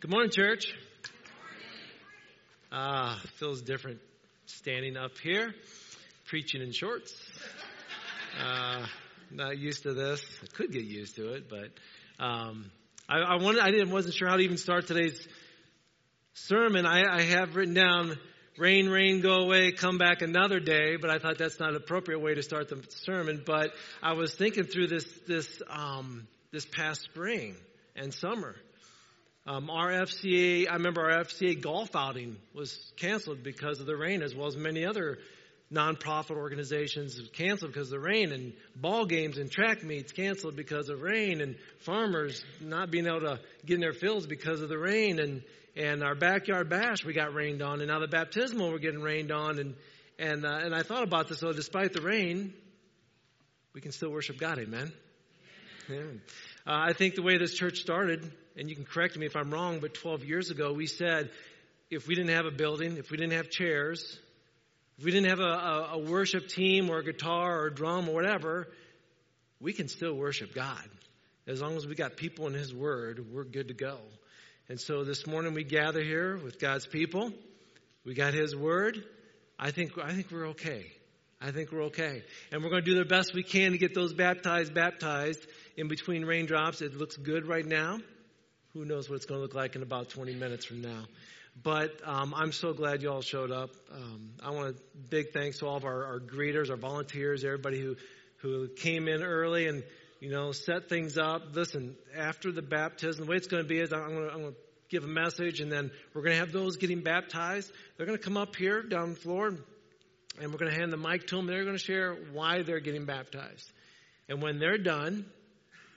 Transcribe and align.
Good 0.00 0.12
morning, 0.12 0.30
church. 0.30 0.72
Ah, 2.70 3.20
feels 3.40 3.62
different 3.62 3.98
standing 4.46 4.96
up 4.96 5.18
here, 5.18 5.52
preaching 6.26 6.62
in 6.62 6.70
shorts. 6.70 7.12
Uh, 8.40 8.86
not 9.32 9.58
used 9.58 9.82
to 9.82 9.94
this. 9.94 10.24
I 10.40 10.46
could 10.54 10.70
get 10.70 10.84
used 10.84 11.16
to 11.16 11.32
it, 11.32 11.50
but 11.50 12.24
um, 12.24 12.70
I, 13.08 13.18
I 13.18 13.42
wanted. 13.42 13.60
I 13.60 13.72
didn't. 13.72 13.90
wasn't 13.90 14.14
sure 14.14 14.28
how 14.28 14.36
to 14.36 14.42
even 14.42 14.56
start 14.56 14.86
today's 14.86 15.26
sermon. 16.34 16.86
I, 16.86 17.02
I 17.02 17.22
have 17.22 17.56
written 17.56 17.74
down 17.74 18.16
rain, 18.56 18.88
rain, 18.88 19.20
go 19.20 19.38
away, 19.40 19.72
come 19.72 19.98
back 19.98 20.22
another 20.22 20.60
day. 20.60 20.94
But 20.94 21.10
I 21.10 21.18
thought 21.18 21.38
that's 21.38 21.58
not 21.58 21.70
an 21.70 21.76
appropriate 21.76 22.20
way 22.20 22.36
to 22.36 22.42
start 22.44 22.68
the 22.68 22.84
sermon. 23.04 23.42
But 23.44 23.72
I 24.00 24.12
was 24.12 24.32
thinking 24.32 24.62
through 24.62 24.86
this 24.86 25.06
this 25.26 25.60
um, 25.68 26.28
this 26.52 26.66
past 26.66 27.02
spring 27.02 27.56
and 27.96 28.14
summer. 28.14 28.54
Um, 29.48 29.70
our 29.70 29.90
FCA, 29.90 30.68
I 30.68 30.74
remember 30.74 31.10
our 31.10 31.24
FCA 31.24 31.58
golf 31.58 31.96
outing 31.96 32.36
was 32.52 32.92
canceled 32.96 33.42
because 33.42 33.80
of 33.80 33.86
the 33.86 33.96
rain, 33.96 34.20
as 34.20 34.34
well 34.34 34.46
as 34.46 34.58
many 34.58 34.84
other 34.84 35.20
nonprofit 35.72 36.36
organizations 36.36 37.18
canceled 37.32 37.72
because 37.72 37.86
of 37.86 37.92
the 37.92 38.06
rain, 38.06 38.32
and 38.32 38.52
ball 38.76 39.06
games 39.06 39.38
and 39.38 39.50
track 39.50 39.82
meets 39.82 40.12
canceled 40.12 40.54
because 40.54 40.90
of 40.90 41.00
rain, 41.00 41.40
and 41.40 41.56
farmers 41.78 42.44
not 42.60 42.90
being 42.90 43.06
able 43.06 43.20
to 43.20 43.40
get 43.64 43.76
in 43.76 43.80
their 43.80 43.94
fields 43.94 44.26
because 44.26 44.60
of 44.60 44.68
the 44.68 44.76
rain, 44.76 45.18
and 45.18 45.42
and 45.74 46.04
our 46.04 46.14
backyard 46.14 46.68
bash 46.68 47.02
we 47.06 47.14
got 47.14 47.32
rained 47.32 47.62
on, 47.62 47.80
and 47.80 47.88
now 47.88 48.00
the 48.00 48.06
baptismal 48.06 48.70
we're 48.70 48.78
getting 48.78 49.00
rained 49.00 49.32
on, 49.32 49.58
and 49.58 49.74
and 50.18 50.44
uh, 50.44 50.58
and 50.62 50.74
I 50.74 50.82
thought 50.82 51.04
about 51.04 51.28
this. 51.28 51.38
So 51.38 51.54
despite 51.54 51.94
the 51.94 52.02
rain, 52.02 52.52
we 53.72 53.80
can 53.80 53.92
still 53.92 54.10
worship 54.10 54.36
God. 54.36 54.58
Amen. 54.58 54.92
Yeah. 55.88 56.02
Uh, 56.66 56.84
I 56.90 56.92
think 56.92 57.14
the 57.14 57.22
way 57.22 57.38
this 57.38 57.54
church 57.54 57.78
started, 57.78 58.30
and 58.58 58.68
you 58.68 58.74
can 58.74 58.84
correct 58.84 59.16
me 59.16 59.24
if 59.24 59.36
I'm 59.36 59.50
wrong, 59.50 59.78
but 59.78 59.94
12 59.94 60.24
years 60.24 60.50
ago 60.50 60.72
we 60.72 60.86
said 60.86 61.30
if 61.90 62.06
we 62.06 62.14
didn't 62.14 62.34
have 62.34 62.44
a 62.44 62.50
building, 62.50 62.96
if 62.96 63.10
we 63.10 63.16
didn't 63.16 63.34
have 63.34 63.48
chairs, 63.48 64.18
if 64.98 65.04
we 65.04 65.12
didn't 65.12 65.30
have 65.30 65.40
a, 65.40 65.42
a, 65.42 65.88
a 65.92 65.98
worship 65.98 66.48
team 66.48 66.90
or 66.90 66.98
a 66.98 67.04
guitar 67.04 67.60
or 67.60 67.66
a 67.66 67.74
drum 67.74 68.08
or 68.08 68.14
whatever, 68.14 68.68
we 69.60 69.72
can 69.72 69.88
still 69.88 70.14
worship 70.14 70.54
God. 70.54 70.84
As 71.46 71.62
long 71.62 71.76
as 71.76 71.86
we 71.86 71.94
got 71.94 72.16
people 72.16 72.46
in 72.46 72.52
His 72.52 72.74
Word, 72.74 73.24
we're 73.32 73.44
good 73.44 73.68
to 73.68 73.74
go. 73.74 73.96
And 74.68 74.78
so 74.78 75.04
this 75.04 75.26
morning 75.26 75.54
we 75.54 75.64
gather 75.64 76.02
here 76.02 76.36
with 76.36 76.58
God's 76.58 76.86
people. 76.86 77.32
We 78.04 78.14
got 78.14 78.34
His 78.34 78.54
Word. 78.54 79.02
I 79.58 79.70
think 79.70 79.96
I 79.96 80.12
think 80.12 80.30
we're 80.30 80.48
okay. 80.48 80.84
I 81.40 81.52
think 81.52 81.72
we're 81.72 81.84
okay. 81.84 82.22
And 82.52 82.62
we're 82.62 82.70
going 82.70 82.84
to 82.84 82.90
do 82.90 82.98
the 82.98 83.04
best 83.04 83.32
we 83.32 83.44
can 83.44 83.72
to 83.72 83.78
get 83.78 83.94
those 83.94 84.12
baptized 84.12 84.74
baptized 84.74 85.46
in 85.76 85.88
between 85.88 86.24
raindrops. 86.24 86.82
It 86.82 86.94
looks 86.94 87.16
good 87.16 87.46
right 87.46 87.64
now. 87.64 87.98
Who 88.74 88.84
knows 88.84 89.08
what 89.08 89.16
it's 89.16 89.26
going 89.26 89.38
to 89.38 89.42
look 89.42 89.54
like 89.54 89.76
in 89.76 89.82
about 89.82 90.10
20 90.10 90.34
minutes 90.34 90.64
from 90.64 90.82
now. 90.82 91.04
But 91.62 92.00
um, 92.04 92.34
I'm 92.34 92.52
so 92.52 92.72
glad 92.72 93.02
you 93.02 93.10
all 93.10 93.22
showed 93.22 93.50
up. 93.50 93.70
Um, 93.92 94.30
I 94.42 94.50
want 94.50 94.76
to 94.76 94.82
big 95.10 95.32
thanks 95.32 95.58
to 95.58 95.66
all 95.66 95.76
of 95.76 95.84
our, 95.84 96.04
our 96.04 96.20
greeters, 96.20 96.70
our 96.70 96.76
volunteers, 96.76 97.44
everybody 97.44 97.80
who, 97.80 97.96
who 98.38 98.68
came 98.68 99.08
in 99.08 99.22
early 99.22 99.66
and, 99.66 99.82
you 100.20 100.30
know, 100.30 100.52
set 100.52 100.88
things 100.88 101.18
up. 101.18 101.54
Listen, 101.54 101.96
after 102.16 102.52
the 102.52 102.62
baptism, 102.62 103.24
the 103.24 103.30
way 103.30 103.36
it's 103.36 103.48
going 103.48 103.62
to 103.62 103.68
be 103.68 103.80
is 103.80 103.92
I'm 103.92 104.14
going 104.14 104.28
to, 104.28 104.32
I'm 104.32 104.40
going 104.42 104.52
to 104.52 104.58
give 104.88 105.04
a 105.04 105.08
message 105.08 105.60
and 105.60 105.72
then 105.72 105.90
we're 106.14 106.22
going 106.22 106.34
to 106.34 106.40
have 106.40 106.52
those 106.52 106.76
getting 106.76 107.00
baptized. 107.00 107.72
They're 107.96 108.06
going 108.06 108.18
to 108.18 108.24
come 108.24 108.36
up 108.36 108.54
here 108.54 108.82
down 108.82 109.10
the 109.10 109.20
floor 109.20 109.48
and 110.40 110.52
we're 110.52 110.58
going 110.58 110.70
to 110.70 110.78
hand 110.78 110.92
the 110.92 110.96
mic 110.96 111.26
to 111.28 111.36
them. 111.36 111.46
They're 111.46 111.64
going 111.64 111.76
to 111.76 111.82
share 111.82 112.14
why 112.32 112.62
they're 112.62 112.80
getting 112.80 113.04
baptized. 113.04 113.70
And 114.28 114.42
when 114.42 114.58
they're 114.58 114.78
done, 114.78 115.26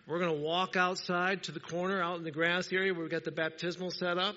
we're 0.08 0.20
going 0.20 0.36
to 0.36 0.42
walk 0.42 0.76
outside 0.76 1.44
to 1.44 1.52
the 1.52 1.60
corner 1.60 2.02
out 2.02 2.18
in 2.18 2.24
the 2.24 2.32
grass 2.32 2.72
area 2.72 2.94
where 2.94 3.04
we've 3.04 3.12
got 3.12 3.24
the 3.24 3.32
baptismal 3.32 3.92
set 3.92 4.18
up, 4.18 4.36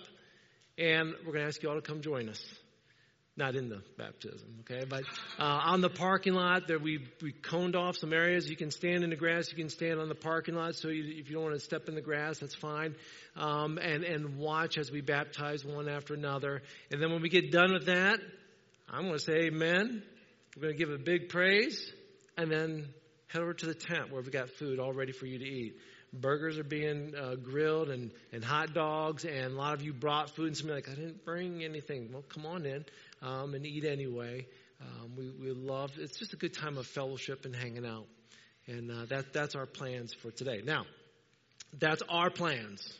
and 0.79 1.15
we're 1.25 1.33
going 1.33 1.45
to 1.45 1.49
ask 1.49 1.63
you 1.63 1.69
all 1.69 1.75
to 1.75 1.81
come 1.81 2.03
join 2.03 2.29
us. 2.29 2.45
Not 3.37 3.57
in 3.57 3.69
the 3.69 3.83
baptism, 3.99 4.61
okay? 4.61 4.85
But 4.89 5.03
uh, 5.41 5.43
on 5.43 5.81
the 5.81 5.91
parking 5.91 6.35
lot, 6.35 6.69
there 6.69 6.79
we 6.79 7.05
we 7.21 7.33
coned 7.33 7.75
off 7.75 7.97
some 7.97 8.13
areas. 8.13 8.49
You 8.49 8.55
can 8.55 8.71
stand 8.71 9.03
in 9.03 9.11
the 9.11 9.17
grass. 9.17 9.51
You 9.51 9.57
can 9.57 9.71
stand 9.71 9.99
on 9.99 10.09
the 10.09 10.15
parking 10.15 10.55
lot. 10.55 10.77
So 10.77 10.87
you, 10.87 11.03
if 11.19 11.29
you 11.29 11.35
don't 11.35 11.43
want 11.43 11.57
to 11.57 11.61
step 11.61 11.89
in 11.89 11.97
the 11.97 12.01
grass, 12.01 12.39
that's 12.39 12.55
fine. 12.55 12.95
Um, 13.35 13.79
and 13.79 14.05
and 14.05 14.39
watch 14.39 14.79
as 14.79 14.93
we 14.93 15.01
baptize 15.01 15.65
one 15.65 15.89
after 15.89 16.15
another. 16.15 16.63
And 16.93 17.03
then 17.03 17.11
when 17.11 17.23
we 17.23 17.29
get 17.29 17.51
done 17.51 17.73
with 17.73 17.87
that, 17.87 18.21
I'm 18.89 19.07
going 19.07 19.15
to 19.15 19.25
say 19.25 19.47
Amen. 19.47 20.05
We're 20.55 20.63
going 20.63 20.75
to 20.75 20.79
give 20.79 20.95
a 20.95 20.99
big 20.99 21.29
praise, 21.29 21.93
and 22.37 22.49
then 22.49 22.87
head 23.35 23.43
over 23.43 23.53
to 23.53 23.67
the 23.67 23.75
tent 23.75 24.13
where 24.13 24.23
we've 24.23 24.31
got 24.31 24.49
food 24.49 24.79
all 24.79 24.93
ready 24.93 25.11
for 25.11 25.27
you 25.27 25.39
to 25.39 25.45
eat. 25.45 25.75
Burgers 26.13 26.57
are 26.57 26.65
being 26.65 27.15
uh, 27.21 27.35
grilled 27.35 27.91
and, 27.91 28.13
and 28.33 28.45
hot 28.45 28.73
dogs, 28.73 29.25
and 29.25 29.53
a 29.53 29.57
lot 29.57 29.75
of 29.75 29.83
you 29.83 29.93
brought 29.93 30.31
food, 30.31 30.47
and 30.47 30.57
some 30.57 30.71
like, 30.71 30.89
I 30.89 30.95
didn't 30.95 31.25
bring 31.25 31.65
anything. 31.65 32.11
Well, 32.13 32.23
come 32.23 32.47
on 32.47 32.65
in 32.65 32.85
um, 33.23 33.55
and 33.55 33.67
eat 33.67 33.85
anyway. 33.85 34.47
Um, 34.81 35.17
we, 35.17 35.31
we 35.31 35.51
love, 35.51 35.91
it's 35.99 36.17
just 36.17 36.33
a 36.33 36.37
good 36.37 36.55
time 36.55 36.79
of 36.79 36.87
fellowship 36.87 37.45
and 37.45 37.57
hanging 37.57 37.85
out. 37.85 38.07
And 38.69 38.91
uh, 38.91 39.07
that, 39.07 39.33
that's 39.33 39.57
our 39.57 39.67
plans 39.67 40.15
for 40.15 40.31
today. 40.31 40.63
Now, 40.65 40.85
that's 41.77 42.03
our 42.09 42.31
plans. 42.31 42.95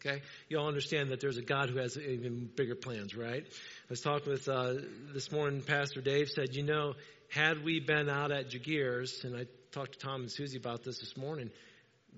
Okay? 0.00 0.22
You 0.48 0.60
all 0.60 0.68
understand 0.68 1.10
that 1.10 1.20
there's 1.20 1.38
a 1.38 1.42
God 1.42 1.70
who 1.70 1.78
has 1.78 1.98
even 1.98 2.48
bigger 2.54 2.76
plans, 2.76 3.16
right? 3.16 3.42
I 3.44 3.90
was 3.90 4.00
talking 4.00 4.30
with, 4.30 4.48
uh, 4.48 4.74
this 5.12 5.32
morning, 5.32 5.62
Pastor 5.62 6.00
Dave 6.00 6.28
said, 6.28 6.54
you 6.54 6.62
know, 6.62 6.94
had 7.30 7.62
we 7.64 7.80
been 7.80 8.08
out 8.08 8.32
at 8.32 8.48
Jagiers, 8.48 9.24
and 9.24 9.36
I 9.36 9.46
talked 9.72 9.92
to 9.92 9.98
Tom 9.98 10.22
and 10.22 10.30
Susie 10.30 10.56
about 10.56 10.84
this 10.84 10.98
this 10.98 11.16
morning, 11.16 11.50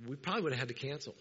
we 0.09 0.17
probably 0.17 0.43
would 0.43 0.53
have 0.53 0.61
had 0.61 0.69
to 0.69 0.75
cancel. 0.75 1.15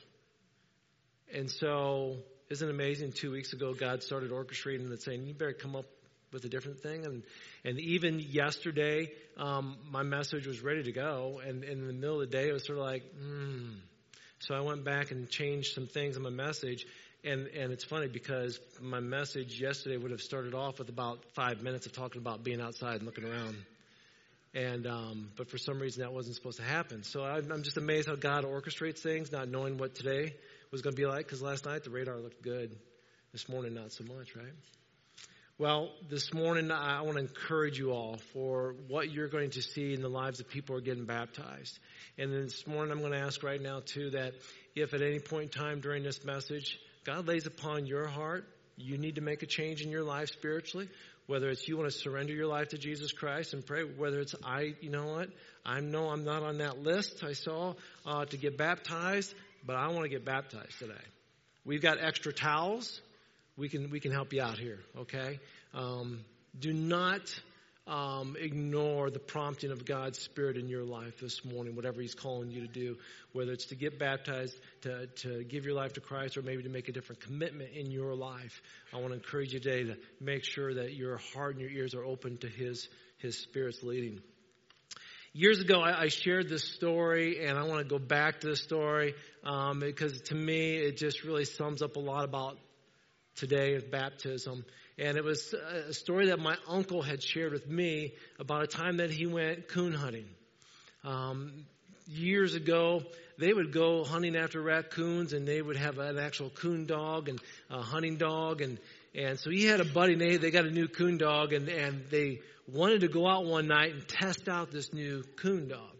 And 1.33 1.49
so, 1.49 2.17
isn't 2.49 2.67
it 2.67 2.71
amazing? 2.71 3.13
Two 3.13 3.31
weeks 3.31 3.53
ago, 3.53 3.73
God 3.73 4.03
started 4.03 4.31
orchestrating 4.31 4.85
and 4.85 4.99
saying, 4.99 5.25
you 5.27 5.33
better 5.33 5.53
come 5.53 5.75
up 5.75 5.85
with 6.31 6.45
a 6.45 6.49
different 6.49 6.81
thing. 6.81 7.05
And, 7.05 7.23
and 7.65 7.79
even 7.79 8.19
yesterday, 8.19 9.11
um, 9.37 9.77
my 9.89 10.03
message 10.03 10.45
was 10.45 10.61
ready 10.61 10.83
to 10.83 10.91
go. 10.91 11.41
And, 11.45 11.63
and 11.63 11.81
in 11.81 11.87
the 11.87 11.93
middle 11.93 12.21
of 12.21 12.29
the 12.29 12.37
day, 12.37 12.49
it 12.49 12.53
was 12.53 12.65
sort 12.65 12.77
of 12.77 12.85
like, 12.85 13.03
hmm. 13.13 13.69
So 14.39 14.55
I 14.55 14.61
went 14.61 14.85
back 14.85 15.11
and 15.11 15.29
changed 15.29 15.73
some 15.73 15.87
things 15.87 16.15
in 16.15 16.23
my 16.23 16.29
message. 16.29 16.85
And, 17.23 17.47
and 17.47 17.73
it's 17.73 17.83
funny 17.83 18.07
because 18.07 18.59
my 18.81 19.01
message 19.01 19.59
yesterday 19.59 19.97
would 19.97 20.11
have 20.11 20.21
started 20.21 20.53
off 20.53 20.79
with 20.79 20.89
about 20.89 21.19
five 21.33 21.61
minutes 21.61 21.85
of 21.85 21.91
talking 21.91 22.21
about 22.21 22.43
being 22.43 22.61
outside 22.61 22.95
and 22.95 23.03
looking 23.03 23.25
around. 23.25 23.57
And 24.53 24.87
um, 24.87 25.29
but 25.35 25.49
for 25.49 25.57
some 25.57 25.79
reason 25.79 26.01
that 26.01 26.11
wasn't 26.11 26.35
supposed 26.35 26.57
to 26.57 26.63
happen. 26.63 27.03
So 27.03 27.23
I'm, 27.23 27.63
just 27.63 27.77
amazed 27.77 28.07
how 28.07 28.15
God 28.15 28.45
orchestrates 28.45 28.99
things, 28.99 29.31
not 29.31 29.47
knowing 29.47 29.77
what 29.77 29.95
today 29.95 30.35
was 30.71 30.81
going 30.81 30.95
to 30.95 31.01
be 31.01 31.05
like. 31.05 31.25
Because 31.25 31.41
last 31.41 31.65
night 31.65 31.83
the 31.83 31.91
radar 31.91 32.17
looked 32.17 32.41
good, 32.41 32.75
this 33.31 33.47
morning 33.47 33.75
not 33.75 33.91
so 33.91 34.03
much, 34.05 34.35
right? 34.35 34.53
Well, 35.59 35.91
this 36.09 36.33
morning 36.33 36.71
I 36.71 37.01
want 37.01 37.17
to 37.17 37.23
encourage 37.23 37.77
you 37.77 37.91
all 37.91 38.17
for 38.33 38.75
what 38.87 39.11
you're 39.11 39.27
going 39.27 39.51
to 39.51 39.61
see 39.61 39.93
in 39.93 40.01
the 40.01 40.09
lives 40.09 40.39
of 40.39 40.47
people 40.47 40.73
who 40.73 40.79
are 40.79 40.81
getting 40.81 41.05
baptized. 41.05 41.77
And 42.17 42.31
this 42.31 42.65
morning 42.65 42.91
I'm 42.91 42.99
going 42.99 43.11
to 43.11 43.19
ask 43.19 43.43
right 43.43 43.61
now 43.61 43.81
too 43.85 44.11
that 44.11 44.33
if 44.73 44.93
at 44.93 45.01
any 45.01 45.19
point 45.19 45.55
in 45.55 45.61
time 45.61 45.81
during 45.81 46.03
this 46.03 46.23
message 46.23 46.79
God 47.03 47.27
lays 47.27 47.45
upon 47.45 47.85
your 47.85 48.07
heart, 48.07 48.47
you 48.77 48.97
need 48.97 49.15
to 49.15 49.21
make 49.21 49.43
a 49.43 49.45
change 49.45 49.81
in 49.81 49.89
your 49.89 50.03
life 50.03 50.29
spiritually, 50.29 50.89
whether 51.29 51.47
it's 51.51 51.67
you 51.67 51.77
want 51.77 51.91
to 51.91 51.95
surrender 51.95 52.33
your 52.33 52.47
life 52.47 52.69
to 52.69 52.77
Jesus 52.79 53.11
Christ 53.11 53.53
and 53.53 53.63
pray, 53.63 53.83
whether 53.83 54.19
it's 54.19 54.33
I, 54.43 54.73
you 54.81 54.89
know 54.89 55.05
what, 55.05 55.29
I 55.63 55.79
know 55.79 56.09
I'm 56.09 56.23
not 56.23 56.41
on 56.41 56.57
that 56.57 56.79
list 56.79 57.23
I 57.23 57.33
saw 57.33 57.75
uh, 58.03 58.25
to 58.25 58.35
get 58.35 58.57
baptized, 58.57 59.35
but 59.63 59.75
I 59.75 59.89
want 59.89 60.05
to 60.05 60.09
get 60.09 60.25
baptized 60.25 60.79
today. 60.79 61.05
We've 61.63 61.83
got 61.83 61.99
extra 62.01 62.33
towels. 62.33 62.99
We 63.57 63.69
can 63.69 63.91
we 63.91 63.99
can 63.99 64.11
help 64.11 64.33
you 64.33 64.41
out 64.41 64.57
here. 64.57 64.79
Okay. 65.01 65.39
Um, 65.75 66.21
do 66.59 66.73
not 66.73 67.21
um, 67.89 68.37
ignore 68.39 69.09
the 69.09 69.19
prompting 69.19 69.71
of 69.71 69.83
God's 69.83 70.19
Spirit 70.19 70.57
in 70.57 70.69
your 70.69 70.83
life 70.83 71.19
this 71.19 71.43
morning, 71.43 71.75
whatever 71.75 72.01
He's 72.01 72.13
calling 72.13 72.51
you 72.51 72.61
to 72.61 72.67
do, 72.67 72.97
whether 73.33 73.51
it's 73.51 73.65
to 73.67 73.75
get 73.75 73.97
baptized, 73.97 74.55
to, 74.81 75.07
to 75.07 75.43
give 75.43 75.65
your 75.65 75.73
life 75.73 75.93
to 75.93 76.01
Christ, 76.01 76.37
or 76.37 76.43
maybe 76.43 76.63
to 76.63 76.69
make 76.69 76.87
a 76.87 76.91
different 76.91 77.21
commitment 77.21 77.71
in 77.73 77.89
your 77.89 78.13
life. 78.13 78.61
I 78.93 78.97
want 78.97 79.09
to 79.09 79.15
encourage 79.15 79.53
you 79.53 79.59
today 79.59 79.83
to 79.85 79.97
make 80.21 80.43
sure 80.43 80.75
that 80.75 80.93
your 80.93 81.17
heart 81.33 81.55
and 81.55 81.61
your 81.61 81.71
ears 81.71 81.95
are 81.95 82.05
open 82.05 82.37
to 82.37 82.47
His, 82.47 82.87
His 83.17 83.37
Spirit's 83.37 83.81
leading. 83.81 84.21
Years 85.33 85.59
ago, 85.59 85.81
I, 85.81 86.03
I 86.03 86.07
shared 86.09 86.47
this 86.47 86.63
story, 86.63 87.45
and 87.45 87.57
I 87.57 87.63
want 87.63 87.79
to 87.79 87.87
go 87.87 87.99
back 87.99 88.41
to 88.41 88.47
the 88.47 88.55
story 88.55 89.15
um, 89.43 89.79
because 89.79 90.21
to 90.21 90.35
me, 90.35 90.75
it 90.75 90.97
just 90.97 91.23
really 91.23 91.45
sums 91.45 91.81
up 91.81 91.95
a 91.95 91.99
lot 91.99 92.23
about 92.23 92.57
today 93.35 93.75
of 93.75 93.89
baptism. 93.89 94.65
And 94.99 95.17
it 95.17 95.23
was 95.23 95.53
a 95.53 95.93
story 95.93 96.27
that 96.27 96.39
my 96.39 96.57
uncle 96.67 97.01
had 97.01 97.23
shared 97.23 97.53
with 97.53 97.69
me 97.69 98.15
about 98.37 98.63
a 98.63 98.67
time 98.67 98.97
that 98.97 99.09
he 99.09 99.25
went 99.25 99.69
coon 99.69 99.93
hunting. 99.93 100.27
Um, 101.05 101.65
years 102.05 102.53
ago, 102.53 103.03
they 103.37 103.53
would 103.53 103.71
go 103.71 104.03
hunting 104.03 104.35
after 104.35 104.61
raccoons 104.61 105.31
and 105.31 105.47
they 105.47 105.61
would 105.61 105.77
have 105.77 105.99
an 105.99 106.19
actual 106.19 106.49
coon 106.49 106.85
dog 106.85 107.29
and 107.29 107.39
a 107.69 107.81
hunting 107.81 108.17
dog. 108.17 108.61
And, 108.61 108.77
and 109.15 109.39
so 109.39 109.49
he 109.49 109.63
had 109.63 109.79
a 109.79 109.85
buddy 109.85 110.13
and 110.13 110.21
they, 110.21 110.35
they 110.35 110.51
got 110.51 110.65
a 110.65 110.71
new 110.71 110.89
coon 110.89 111.17
dog 111.17 111.53
and, 111.53 111.69
and 111.69 112.03
they 112.09 112.41
wanted 112.67 113.01
to 113.01 113.07
go 113.07 113.25
out 113.25 113.45
one 113.45 113.67
night 113.67 113.93
and 113.93 114.05
test 114.05 114.49
out 114.49 114.69
this 114.69 114.91
new 114.91 115.23
coon 115.37 115.69
dog. 115.69 115.95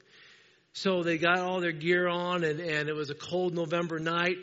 So 0.74 1.04
they 1.04 1.18
got 1.18 1.40
all 1.40 1.62
their 1.62 1.72
gear 1.72 2.10
on 2.10 2.44
and, 2.44 2.60
and 2.60 2.90
it 2.90 2.96
was 2.96 3.10
a 3.10 3.16
cold 3.16 3.54
November 3.54 3.98
night 3.98 4.38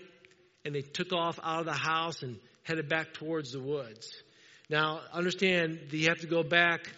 and 0.64 0.75
they 0.75 0.81
took 0.81 1.12
off 1.12 1.38
out 1.43 1.61
of 1.61 1.67
the 1.67 1.73
house 1.75 2.23
and 2.23 2.38
headed 2.62 2.88
back 2.88 3.12
towards 3.12 3.53
the 3.53 3.61
woods. 3.61 4.11
Now, 4.68 5.00
understand 5.12 5.78
that 5.90 5.96
you 5.96 6.08
have 6.08 6.20
to 6.20 6.26
go 6.26 6.42
back 6.42 6.92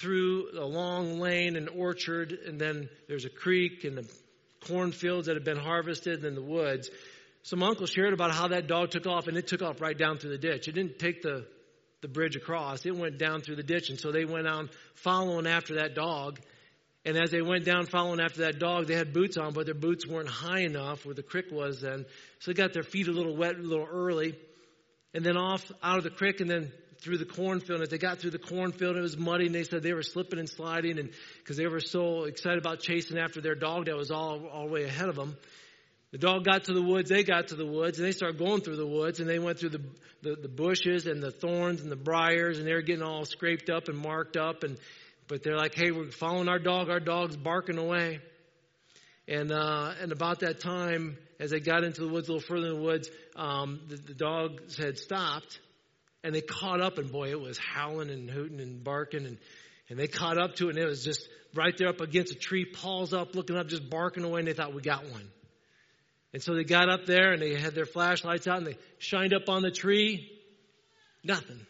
through 0.00 0.48
a 0.58 0.64
long 0.64 1.20
lane 1.20 1.56
and 1.56 1.68
orchard, 1.68 2.32
and 2.32 2.60
then 2.60 2.88
there's 3.08 3.24
a 3.24 3.30
creek 3.30 3.84
and 3.84 3.96
the 3.96 4.10
cornfields 4.66 5.26
that 5.26 5.36
have 5.36 5.44
been 5.44 5.58
harvested, 5.58 6.14
and 6.14 6.22
then 6.24 6.34
the 6.34 6.42
woods. 6.42 6.90
Some 7.42 7.62
uncle 7.62 7.86
shared 7.86 8.12
about 8.12 8.32
how 8.32 8.48
that 8.48 8.66
dog 8.66 8.90
took 8.90 9.06
off, 9.06 9.28
and 9.28 9.36
it 9.36 9.46
took 9.46 9.62
off 9.62 9.80
right 9.80 9.96
down 9.96 10.18
through 10.18 10.30
the 10.30 10.38
ditch. 10.38 10.66
It 10.66 10.72
didn't 10.72 10.98
take 10.98 11.22
the, 11.22 11.46
the 12.00 12.08
bridge 12.08 12.34
across, 12.34 12.84
it 12.84 12.96
went 12.96 13.18
down 13.18 13.42
through 13.42 13.56
the 13.56 13.62
ditch, 13.62 13.90
and 13.90 14.00
so 14.00 14.10
they 14.10 14.24
went 14.24 14.48
on 14.48 14.68
following 14.94 15.46
after 15.46 15.76
that 15.76 15.94
dog. 15.94 16.40
And 17.04 17.16
as 17.16 17.30
they 17.30 17.42
went 17.42 17.64
down 17.64 17.86
following 17.86 18.20
after 18.20 18.42
that 18.42 18.60
dog, 18.60 18.86
they 18.86 18.94
had 18.94 19.12
boots 19.12 19.36
on, 19.36 19.52
but 19.54 19.66
their 19.66 19.74
boots 19.74 20.06
weren't 20.06 20.28
high 20.28 20.60
enough 20.60 21.04
where 21.04 21.14
the 21.14 21.22
creek 21.22 21.46
was 21.50 21.80
then. 21.80 22.04
So 22.38 22.52
they 22.52 22.54
got 22.54 22.72
their 22.72 22.84
feet 22.84 23.08
a 23.08 23.12
little 23.12 23.36
wet, 23.36 23.56
a 23.56 23.62
little 23.62 23.88
early. 23.90 24.36
And 25.12 25.24
then 25.24 25.36
off 25.36 25.64
out 25.82 25.98
of 25.98 26.04
the 26.04 26.10
creek 26.10 26.40
and 26.40 26.48
then 26.48 26.72
through 27.02 27.18
the 27.18 27.24
cornfield. 27.24 27.80
And 27.80 27.82
as 27.82 27.88
they 27.88 27.98
got 27.98 28.18
through 28.18 28.30
the 28.30 28.38
cornfield, 28.38 28.96
it 28.96 29.00
was 29.00 29.16
muddy, 29.16 29.46
and 29.46 29.54
they 29.54 29.64
said 29.64 29.82
they 29.82 29.92
were 29.92 30.02
slipping 30.02 30.38
and 30.38 30.48
sliding, 30.48 30.98
and 30.98 31.10
because 31.38 31.56
they 31.56 31.66
were 31.66 31.80
so 31.80 32.24
excited 32.24 32.58
about 32.58 32.80
chasing 32.80 33.18
after 33.18 33.40
their 33.40 33.54
dog 33.54 33.86
that 33.86 33.96
was 33.96 34.10
all 34.10 34.46
all 34.46 34.68
way 34.68 34.84
ahead 34.84 35.08
of 35.08 35.16
them. 35.16 35.36
The 36.12 36.18
dog 36.18 36.44
got 36.44 36.64
to 36.64 36.74
the 36.74 36.82
woods, 36.82 37.08
they 37.08 37.24
got 37.24 37.48
to 37.48 37.54
the 37.54 37.66
woods, 37.66 37.98
and 37.98 38.06
they 38.06 38.12
started 38.12 38.38
going 38.38 38.60
through 38.60 38.76
the 38.76 38.86
woods, 38.86 39.18
and 39.18 39.26
they 39.26 39.38
went 39.38 39.58
through 39.58 39.70
the, 39.70 39.80
the, 40.20 40.36
the 40.42 40.48
bushes 40.48 41.06
and 41.06 41.22
the 41.22 41.30
thorns 41.30 41.80
and 41.80 41.90
the 41.90 41.96
briars, 41.96 42.58
and 42.58 42.66
they 42.66 42.74
were 42.74 42.82
getting 42.82 43.02
all 43.02 43.24
scraped 43.24 43.70
up 43.70 43.88
and 43.88 43.96
marked 43.96 44.36
up, 44.36 44.62
and 44.62 44.76
but 45.26 45.42
they're 45.42 45.56
like, 45.56 45.74
hey, 45.74 45.90
we're 45.90 46.10
following 46.10 46.48
our 46.48 46.58
dog, 46.58 46.90
our 46.90 47.00
dog's 47.00 47.36
barking 47.36 47.78
away. 47.78 48.20
And 49.26 49.50
uh, 49.50 49.94
and 50.02 50.12
about 50.12 50.40
that 50.40 50.60
time, 50.60 51.16
as 51.40 51.50
they 51.50 51.60
got 51.60 51.84
into 51.84 52.02
the 52.02 52.08
woods 52.08 52.28
a 52.28 52.32
little 52.32 52.46
further 52.46 52.66
in 52.66 52.74
the 52.74 52.82
woods, 52.82 53.08
um, 53.34 53.80
the, 53.88 53.96
the 53.96 54.14
dogs 54.14 54.76
had 54.76 54.98
stopped, 54.98 55.60
and 56.24 56.34
they 56.34 56.40
caught 56.40 56.80
up, 56.80 56.98
and 56.98 57.10
boy, 57.10 57.30
it 57.30 57.40
was 57.40 57.58
howling 57.58 58.10
and 58.10 58.30
hooting 58.30 58.60
and 58.60 58.84
barking, 58.84 59.26
and, 59.26 59.38
and 59.88 59.98
they 59.98 60.06
caught 60.06 60.38
up 60.38 60.54
to 60.56 60.68
it, 60.68 60.76
and 60.76 60.78
it 60.78 60.86
was 60.86 61.04
just 61.04 61.28
right 61.54 61.76
there 61.76 61.88
up 61.88 62.00
against 62.00 62.32
a 62.32 62.38
tree, 62.38 62.64
paws 62.64 63.12
up, 63.12 63.34
looking 63.34 63.56
up, 63.56 63.68
just 63.68 63.90
barking 63.90 64.24
away, 64.24 64.40
and 64.40 64.48
they 64.48 64.52
thought, 64.52 64.74
we 64.74 64.82
got 64.82 65.04
one. 65.10 65.28
And 66.32 66.42
so 66.42 66.54
they 66.54 66.64
got 66.64 66.88
up 66.88 67.06
there, 67.06 67.32
and 67.32 67.42
they 67.42 67.54
had 67.54 67.74
their 67.74 67.86
flashlights 67.86 68.46
out, 68.46 68.58
and 68.58 68.66
they 68.66 68.76
shined 68.98 69.34
up 69.34 69.48
on 69.48 69.62
the 69.62 69.70
tree. 69.70 70.30
Nothing. 71.24 71.66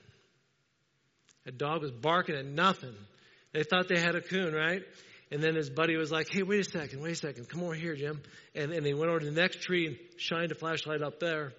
That 1.45 1.59
dog 1.59 1.83
was 1.83 1.91
barking 1.91 2.37
at 2.37 2.45
nothing. 2.45 2.95
They 3.53 3.65
thought 3.65 3.89
they 3.89 3.99
had 3.99 4.15
a 4.15 4.21
coon, 4.21 4.55
right? 4.55 4.83
And 5.31 5.43
then 5.43 5.55
his 5.55 5.71
buddy 5.71 5.97
was 5.97 6.13
like, 6.13 6.29
hey, 6.31 6.43
wait 6.43 6.61
a 6.61 6.71
second, 6.71 7.01
wait 7.01 7.13
a 7.13 7.17
second, 7.17 7.49
come 7.49 7.63
over 7.63 7.75
here, 7.75 7.97
Jim. 7.97 8.23
And, 8.55 8.71
and 8.71 8.85
they 8.85 8.93
went 8.93 9.09
over 9.11 9.21
to 9.21 9.25
the 9.25 9.33
next 9.33 9.63
tree 9.63 9.87
and 9.87 9.97
shined 10.19 10.53
a 10.53 10.55
flashlight 10.55 11.03
up 11.03 11.21
there. 11.21 11.55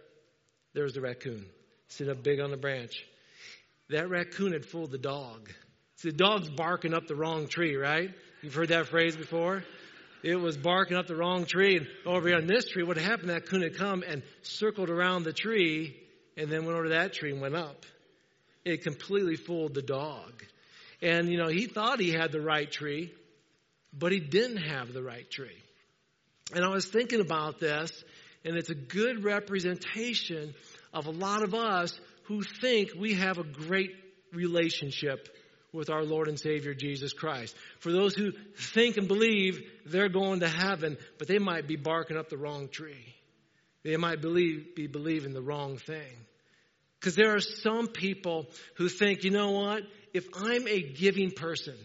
There 0.73 0.83
was 0.83 0.93
the 0.93 1.01
raccoon 1.01 1.47
sit 1.93 2.09
up 2.09 2.23
big 2.23 2.39
on 2.39 2.51
the 2.51 2.57
branch. 2.57 3.05
That 3.89 4.09
raccoon 4.09 4.53
had 4.53 4.65
fooled 4.65 4.91
the 4.91 4.97
dog. 4.97 5.49
See, 5.97 6.09
the 6.09 6.17
dog's 6.17 6.49
barking 6.49 6.93
up 6.93 7.07
the 7.07 7.15
wrong 7.15 7.47
tree, 7.47 7.75
right? 7.75 8.09
You've 8.41 8.55
heard 8.55 8.69
that 8.69 8.87
phrase 8.87 9.15
before? 9.15 9.63
It 10.23 10.35
was 10.35 10.57
barking 10.57 10.97
up 10.97 11.07
the 11.07 11.15
wrong 11.15 11.45
tree. 11.45 11.77
And 11.77 11.87
over 12.05 12.27
here 12.27 12.37
on 12.37 12.47
this 12.47 12.69
tree, 12.69 12.83
what 12.83 12.97
happened, 12.97 13.29
that 13.29 13.47
coon 13.47 13.61
had 13.61 13.77
come 13.77 14.03
and 14.07 14.23
circled 14.41 14.89
around 14.89 15.23
the 15.23 15.33
tree 15.33 15.95
and 16.35 16.49
then 16.49 16.65
went 16.65 16.75
over 16.75 16.85
to 16.85 16.89
that 16.91 17.13
tree 17.13 17.31
and 17.31 17.41
went 17.41 17.55
up. 17.55 17.85
It 18.65 18.83
completely 18.83 19.35
fooled 19.35 19.73
the 19.73 19.81
dog. 19.81 20.43
And, 21.01 21.29
you 21.29 21.37
know, 21.37 21.49
he 21.49 21.67
thought 21.67 21.99
he 21.99 22.11
had 22.11 22.31
the 22.31 22.41
right 22.41 22.71
tree, 22.71 23.13
but 23.91 24.11
he 24.11 24.19
didn't 24.19 24.63
have 24.63 24.93
the 24.93 25.03
right 25.03 25.29
tree. 25.29 25.61
And 26.55 26.63
I 26.63 26.69
was 26.69 26.85
thinking 26.85 27.19
about 27.19 27.59
this, 27.59 27.91
and 28.45 28.55
it's 28.55 28.69
a 28.69 28.75
good 28.75 29.23
representation 29.23 30.53
of 30.93 31.07
a 31.07 31.11
lot 31.11 31.43
of 31.43 31.53
us 31.53 31.99
who 32.23 32.41
think 32.41 32.91
we 32.97 33.15
have 33.15 33.37
a 33.37 33.43
great 33.43 33.91
relationship 34.31 35.29
with 35.71 35.89
our 35.89 36.03
Lord 36.03 36.27
and 36.27 36.39
Savior 36.39 36.73
Jesus 36.73 37.13
Christ. 37.13 37.55
For 37.79 37.91
those 37.91 38.13
who 38.13 38.31
think 38.55 38.97
and 38.97 39.07
believe 39.07 39.59
they're 39.85 40.09
going 40.09 40.41
to 40.41 40.47
heaven, 40.47 40.97
but 41.17 41.27
they 41.27 41.39
might 41.39 41.67
be 41.67 41.75
barking 41.75 42.17
up 42.17 42.29
the 42.29 42.37
wrong 42.37 42.69
tree. 42.69 43.15
They 43.83 43.97
might 43.97 44.21
believe, 44.21 44.75
be 44.75 44.87
believing 44.87 45.33
the 45.33 45.41
wrong 45.41 45.77
thing. 45.77 46.15
Because 46.99 47.15
there 47.15 47.35
are 47.35 47.41
some 47.41 47.87
people 47.87 48.45
who 48.75 48.87
think, 48.87 49.23
you 49.23 49.31
know 49.31 49.51
what? 49.51 49.83
If 50.13 50.25
I'm 50.35 50.67
a 50.67 50.81
giving 50.81 51.31
person, 51.31 51.75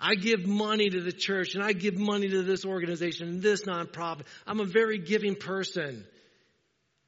I 0.00 0.14
give 0.14 0.46
money 0.46 0.88
to 0.88 1.00
the 1.00 1.12
church 1.12 1.54
and 1.54 1.62
I 1.62 1.72
give 1.72 1.98
money 1.98 2.28
to 2.28 2.42
this 2.42 2.64
organization 2.64 3.28
and 3.28 3.42
this 3.42 3.62
nonprofit. 3.62 4.22
I'm 4.46 4.60
a 4.60 4.64
very 4.64 4.98
giving 4.98 5.34
person. 5.36 6.06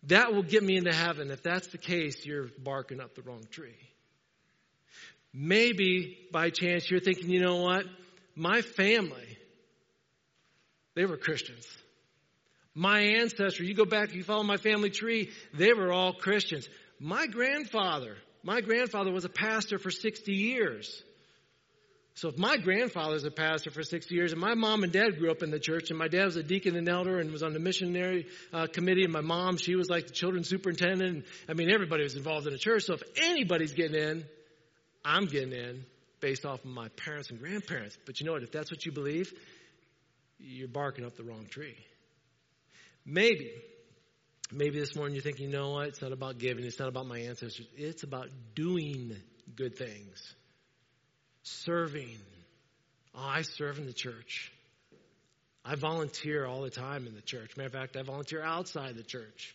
That 0.09 0.35
will 0.35 0.43
get 0.43 0.63
me 0.63 0.77
into 0.77 0.93
heaven. 0.93 1.31
If 1.31 1.43
that's 1.43 1.69
the 1.69 1.79
case, 1.79 2.25
you're 2.27 2.49
barking 2.59 3.01
up 3.01 3.15
the 3.15 3.23
wrong 3.23 3.45
tree. 3.51 3.77
Maybe 5.33 6.19
by 6.31 6.51
chance 6.51 6.91
you're 6.91 7.01
thinking, 7.01 7.31
you 7.31 7.41
know 7.41 7.57
what? 7.57 7.87
My 8.37 8.61
family, 8.61 9.39
they 10.95 11.07
were 11.07 11.17
Christians. 11.17 11.67
My 12.75 13.01
ancestry, 13.01 13.67
you 13.67 13.75
go 13.75 13.85
back, 13.85 14.15
you 14.15 14.25
follow 14.25 14.43
my 14.43 14.57
family 14.57 14.91
tree, 14.91 15.31
they 15.53 15.73
were 15.73 15.93
all 15.93 16.13
Christians. 16.13 16.69
My 16.99 17.27
grandfather, 17.27 18.17
my 18.43 18.61
grandfather 18.61 19.13
was 19.13 19.25
a 19.25 19.29
pastor 19.29 19.79
for 19.79 19.91
60 19.91 20.33
years. 20.33 21.03
So 22.17 22.29
if 22.29 22.39
my 22.39 22.57
grandfather's 22.57 23.25
a 23.25 23.31
pastor 23.31 23.73
for 23.73 23.83
60 23.83 24.15
years, 24.15 24.31
and 24.31 24.41
my 24.41 24.55
mom 24.55 24.85
and 24.85 24.93
dad 24.93 25.19
grew 25.19 25.33
up 25.33 25.43
in 25.43 25.51
the 25.51 25.59
church, 25.59 25.91
and 25.91 25.99
my 25.99 26.07
dad 26.07 26.27
was 26.27 26.37
a 26.37 26.45
deacon 26.45 26.77
and 26.77 26.89
elder 26.89 27.19
and 27.19 27.33
was 27.33 27.43
on 27.43 27.53
the 27.53 27.59
missionary 27.59 28.27
uh, 28.53 28.69
committee, 28.73 29.03
and 29.03 29.13
my 29.13 29.21
mom, 29.21 29.57
she 29.57 29.75
was 29.75 29.91
like 29.91 30.07
the 30.07 30.13
children's 30.13 30.49
superintendent. 30.49 31.03
And, 31.03 31.25
I 31.49 31.55
mean, 31.55 31.73
everybody 31.73 32.05
was 32.05 32.15
involved 32.15 32.47
in 32.47 32.53
the 32.53 32.59
church. 32.59 32.85
So 32.85 32.95
if 32.95 33.03
anybody's 33.17 33.73
getting 33.73 34.01
in, 34.01 34.25
I'm 35.05 35.27
getting 35.27 35.53
in 35.53 35.85
based 36.21 36.47
off 36.47 36.61
of 36.61 36.71
my 36.71 36.89
parents 36.91 37.31
and 37.31 37.41
grandparents. 37.41 37.99
But 38.07 38.21
you 38.21 38.27
know 38.27 38.33
what? 38.33 38.45
If 38.45 38.53
that's 38.53 38.71
what 38.71 38.87
you 38.87 38.93
believe, 38.93 39.33
you're 40.39 40.69
barking 40.69 41.05
up 41.05 41.17
the 41.17 41.25
wrong 41.25 41.47
tree. 41.51 41.77
Maybe, 43.05 43.51
maybe 44.53 44.79
this 44.79 44.95
morning 44.95 45.17
you're 45.17 45.23
thinking, 45.25 45.51
you 45.51 45.53
know 45.53 45.73
what? 45.73 45.89
It's 45.89 46.01
not 46.01 46.13
about 46.13 46.39
giving. 46.39 46.65
It's 46.65 46.79
not 46.79 46.89
about 46.89 47.07
my 47.07 47.19
ancestors. 47.19 47.67
It's 47.77 48.05
about 48.05 48.29
doing 48.55 49.17
good 49.57 49.77
things 49.77 50.35
serving. 51.45 52.19
Oh, 53.15 53.21
I 53.21 53.43
serve 53.43 53.79
in 53.79 53.87
the 53.87 53.93
church. 53.93 54.53
I 55.65 55.77
volunteer 55.77 56.45
all 56.45 56.63
the 56.63 56.71
time 56.71 57.07
in 57.07 57.15
the 57.15 57.23
church. 57.23 57.57
Matter 57.57 57.69
of 57.69 57.73
fact, 57.73 57.97
I 57.97 58.03
volunteer 58.03 58.43
outside 58.43 58.97
the 58.97 59.03
church. 59.03 59.55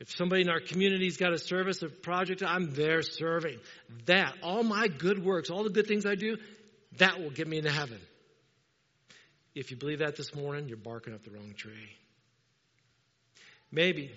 If 0.00 0.10
somebody 0.10 0.42
in 0.42 0.48
our 0.48 0.60
community's 0.60 1.16
got 1.16 1.32
a 1.32 1.38
service, 1.38 1.82
a 1.82 1.88
project, 1.88 2.42
I'm 2.42 2.74
there 2.74 3.02
serving. 3.02 3.58
That, 4.06 4.34
all 4.42 4.62
my 4.62 4.88
good 4.88 5.24
works, 5.24 5.50
all 5.50 5.64
the 5.64 5.70
good 5.70 5.86
things 5.86 6.06
I 6.06 6.14
do, 6.14 6.36
that 6.98 7.20
will 7.20 7.30
get 7.30 7.48
me 7.48 7.58
into 7.58 7.70
heaven. 7.70 7.98
If 9.54 9.70
you 9.70 9.76
believe 9.76 9.98
that 10.00 10.16
this 10.16 10.34
morning, 10.34 10.68
you're 10.68 10.76
barking 10.76 11.14
up 11.14 11.24
the 11.24 11.30
wrong 11.30 11.54
tree. 11.56 11.72
Maybe 13.72 14.12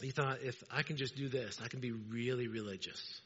you 0.00 0.12
thought, 0.12 0.38
if 0.42 0.62
I 0.70 0.82
can 0.82 0.96
just 0.96 1.14
do 1.14 1.28
this, 1.28 1.60
I 1.62 1.68
can 1.68 1.80
be 1.80 1.92
really 1.92 2.48
religious 2.48 3.20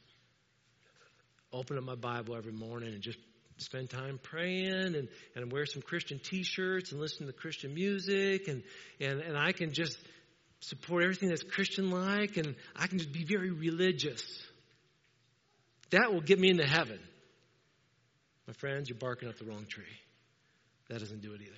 open 1.52 1.76
up 1.78 1.84
my 1.84 1.94
Bible 1.94 2.36
every 2.36 2.52
morning 2.52 2.92
and 2.92 3.02
just 3.02 3.18
spend 3.58 3.90
time 3.90 4.18
praying 4.22 4.94
and, 4.94 5.08
and 5.34 5.52
wear 5.52 5.66
some 5.66 5.82
Christian 5.82 6.18
t-shirts 6.18 6.92
and 6.92 7.00
listen 7.00 7.26
to 7.26 7.32
Christian 7.32 7.74
music 7.74 8.48
and, 8.48 8.62
and, 9.00 9.20
and 9.20 9.36
I 9.36 9.52
can 9.52 9.72
just 9.72 9.98
support 10.60 11.02
everything 11.02 11.28
that's 11.28 11.42
Christian 11.42 11.90
like 11.90 12.36
and 12.36 12.54
I 12.76 12.86
can 12.86 12.98
just 12.98 13.12
be 13.12 13.24
very 13.24 13.50
religious. 13.50 14.22
That 15.90 16.12
will 16.12 16.20
get 16.20 16.38
me 16.38 16.50
into 16.50 16.66
heaven. 16.66 17.00
My 18.46 18.54
friends, 18.54 18.88
you're 18.88 18.98
barking 18.98 19.28
up 19.28 19.38
the 19.38 19.44
wrong 19.44 19.66
tree. 19.68 19.84
That 20.88 21.00
doesn't 21.00 21.20
do 21.20 21.34
it 21.34 21.40
either. 21.40 21.54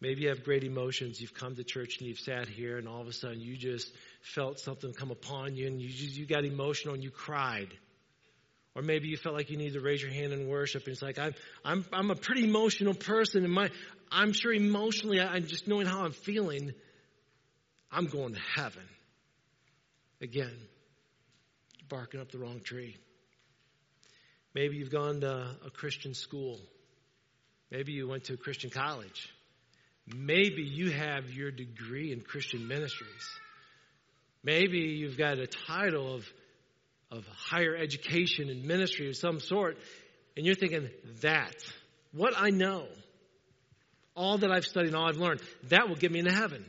Maybe 0.00 0.22
you 0.22 0.28
have 0.28 0.44
great 0.44 0.62
emotions. 0.62 1.20
You've 1.20 1.34
come 1.34 1.56
to 1.56 1.64
church 1.64 1.98
and 1.98 2.08
you've 2.08 2.20
sat 2.20 2.48
here, 2.48 2.76
and 2.76 2.86
all 2.86 3.00
of 3.00 3.08
a 3.08 3.12
sudden 3.12 3.40
you 3.40 3.56
just 3.56 3.90
felt 4.20 4.58
something 4.60 4.92
come 4.92 5.10
upon 5.10 5.56
you, 5.56 5.66
and 5.66 5.80
you 5.80 5.88
you 5.88 6.26
got 6.26 6.44
emotional 6.44 6.94
and 6.94 7.02
you 7.02 7.10
cried. 7.10 7.68
Or 8.74 8.82
maybe 8.82 9.08
you 9.08 9.16
felt 9.16 9.34
like 9.34 9.48
you 9.48 9.56
needed 9.56 9.74
to 9.74 9.80
raise 9.80 10.02
your 10.02 10.12
hand 10.12 10.32
in 10.32 10.48
worship, 10.48 10.84
and 10.84 10.92
it's 10.92 11.02
like 11.02 11.18
I'm 11.18 11.34
I'm 11.64 11.84
I'm 11.92 12.10
a 12.10 12.16
pretty 12.16 12.44
emotional 12.44 12.94
person, 12.94 13.44
and 13.44 13.52
my 13.52 13.70
I'm 14.10 14.32
sure 14.32 14.52
emotionally, 14.52 15.20
I, 15.20 15.34
I'm 15.34 15.46
just 15.46 15.66
knowing 15.66 15.86
how 15.86 16.04
I'm 16.04 16.12
feeling. 16.12 16.72
I'm 17.90 18.06
going 18.06 18.34
to 18.34 18.40
heaven. 18.54 18.82
Again, 20.20 20.54
barking 21.88 22.20
up 22.20 22.30
the 22.30 22.38
wrong 22.38 22.60
tree. 22.60 22.96
Maybe 24.54 24.76
you've 24.76 24.90
gone 24.90 25.20
to 25.20 25.56
a 25.64 25.70
Christian 25.70 26.14
school. 26.14 26.58
Maybe 27.70 27.92
you 27.92 28.08
went 28.08 28.24
to 28.24 28.34
a 28.34 28.36
Christian 28.36 28.70
college. 28.70 29.32
Maybe 30.06 30.62
you 30.62 30.90
have 30.90 31.30
your 31.30 31.50
degree 31.50 32.12
in 32.12 32.20
Christian 32.20 32.68
ministries. 32.68 33.30
Maybe 34.46 34.78
you've 34.78 35.18
got 35.18 35.40
a 35.40 35.48
title 35.48 36.14
of, 36.14 36.32
of 37.10 37.26
higher 37.26 37.74
education 37.74 38.48
and 38.48 38.62
ministry 38.62 39.08
of 39.08 39.16
some 39.16 39.40
sort, 39.40 39.76
and 40.36 40.46
you're 40.46 40.54
thinking, 40.54 40.88
that, 41.22 41.56
what 42.12 42.32
I 42.38 42.50
know, 42.50 42.86
all 44.14 44.38
that 44.38 44.52
I've 44.52 44.64
studied 44.64 44.88
and 44.88 44.96
all 44.96 45.08
I've 45.08 45.16
learned, 45.16 45.42
that 45.64 45.88
will 45.88 45.96
get 45.96 46.12
me 46.12 46.20
into 46.20 46.32
heaven. 46.32 46.64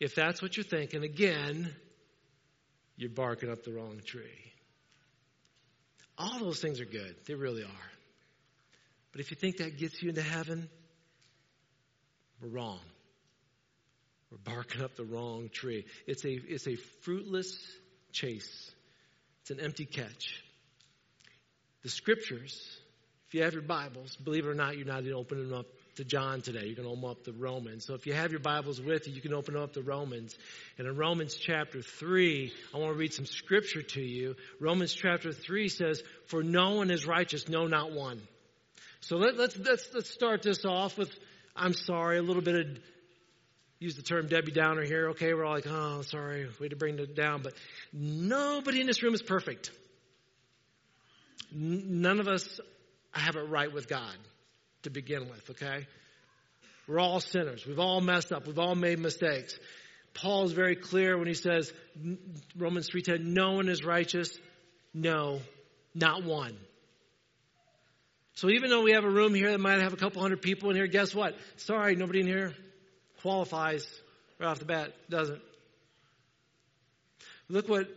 If 0.00 0.16
that's 0.16 0.42
what 0.42 0.56
you're 0.56 0.64
thinking, 0.64 1.04
again, 1.04 1.72
you're 2.96 3.10
barking 3.10 3.48
up 3.48 3.62
the 3.62 3.72
wrong 3.72 4.00
tree. 4.04 4.52
All 6.18 6.40
those 6.40 6.58
things 6.58 6.80
are 6.80 6.86
good. 6.86 7.14
They 7.28 7.34
really 7.34 7.62
are. 7.62 7.90
But 9.12 9.20
if 9.20 9.30
you 9.30 9.36
think 9.36 9.58
that 9.58 9.78
gets 9.78 10.02
you 10.02 10.08
into 10.08 10.22
heaven, 10.22 10.68
we're 12.40 12.48
wrong. 12.48 12.80
We're 14.32 14.54
barking 14.54 14.80
up 14.80 14.96
the 14.96 15.04
wrong 15.04 15.50
tree. 15.52 15.84
It's 16.06 16.24
a, 16.24 16.32
it's 16.32 16.66
a 16.66 16.76
fruitless 17.02 17.54
chase. 18.12 18.72
It's 19.42 19.50
an 19.50 19.60
empty 19.60 19.84
catch. 19.84 20.42
The 21.82 21.90
scriptures, 21.90 22.78
if 23.28 23.34
you 23.34 23.42
have 23.42 23.52
your 23.52 23.60
Bibles, 23.60 24.16
believe 24.16 24.46
it 24.46 24.48
or 24.48 24.54
not, 24.54 24.78
you're 24.78 24.86
not 24.86 25.02
even 25.02 25.12
opening 25.12 25.50
them 25.50 25.58
up 25.58 25.66
to 25.96 26.04
John 26.04 26.40
today. 26.40 26.64
You're 26.64 26.76
going 26.76 26.88
to 26.88 26.94
open 26.94 27.10
up 27.10 27.24
the 27.24 27.34
Romans. 27.34 27.84
So 27.84 27.92
if 27.92 28.06
you 28.06 28.14
have 28.14 28.30
your 28.30 28.40
Bibles 28.40 28.80
with 28.80 29.06
you, 29.06 29.12
you 29.12 29.20
can 29.20 29.34
open 29.34 29.54
up 29.54 29.74
the 29.74 29.82
Romans. 29.82 30.34
And 30.78 30.88
in 30.88 30.96
Romans 30.96 31.34
chapter 31.34 31.82
3, 31.82 32.54
I 32.72 32.78
want 32.78 32.94
to 32.94 32.98
read 32.98 33.12
some 33.12 33.26
scripture 33.26 33.82
to 33.82 34.00
you. 34.00 34.36
Romans 34.60 34.94
chapter 34.94 35.32
3 35.32 35.68
says, 35.68 36.02
For 36.28 36.42
no 36.42 36.76
one 36.76 36.90
is 36.90 37.06
righteous, 37.06 37.50
no, 37.50 37.66
not 37.66 37.92
one. 37.92 38.22
So 39.00 39.16
let, 39.16 39.36
let's, 39.36 39.58
let's, 39.58 39.90
let's 39.92 40.08
start 40.08 40.40
this 40.40 40.64
off 40.64 40.96
with, 40.96 41.10
I'm 41.54 41.74
sorry, 41.74 42.16
a 42.16 42.22
little 42.22 42.40
bit 42.40 42.54
of, 42.54 42.78
use 43.82 43.96
the 43.96 44.02
term 44.02 44.28
Debbie 44.28 44.52
Downer 44.52 44.84
here. 44.84 45.10
Okay, 45.10 45.34
we're 45.34 45.44
all 45.44 45.54
like, 45.54 45.66
oh, 45.68 46.02
sorry, 46.02 46.48
way 46.60 46.68
to 46.68 46.76
bring 46.76 46.98
it 46.98 47.14
down. 47.14 47.42
But 47.42 47.54
nobody 47.92 48.80
in 48.80 48.86
this 48.86 49.02
room 49.02 49.14
is 49.14 49.22
perfect. 49.22 49.70
None 51.52 52.20
of 52.20 52.28
us 52.28 52.60
have 53.10 53.36
it 53.36 53.48
right 53.48 53.72
with 53.72 53.88
God 53.88 54.16
to 54.84 54.90
begin 54.90 55.28
with, 55.28 55.50
okay? 55.50 55.86
We're 56.88 57.00
all 57.00 57.20
sinners. 57.20 57.66
We've 57.66 57.78
all 57.78 58.00
messed 58.00 58.32
up. 58.32 58.46
We've 58.46 58.58
all 58.58 58.74
made 58.74 58.98
mistakes. 58.98 59.58
Paul 60.14 60.44
is 60.44 60.52
very 60.52 60.76
clear 60.76 61.18
when 61.18 61.26
he 61.26 61.34
says, 61.34 61.72
Romans 62.56 62.88
3.10, 62.90 63.24
no 63.24 63.52
one 63.52 63.68
is 63.68 63.84
righteous. 63.84 64.38
No, 64.94 65.40
not 65.94 66.24
one. 66.24 66.56
So 68.34 68.48
even 68.48 68.70
though 68.70 68.82
we 68.82 68.92
have 68.92 69.04
a 69.04 69.10
room 69.10 69.34
here 69.34 69.50
that 69.50 69.60
might 69.60 69.82
have 69.82 69.92
a 69.92 69.96
couple 69.96 70.22
hundred 70.22 70.40
people 70.40 70.70
in 70.70 70.76
here, 70.76 70.86
guess 70.86 71.14
what? 71.14 71.34
Sorry, 71.56 71.96
nobody 71.96 72.20
in 72.20 72.26
here 72.26 72.54
qualifies 73.22 73.86
right 74.38 74.48
off 74.48 74.58
the 74.58 74.64
bat. 74.64 74.92
Doesn't. 75.08 75.40
Look 77.48 77.68
what 77.68 77.88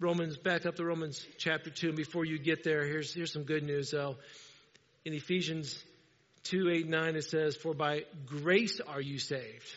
Romans, 0.00 0.36
back 0.36 0.66
up 0.66 0.76
to 0.76 0.84
Romans 0.84 1.24
chapter 1.38 1.70
2. 1.70 1.88
And 1.88 1.96
before 1.96 2.24
you 2.24 2.38
get 2.38 2.64
there, 2.64 2.84
here's, 2.84 3.12
here's 3.14 3.32
some 3.32 3.44
good 3.44 3.62
news 3.62 3.90
though 3.90 4.16
in 5.04 5.12
Ephesians 5.12 5.82
2 6.44 6.70
8 6.70 6.88
9, 6.88 7.16
it 7.16 7.24
says, 7.24 7.56
For 7.56 7.74
by 7.74 8.04
grace 8.26 8.80
are 8.80 9.00
you 9.00 9.18
saved. 9.18 9.76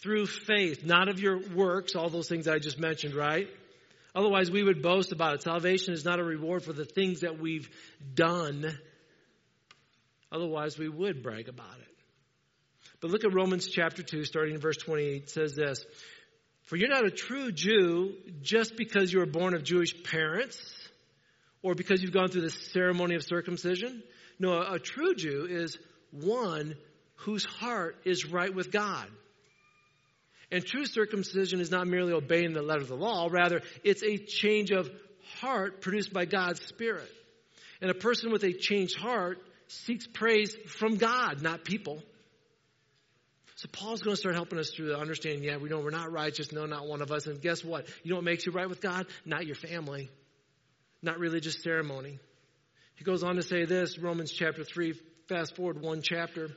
Through 0.00 0.26
faith, 0.26 0.84
not 0.84 1.08
of 1.08 1.18
your 1.18 1.40
works, 1.54 1.96
all 1.96 2.08
those 2.08 2.28
things 2.28 2.46
I 2.46 2.58
just 2.58 2.78
mentioned, 2.78 3.14
right? 3.14 3.48
Otherwise, 4.14 4.50
we 4.50 4.62
would 4.62 4.80
boast 4.80 5.12
about 5.12 5.34
it. 5.34 5.42
Salvation 5.42 5.92
is 5.92 6.04
not 6.04 6.20
a 6.20 6.24
reward 6.24 6.62
for 6.62 6.72
the 6.72 6.84
things 6.84 7.20
that 7.20 7.38
we've 7.38 7.68
done. 8.14 8.78
Otherwise, 10.30 10.78
we 10.78 10.88
would 10.88 11.22
brag 11.22 11.48
about 11.48 11.78
it. 11.80 11.88
But 13.00 13.10
look 13.10 13.24
at 13.24 13.32
Romans 13.32 13.68
chapter 13.68 14.02
2, 14.02 14.24
starting 14.24 14.54
in 14.54 14.60
verse 14.60 14.76
28. 14.76 15.22
It 15.22 15.30
says 15.30 15.54
this 15.54 15.84
For 16.64 16.76
you're 16.76 16.88
not 16.88 17.04
a 17.04 17.10
true 17.10 17.52
Jew 17.52 18.14
just 18.42 18.76
because 18.76 19.12
you 19.12 19.20
were 19.20 19.26
born 19.26 19.54
of 19.54 19.62
Jewish 19.62 20.02
parents 20.02 20.58
or 21.62 21.74
because 21.74 22.02
you've 22.02 22.12
gone 22.12 22.28
through 22.28 22.42
the 22.42 22.50
ceremony 22.50 23.14
of 23.14 23.22
circumcision. 23.22 24.02
No, 24.38 24.60
a 24.60 24.78
true 24.78 25.14
Jew 25.14 25.46
is 25.48 25.78
one 26.10 26.76
whose 27.16 27.44
heart 27.44 27.96
is 28.04 28.26
right 28.26 28.52
with 28.52 28.70
God. 28.72 29.06
And 30.50 30.64
true 30.64 30.86
circumcision 30.86 31.60
is 31.60 31.70
not 31.70 31.86
merely 31.86 32.12
obeying 32.12 32.52
the 32.52 32.62
letter 32.62 32.80
of 32.80 32.88
the 32.88 32.96
law, 32.96 33.28
rather, 33.30 33.60
it's 33.84 34.02
a 34.02 34.16
change 34.16 34.70
of 34.70 34.88
heart 35.40 35.82
produced 35.82 36.12
by 36.12 36.24
God's 36.24 36.62
Spirit. 36.62 37.08
And 37.82 37.90
a 37.90 37.94
person 37.94 38.32
with 38.32 38.44
a 38.44 38.52
changed 38.52 38.96
heart 38.96 39.38
seeks 39.68 40.06
praise 40.06 40.56
from 40.66 40.96
God, 40.96 41.42
not 41.42 41.64
people. 41.64 42.02
So 43.58 43.68
Paul's 43.72 44.02
going 44.02 44.14
to 44.14 44.20
start 44.20 44.36
helping 44.36 44.60
us 44.60 44.70
through 44.70 44.90
the 44.90 44.98
understanding, 44.98 45.42
yeah, 45.42 45.56
we 45.56 45.68
know 45.68 45.80
we're 45.80 45.90
not 45.90 46.12
righteous, 46.12 46.52
no, 46.52 46.66
not 46.66 46.86
one 46.86 47.02
of 47.02 47.10
us. 47.10 47.26
And 47.26 47.42
guess 47.42 47.64
what? 47.64 47.88
You 48.04 48.10
know 48.10 48.18
what 48.18 48.24
makes 48.24 48.46
you 48.46 48.52
right 48.52 48.68
with 48.68 48.80
God? 48.80 49.06
Not 49.24 49.46
your 49.46 49.56
family, 49.56 50.10
not 51.02 51.18
religious 51.18 51.60
ceremony. 51.60 52.20
He 52.94 53.04
goes 53.04 53.24
on 53.24 53.34
to 53.34 53.42
say 53.42 53.64
this, 53.64 53.98
Romans 53.98 54.30
chapter 54.30 54.62
3, 54.62 54.94
fast 55.28 55.56
forward 55.56 55.82
one 55.82 56.02
chapter. 56.02 56.50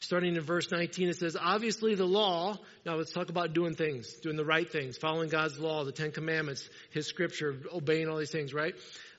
Starting 0.00 0.34
in 0.34 0.40
verse 0.40 0.70
19, 0.72 1.10
it 1.10 1.16
says, 1.16 1.36
Obviously, 1.38 1.94
the 1.94 2.06
law, 2.06 2.56
now 2.86 2.96
let's 2.96 3.12
talk 3.12 3.28
about 3.28 3.52
doing 3.52 3.74
things, 3.74 4.14
doing 4.14 4.36
the 4.36 4.46
right 4.46 4.72
things, 4.72 4.96
following 4.96 5.28
God's 5.28 5.58
law, 5.58 5.84
the 5.84 5.92
Ten 5.92 6.10
Commandments, 6.10 6.66
His 6.92 7.06
scripture, 7.06 7.54
obeying 7.70 8.08
all 8.08 8.16
these 8.16 8.32
things, 8.32 8.54
right? 8.54 8.74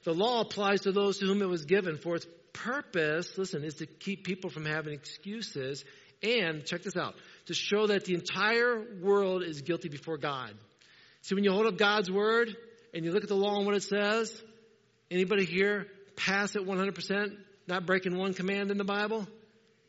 The 0.05 0.13
law 0.13 0.41
applies 0.41 0.81
to 0.81 0.91
those 0.91 1.19
to 1.19 1.27
whom 1.27 1.43
it 1.43 1.47
was 1.47 1.65
given 1.65 1.99
for 1.99 2.15
its 2.15 2.25
purpose, 2.51 3.37
listen, 3.37 3.63
is 3.63 3.75
to 3.75 3.85
keep 3.85 4.23
people 4.23 4.49
from 4.49 4.65
having 4.65 4.93
excuses 4.93 5.85
and, 6.23 6.65
check 6.65 6.83
this 6.83 6.95
out, 6.95 7.15
to 7.47 7.53
show 7.53 7.87
that 7.87 8.05
the 8.05 8.13
entire 8.13 8.83
world 9.01 9.43
is 9.43 9.61
guilty 9.61 9.89
before 9.89 10.17
God. 10.17 10.51
See, 11.21 11.35
when 11.35 11.43
you 11.43 11.51
hold 11.51 11.67
up 11.67 11.77
God's 11.77 12.09
word 12.09 12.55
and 12.93 13.05
you 13.05 13.11
look 13.11 13.23
at 13.23 13.29
the 13.29 13.35
law 13.35 13.57
and 13.57 13.65
what 13.65 13.75
it 13.75 13.83
says, 13.83 14.41
anybody 15.11 15.45
here 15.45 15.87
pass 16.15 16.55
it 16.55 16.65
100%, 16.65 17.37
not 17.67 17.85
breaking 17.85 18.17
one 18.17 18.33
command 18.33 18.71
in 18.71 18.77
the 18.77 18.83
Bible? 18.83 19.27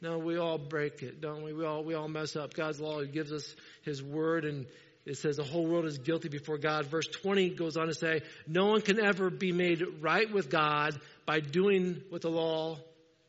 No, 0.01 0.19
we 0.19 0.37
all 0.37 0.59
break 0.59 1.03
it, 1.03 1.21
don't 1.21 1.43
we? 1.43 1.53
We 1.53 1.65
all, 1.65 1.83
we 1.83 1.95
all 1.95 2.09
mess 2.09 2.37
up. 2.37 2.55
God's 2.55 2.79
law 2.81 3.01
He 3.01 3.09
gives 3.09 3.33
us 3.33 3.55
His 3.83 4.03
word, 4.03 4.45
and 4.45 4.67
it 5.07 5.17
says 5.17 5.37
the 5.37 5.45
whole 5.45 5.67
world 5.67 5.87
is 5.87 5.99
guilty 5.99 6.29
before 6.29 6.59
God. 6.59 6.87
Verse 6.87 7.07
20 7.07 7.51
goes 7.51 7.77
on 7.77 7.87
to 7.87 7.95
say, 7.95 8.21
No 8.47 8.67
one 8.67 8.81
can 8.81 9.01
ever 9.01 9.31
be 9.31 9.53
made 9.53 9.83
right 10.01 10.31
with 10.31 10.51
God 10.51 10.99
by 11.25 11.41
doing 11.41 12.03
what 12.11 12.23
the 12.23 12.31
law 12.31 12.79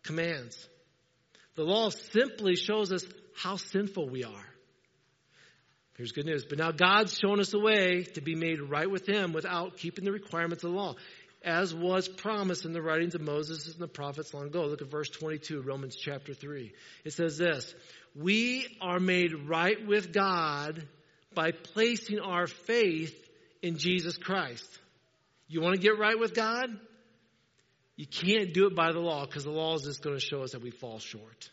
commands. 0.03 0.67
The 1.55 1.63
law 1.63 1.89
simply 1.89 2.55
shows 2.55 2.91
us 2.91 3.05
how 3.35 3.57
sinful 3.57 4.09
we 4.09 4.23
are. 4.23 4.45
Here's 5.97 6.11
good 6.11 6.25
news. 6.25 6.45
But 6.45 6.57
now 6.57 6.71
God's 6.71 7.17
shown 7.17 7.39
us 7.39 7.53
a 7.53 7.59
way 7.59 8.03
to 8.15 8.21
be 8.21 8.35
made 8.35 8.61
right 8.61 8.89
with 8.89 9.07
Him 9.07 9.31
without 9.31 9.77
keeping 9.77 10.03
the 10.03 10.11
requirements 10.11 10.63
of 10.63 10.71
the 10.71 10.77
law 10.77 10.95
as 11.45 11.73
was 11.73 12.07
promised 12.07 12.65
in 12.65 12.73
the 12.73 12.81
writings 12.81 13.13
of 13.13 13.21
Moses 13.21 13.67
and 13.67 13.79
the 13.79 13.87
prophets 13.87 14.33
long 14.33 14.47
ago. 14.47 14.65
Look 14.65 14.81
at 14.81 14.89
verse 14.89 15.09
22, 15.09 15.61
Romans 15.61 15.95
chapter 15.95 16.33
3. 16.33 16.73
It 17.05 17.13
says 17.13 17.37
this 17.37 17.73
We 18.15 18.67
are 18.81 18.99
made 18.99 19.47
right 19.47 19.85
with 19.85 20.11
God 20.11 20.85
by 21.33 21.51
placing 21.51 22.19
our 22.19 22.47
faith 22.47 23.15
in 23.61 23.77
Jesus 23.77 24.17
Christ. 24.17 24.67
You 25.47 25.61
want 25.61 25.75
to 25.75 25.81
get 25.81 25.99
right 25.99 26.19
with 26.19 26.33
God? 26.33 26.69
You 27.95 28.05
can't 28.05 28.53
do 28.53 28.67
it 28.67 28.75
by 28.75 28.91
the 28.91 28.99
law 28.99 29.25
because 29.25 29.45
the 29.45 29.51
law 29.51 29.75
is 29.75 29.83
just 29.83 30.03
going 30.03 30.15
to 30.15 30.25
show 30.25 30.43
us 30.43 30.51
that 30.51 30.61
we 30.61 30.71
fall 30.71 30.99
short. 30.99 31.49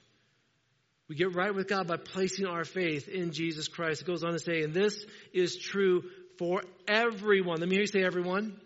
We 1.09 1.15
get 1.15 1.35
right 1.35 1.55
with 1.55 1.69
God 1.69 1.87
by 1.87 1.97
placing 1.99 2.47
our 2.47 2.65
faith 2.65 3.09
in 3.09 3.33
Jesus 3.33 3.69
Christ. 3.69 4.03
It 4.03 4.07
goes 4.07 4.25
on 4.25 4.33
to 4.33 4.39
say, 4.39 4.63
and 4.63 4.73
this 4.73 5.05
is 5.33 5.57
true 5.57 6.05
for 6.39 6.63
everyone. 6.89 7.61
Let 7.61 7.69
me 7.69 7.75
hear 7.77 7.83
you 7.83 7.87
say 7.87 8.03
everyone 8.03 8.59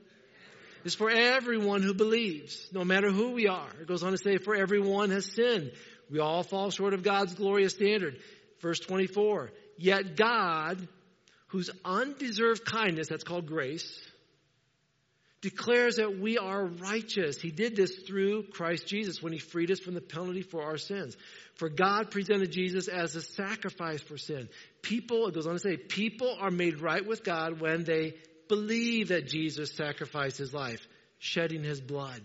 It's 0.84 0.94
for 0.94 1.10
everyone 1.10 1.82
who 1.82 1.94
believes, 1.94 2.68
no 2.72 2.84
matter 2.84 3.10
who 3.10 3.32
we 3.32 3.48
are. 3.48 3.68
It 3.80 3.88
goes 3.88 4.04
on 4.04 4.12
to 4.12 4.18
say, 4.18 4.36
for 4.38 4.54
everyone 4.54 5.10
has 5.10 5.26
sinned. 5.26 5.72
We 6.08 6.20
all 6.20 6.44
fall 6.44 6.70
short 6.70 6.94
of 6.94 7.02
God's 7.02 7.34
glorious 7.34 7.72
standard. 7.72 8.20
Verse 8.60 8.78
24, 8.78 9.50
yet 9.76 10.16
God, 10.16 10.86
whose 11.48 11.70
undeserved 11.84 12.64
kindness, 12.64 13.08
that's 13.08 13.24
called 13.24 13.46
grace, 13.46 14.00
declares 15.42 15.96
that 15.96 16.18
we 16.18 16.38
are 16.38 16.64
righteous. 16.64 17.40
He 17.40 17.50
did 17.50 17.76
this 17.76 17.94
through 18.06 18.44
Christ 18.44 18.86
Jesus 18.86 19.22
when 19.22 19.32
he 19.32 19.38
freed 19.38 19.70
us 19.70 19.80
from 19.80 19.94
the 19.94 20.00
penalty 20.00 20.42
for 20.42 20.62
our 20.62 20.78
sins. 20.78 21.16
For 21.56 21.68
God 21.68 22.10
presented 22.10 22.52
Jesus 22.52 22.88
as 22.88 23.14
a 23.14 23.22
sacrifice 23.22 24.02
for 24.02 24.18
sin. 24.18 24.48
People, 24.82 25.26
it 25.26 25.34
goes 25.34 25.46
on 25.46 25.54
to 25.54 25.58
say, 25.58 25.76
people 25.76 26.36
are 26.40 26.50
made 26.50 26.80
right 26.80 27.06
with 27.06 27.22
God 27.22 27.60
when 27.60 27.84
they 27.84 28.14
believe 28.48 29.08
that 29.08 29.28
Jesus 29.28 29.72
sacrificed 29.72 30.38
his 30.38 30.54
life, 30.54 30.86
shedding 31.18 31.64
his 31.64 31.80
blood. 31.80 32.22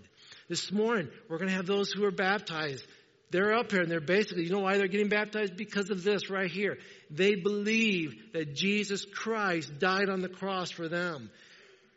This 0.48 0.72
morning, 0.72 1.10
we're 1.30 1.38
going 1.38 1.50
to 1.50 1.56
have 1.56 1.65
those 1.65 1.91
who 1.91 2.03
are 2.06 2.12
baptized. 2.12 2.86
They're 3.32 3.53
up 3.53 3.72
here 3.72 3.82
and 3.82 3.89
they're 3.89 4.01
basically, 4.01 4.44
you 4.44 4.51
know 4.51 4.60
why 4.60 4.77
they're 4.77 4.88
getting 4.88 5.08
baptized? 5.08 5.56
Because 5.56 5.89
of 5.89 6.03
this 6.03 6.30
right 6.30 6.51
here. 6.51 6.77
They 7.10 7.36
believe 7.36 8.34
that 8.34 8.56
Jesus 8.56 9.06
Christ 9.06 9.80
died 9.80 10.10
on 10.10 10.22
the 10.22 10.30
cross 10.30 10.72
for 10.72 10.89
them. 10.89 11.30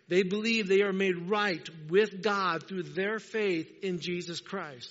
They 0.08 0.22
believe 0.22 0.68
they 0.68 0.82
are 0.82 0.92
made 0.92 1.28
right 1.28 1.66
with 1.88 2.22
God 2.22 2.68
through 2.68 2.82
their 2.82 3.18
faith 3.18 3.82
in 3.82 4.00
Jesus 4.00 4.40
Christ. 4.40 4.90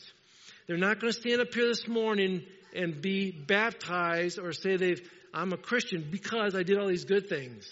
They're 0.67 0.77
not 0.77 0.99
going 0.99 1.13
to 1.13 1.19
stand 1.19 1.41
up 1.41 1.53
here 1.53 1.67
this 1.67 1.87
morning 1.87 2.43
and 2.75 3.01
be 3.01 3.31
baptized 3.31 4.39
or 4.39 4.53
say 4.53 4.77
they've, 4.77 5.01
I'm 5.33 5.53
a 5.53 5.57
Christian 5.57 6.07
because 6.09 6.55
I 6.55 6.63
did 6.63 6.79
all 6.79 6.87
these 6.87 7.05
good 7.05 7.29
things. 7.29 7.67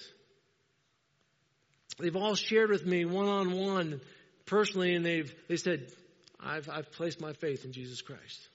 They've 1.99 2.15
all 2.15 2.35
shared 2.35 2.69
with 2.69 2.85
me 2.85 3.05
one 3.05 3.27
on 3.27 3.51
one 3.51 4.01
personally, 4.45 4.95
and 4.95 5.05
they've 5.05 5.33
they 5.47 5.57
said, 5.57 5.91
I've, 6.39 6.69
I've 6.69 6.91
placed 6.91 7.21
my 7.21 7.33
faith 7.33 7.65
in 7.65 7.73
Jesus 7.73 8.01
Christ. 8.01 8.47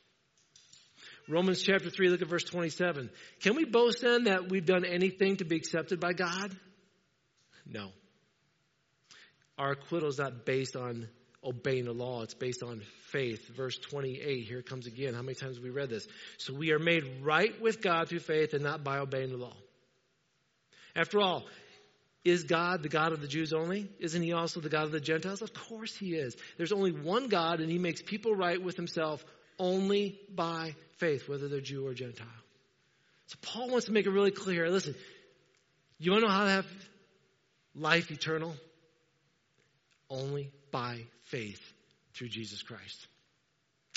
Romans 1.28 1.60
chapter 1.60 1.90
3, 1.90 2.08
look 2.08 2.22
at 2.22 2.28
verse 2.28 2.44
27. 2.44 3.10
Can 3.40 3.56
we 3.56 3.64
boast 3.64 4.00
then 4.00 4.24
that 4.24 4.48
we've 4.48 4.64
done 4.64 4.84
anything 4.84 5.36
to 5.36 5.44
be 5.44 5.56
accepted 5.56 5.98
by 5.98 6.12
God? 6.12 6.56
No. 7.66 7.90
Our 9.58 9.72
acquittal 9.72 10.08
is 10.08 10.18
not 10.18 10.44
based 10.44 10.76
on 10.76 11.08
obeying 11.42 11.84
the 11.84 11.92
law, 11.92 12.22
it's 12.22 12.34
based 12.34 12.62
on 12.62 12.82
faith. 13.10 13.48
Verse 13.56 13.78
28, 13.78 14.44
here 14.44 14.58
it 14.58 14.68
comes 14.68 14.86
again. 14.86 15.14
How 15.14 15.22
many 15.22 15.34
times 15.34 15.56
have 15.56 15.64
we 15.64 15.70
read 15.70 15.88
this? 15.88 16.06
So 16.38 16.52
we 16.52 16.72
are 16.72 16.78
made 16.78 17.04
right 17.22 17.60
with 17.60 17.80
God 17.80 18.08
through 18.08 18.20
faith 18.20 18.52
and 18.52 18.64
not 18.64 18.82
by 18.82 18.98
obeying 18.98 19.30
the 19.30 19.36
law. 19.36 19.56
After 20.94 21.20
all, 21.20 21.44
is 22.24 22.42
God 22.42 22.82
the 22.82 22.88
God 22.88 23.12
of 23.12 23.20
the 23.20 23.28
Jews 23.28 23.52
only? 23.52 23.88
Isn't 24.00 24.22
he 24.22 24.32
also 24.32 24.60
the 24.60 24.68
God 24.68 24.84
of 24.84 24.92
the 24.92 25.00
Gentiles? 25.00 25.42
Of 25.42 25.54
course 25.54 25.94
he 25.94 26.16
is. 26.16 26.36
There's 26.56 26.72
only 26.72 26.90
one 26.90 27.28
God, 27.28 27.60
and 27.60 27.70
he 27.70 27.78
makes 27.78 28.02
people 28.02 28.34
right 28.34 28.60
with 28.60 28.74
himself 28.76 29.24
only 29.58 30.18
by 30.34 30.74
faith, 30.96 31.28
whether 31.28 31.48
they're 31.48 31.60
Jew 31.60 31.86
or 31.86 31.94
Gentile. 31.94 32.26
So 33.28 33.36
Paul 33.42 33.70
wants 33.70 33.86
to 33.86 33.92
make 33.92 34.06
it 34.06 34.10
really 34.10 34.32
clear. 34.32 34.68
Listen, 34.70 34.96
you 35.98 36.10
want 36.10 36.22
to 36.22 36.28
know 36.28 36.34
how 36.34 36.44
to 36.44 36.50
have 36.50 36.66
life 37.74 38.10
eternal? 38.10 38.54
Only 40.08 40.50
by 40.70 41.00
faith 41.24 41.60
through 42.14 42.28
Jesus 42.28 42.62
Christ. 42.62 43.06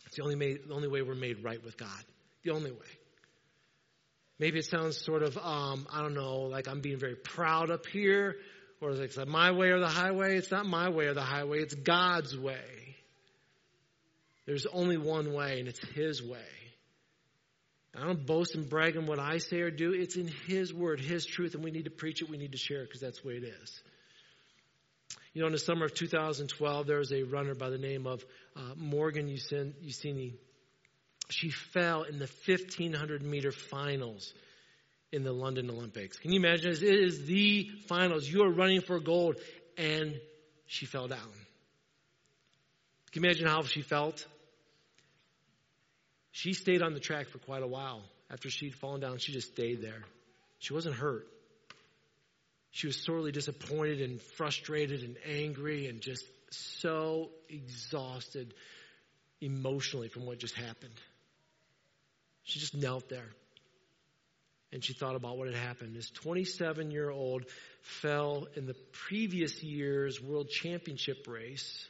It's 0.05 0.15
the 0.15 0.23
only, 0.23 0.35
made, 0.35 0.67
the 0.67 0.73
only 0.73 0.87
way 0.87 1.01
we're 1.01 1.15
made 1.15 1.43
right 1.43 1.63
with 1.63 1.77
God. 1.77 2.03
The 2.43 2.51
only 2.51 2.71
way. 2.71 2.77
Maybe 4.39 4.59
it 4.59 4.65
sounds 4.65 4.97
sort 4.97 5.21
of, 5.21 5.37
um, 5.37 5.85
I 5.91 6.01
don't 6.01 6.13
know, 6.13 6.43
like 6.43 6.67
I'm 6.67 6.79
being 6.79 6.97
very 6.97 7.15
proud 7.15 7.69
up 7.69 7.85
here, 7.85 8.37
or 8.81 8.91
it's 8.91 9.17
like 9.17 9.27
my 9.27 9.51
way 9.51 9.67
or 9.67 9.79
the 9.79 9.89
highway. 9.89 10.37
It's 10.37 10.49
not 10.49 10.65
my 10.65 10.89
way 10.89 11.07
or 11.07 11.13
the 11.13 11.21
highway, 11.21 11.59
it's 11.59 11.75
God's 11.75 12.37
way. 12.37 12.95
There's 14.45 14.65
only 14.65 14.97
one 14.97 15.33
way, 15.33 15.59
and 15.59 15.67
it's 15.67 15.79
His 15.93 16.23
way. 16.23 16.39
I 17.95 18.05
don't 18.05 18.25
boast 18.25 18.55
and 18.55 18.67
brag 18.67 18.97
on 18.97 19.05
what 19.05 19.19
I 19.19 19.39
say 19.39 19.59
or 19.61 19.69
do. 19.69 19.93
It's 19.93 20.15
in 20.15 20.27
His 20.47 20.73
word, 20.73 20.99
His 20.99 21.25
truth, 21.25 21.53
and 21.53 21.63
we 21.63 21.71
need 21.71 21.85
to 21.85 21.91
preach 21.91 22.21
it. 22.21 22.29
We 22.29 22.37
need 22.37 22.53
to 22.53 22.57
share 22.57 22.81
it 22.81 22.87
because 22.87 23.01
that's 23.01 23.21
the 23.21 23.27
way 23.27 23.35
it 23.35 23.43
is. 23.43 23.83
You 25.33 25.41
know, 25.41 25.47
in 25.47 25.53
the 25.53 25.59
summer 25.59 25.85
of 25.85 25.93
2012, 25.93 26.87
there 26.87 26.97
was 26.97 27.11
a 27.11 27.23
runner 27.23 27.53
by 27.53 27.69
the 27.69 27.77
name 27.77 28.07
of 28.07 28.25
uh, 28.55 28.61
Morgan 28.75 29.27
Uceny. 29.27 30.33
She 31.29 31.49
fell 31.49 32.03
in 32.03 32.17
the 32.17 32.29
1500 32.45 33.21
meter 33.21 33.51
finals 33.51 34.33
in 35.11 35.23
the 35.23 35.31
London 35.31 35.69
Olympics. 35.69 36.17
Can 36.17 36.31
you 36.31 36.39
imagine? 36.39 36.71
It 36.71 36.83
is 36.83 37.25
the 37.25 37.69
finals. 37.87 38.27
You 38.27 38.43
are 38.43 38.51
running 38.51 38.81
for 38.81 38.99
gold, 38.99 39.35
and 39.77 40.19
she 40.65 40.87
fell 40.87 41.07
down. 41.07 41.19
Can 43.11 43.23
you 43.23 43.29
imagine 43.29 43.47
how 43.47 43.63
she 43.63 43.81
felt? 43.81 44.25
She 46.31 46.53
stayed 46.53 46.81
on 46.81 46.93
the 46.93 46.99
track 46.99 47.27
for 47.27 47.39
quite 47.39 47.63
a 47.63 47.67
while. 47.67 48.01
After 48.31 48.49
she'd 48.49 48.75
fallen 48.75 49.01
down, 49.01 49.17
she 49.17 49.31
just 49.31 49.51
stayed 49.51 49.81
there. 49.81 50.03
She 50.59 50.73
wasn't 50.73 50.95
hurt. 50.95 51.27
She 52.71 52.87
was 52.87 53.03
sorely 53.03 53.31
disappointed 53.31 54.01
and 54.01 54.21
frustrated 54.21 55.03
and 55.03 55.17
angry 55.25 55.87
and 55.87 56.01
just 56.01 56.25
so 56.51 57.29
exhausted 57.49 58.53
emotionally 59.41 60.07
from 60.07 60.25
what 60.25 60.39
just 60.39 60.55
happened. 60.55 60.93
She 62.43 62.59
just 62.59 62.75
knelt 62.75 63.09
there 63.09 63.29
and 64.71 64.83
she 64.83 64.93
thought 64.93 65.15
about 65.15 65.37
what 65.37 65.47
had 65.47 65.55
happened. 65.55 65.95
This 65.95 66.09
27 66.11 66.91
year 66.91 67.09
old 67.09 67.45
fell 67.81 68.47
in 68.55 68.65
the 68.65 68.75
previous 68.91 69.63
year's 69.63 70.21
world 70.21 70.49
championship 70.49 71.27
race, 71.27 71.87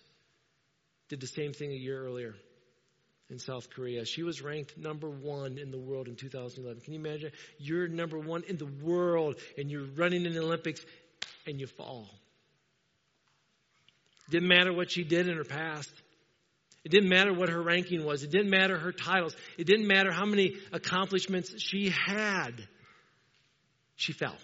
did 1.09 1.19
the 1.19 1.27
same 1.27 1.53
thing 1.53 1.71
a 1.71 1.75
year 1.75 2.05
earlier 2.05 2.35
in 3.29 3.37
South 3.37 3.69
Korea. 3.69 4.05
She 4.05 4.23
was 4.23 4.41
ranked 4.41 4.77
number 4.77 5.09
one 5.09 5.57
in 5.57 5.71
the 5.71 5.77
world 5.77 6.07
in 6.07 6.15
2011. 6.15 6.81
Can 6.81 6.93
you 6.93 6.99
imagine? 6.99 7.31
You're 7.57 7.87
number 7.87 8.17
one 8.17 8.43
in 8.47 8.57
the 8.57 8.69
world 8.83 9.35
and 9.57 9.69
you're 9.69 9.85
running 9.95 10.25
in 10.25 10.33
the 10.33 10.41
Olympics 10.41 10.81
and 11.45 11.59
you 11.59 11.67
fall. 11.67 12.07
Didn't 14.29 14.47
matter 14.47 14.73
what 14.73 14.91
she 14.91 15.03
did 15.03 15.27
in 15.27 15.37
her 15.37 15.43
past. 15.43 15.91
It 16.83 16.89
didn't 16.89 17.09
matter 17.09 17.33
what 17.33 17.49
her 17.49 17.61
ranking 17.61 18.05
was. 18.05 18.23
It 18.23 18.31
didn't 18.31 18.49
matter 18.49 18.77
her 18.77 18.91
titles. 18.91 19.35
It 19.57 19.65
didn't 19.65 19.87
matter 19.87 20.11
how 20.11 20.25
many 20.25 20.55
accomplishments 20.71 21.53
she 21.61 21.89
had. 21.89 22.53
She 23.95 24.13
fell. 24.13 24.37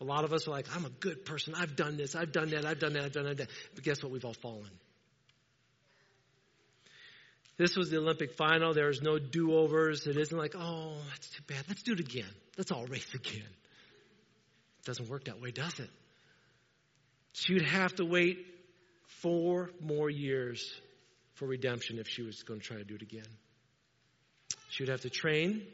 A 0.00 0.04
lot 0.04 0.24
of 0.24 0.32
us 0.32 0.46
are 0.46 0.52
like, 0.52 0.66
I'm 0.76 0.84
a 0.84 0.90
good 0.90 1.24
person. 1.24 1.54
I've 1.56 1.74
done 1.74 1.96
this. 1.96 2.14
I've 2.14 2.30
done 2.30 2.50
that. 2.50 2.64
I've 2.64 2.78
done 2.78 2.92
that. 2.92 3.04
I've 3.04 3.12
done 3.12 3.24
that. 3.24 3.48
But 3.74 3.84
guess 3.84 4.02
what? 4.02 4.12
We've 4.12 4.24
all 4.24 4.34
fallen. 4.34 4.70
This 7.58 7.76
was 7.76 7.90
the 7.90 7.98
Olympic 7.98 8.34
final. 8.34 8.72
There 8.72 8.86
was 8.86 9.02
no 9.02 9.18
do 9.18 9.54
overs. 9.54 10.06
It 10.06 10.16
isn't 10.16 10.38
like, 10.38 10.54
oh, 10.56 10.96
that's 11.10 11.28
too 11.28 11.42
bad. 11.48 11.64
Let's 11.68 11.82
do 11.82 11.92
it 11.92 12.00
again. 12.00 12.30
Let's 12.56 12.70
all 12.70 12.86
race 12.86 13.12
again. 13.12 13.42
It 13.42 14.86
doesn't 14.86 15.08
work 15.08 15.24
that 15.24 15.42
way, 15.42 15.50
does 15.50 15.78
it? 15.80 15.90
She 17.32 17.54
would 17.54 17.66
have 17.66 17.96
to 17.96 18.04
wait 18.04 18.46
four 19.22 19.70
more 19.80 20.08
years 20.08 20.72
for 21.34 21.46
redemption 21.46 21.98
if 21.98 22.06
she 22.08 22.22
was 22.22 22.44
going 22.44 22.60
to 22.60 22.66
try 22.66 22.76
to 22.76 22.84
do 22.84 22.94
it 22.94 23.02
again. 23.02 23.26
She 24.70 24.84
would 24.84 24.90
have 24.90 25.00
to 25.00 25.10
train. 25.10 25.66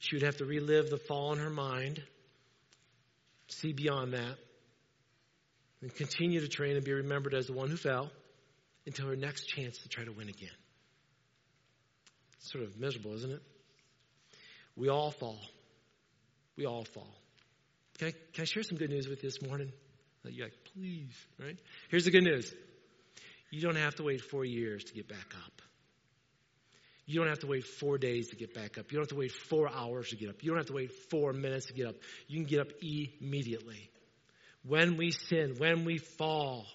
She 0.00 0.16
would 0.16 0.24
have 0.24 0.38
to 0.38 0.44
relive 0.44 0.90
the 0.90 0.98
fall 0.98 1.32
in 1.32 1.38
her 1.38 1.50
mind, 1.50 2.02
see 3.48 3.72
beyond 3.72 4.14
that, 4.14 4.36
and 5.80 5.94
continue 5.94 6.40
to 6.40 6.48
train 6.48 6.74
and 6.74 6.84
be 6.84 6.92
remembered 6.92 7.34
as 7.34 7.46
the 7.46 7.52
one 7.52 7.68
who 7.68 7.76
fell 7.76 8.10
until 8.84 9.06
her 9.06 9.16
next 9.16 9.46
chance 9.46 9.78
to 9.78 9.88
try 9.88 10.04
to 10.04 10.12
win 10.12 10.28
again 10.28 10.50
sort 12.38 12.64
of 12.64 12.78
miserable, 12.78 13.14
isn't 13.14 13.32
it? 13.32 13.42
We 14.76 14.88
all 14.88 15.10
fall. 15.10 15.38
We 16.56 16.66
all 16.66 16.84
fall. 16.84 17.14
Can 17.98 18.08
I, 18.08 18.12
can 18.32 18.42
I 18.42 18.44
share 18.44 18.62
some 18.62 18.78
good 18.78 18.90
news 18.90 19.08
with 19.08 19.22
you 19.22 19.30
this 19.30 19.42
morning? 19.42 19.72
You're 20.24 20.46
like, 20.46 20.54
please, 20.74 21.14
right? 21.40 21.56
Here's 21.88 22.04
the 22.04 22.10
good 22.10 22.24
news. 22.24 22.52
You 23.50 23.62
don't 23.62 23.76
have 23.76 23.94
to 23.96 24.02
wait 24.02 24.20
four 24.20 24.44
years 24.44 24.84
to 24.84 24.94
get 24.94 25.08
back 25.08 25.34
up. 25.44 25.62
You 27.06 27.18
don't 27.18 27.28
have 27.28 27.38
to 27.38 27.46
wait 27.46 27.64
four 27.64 27.96
days 27.96 28.28
to 28.28 28.36
get 28.36 28.52
back 28.52 28.76
up. 28.76 28.92
You 28.92 28.98
don't 28.98 29.04
have 29.04 29.08
to 29.08 29.16
wait 29.16 29.32
four 29.32 29.70
hours 29.72 30.10
to 30.10 30.16
get 30.16 30.28
up. 30.28 30.42
You 30.42 30.50
don't 30.50 30.58
have 30.58 30.66
to 30.66 30.74
wait 30.74 30.92
four 31.10 31.32
minutes 31.32 31.66
to 31.66 31.72
get 31.72 31.86
up. 31.86 31.94
You 32.26 32.36
can 32.36 32.44
get 32.44 32.60
up 32.60 32.68
immediately. 32.82 33.90
When 34.62 34.98
we 34.98 35.12
sin, 35.12 35.54
when 35.56 35.86
we 35.86 35.96
fall, 35.96 36.66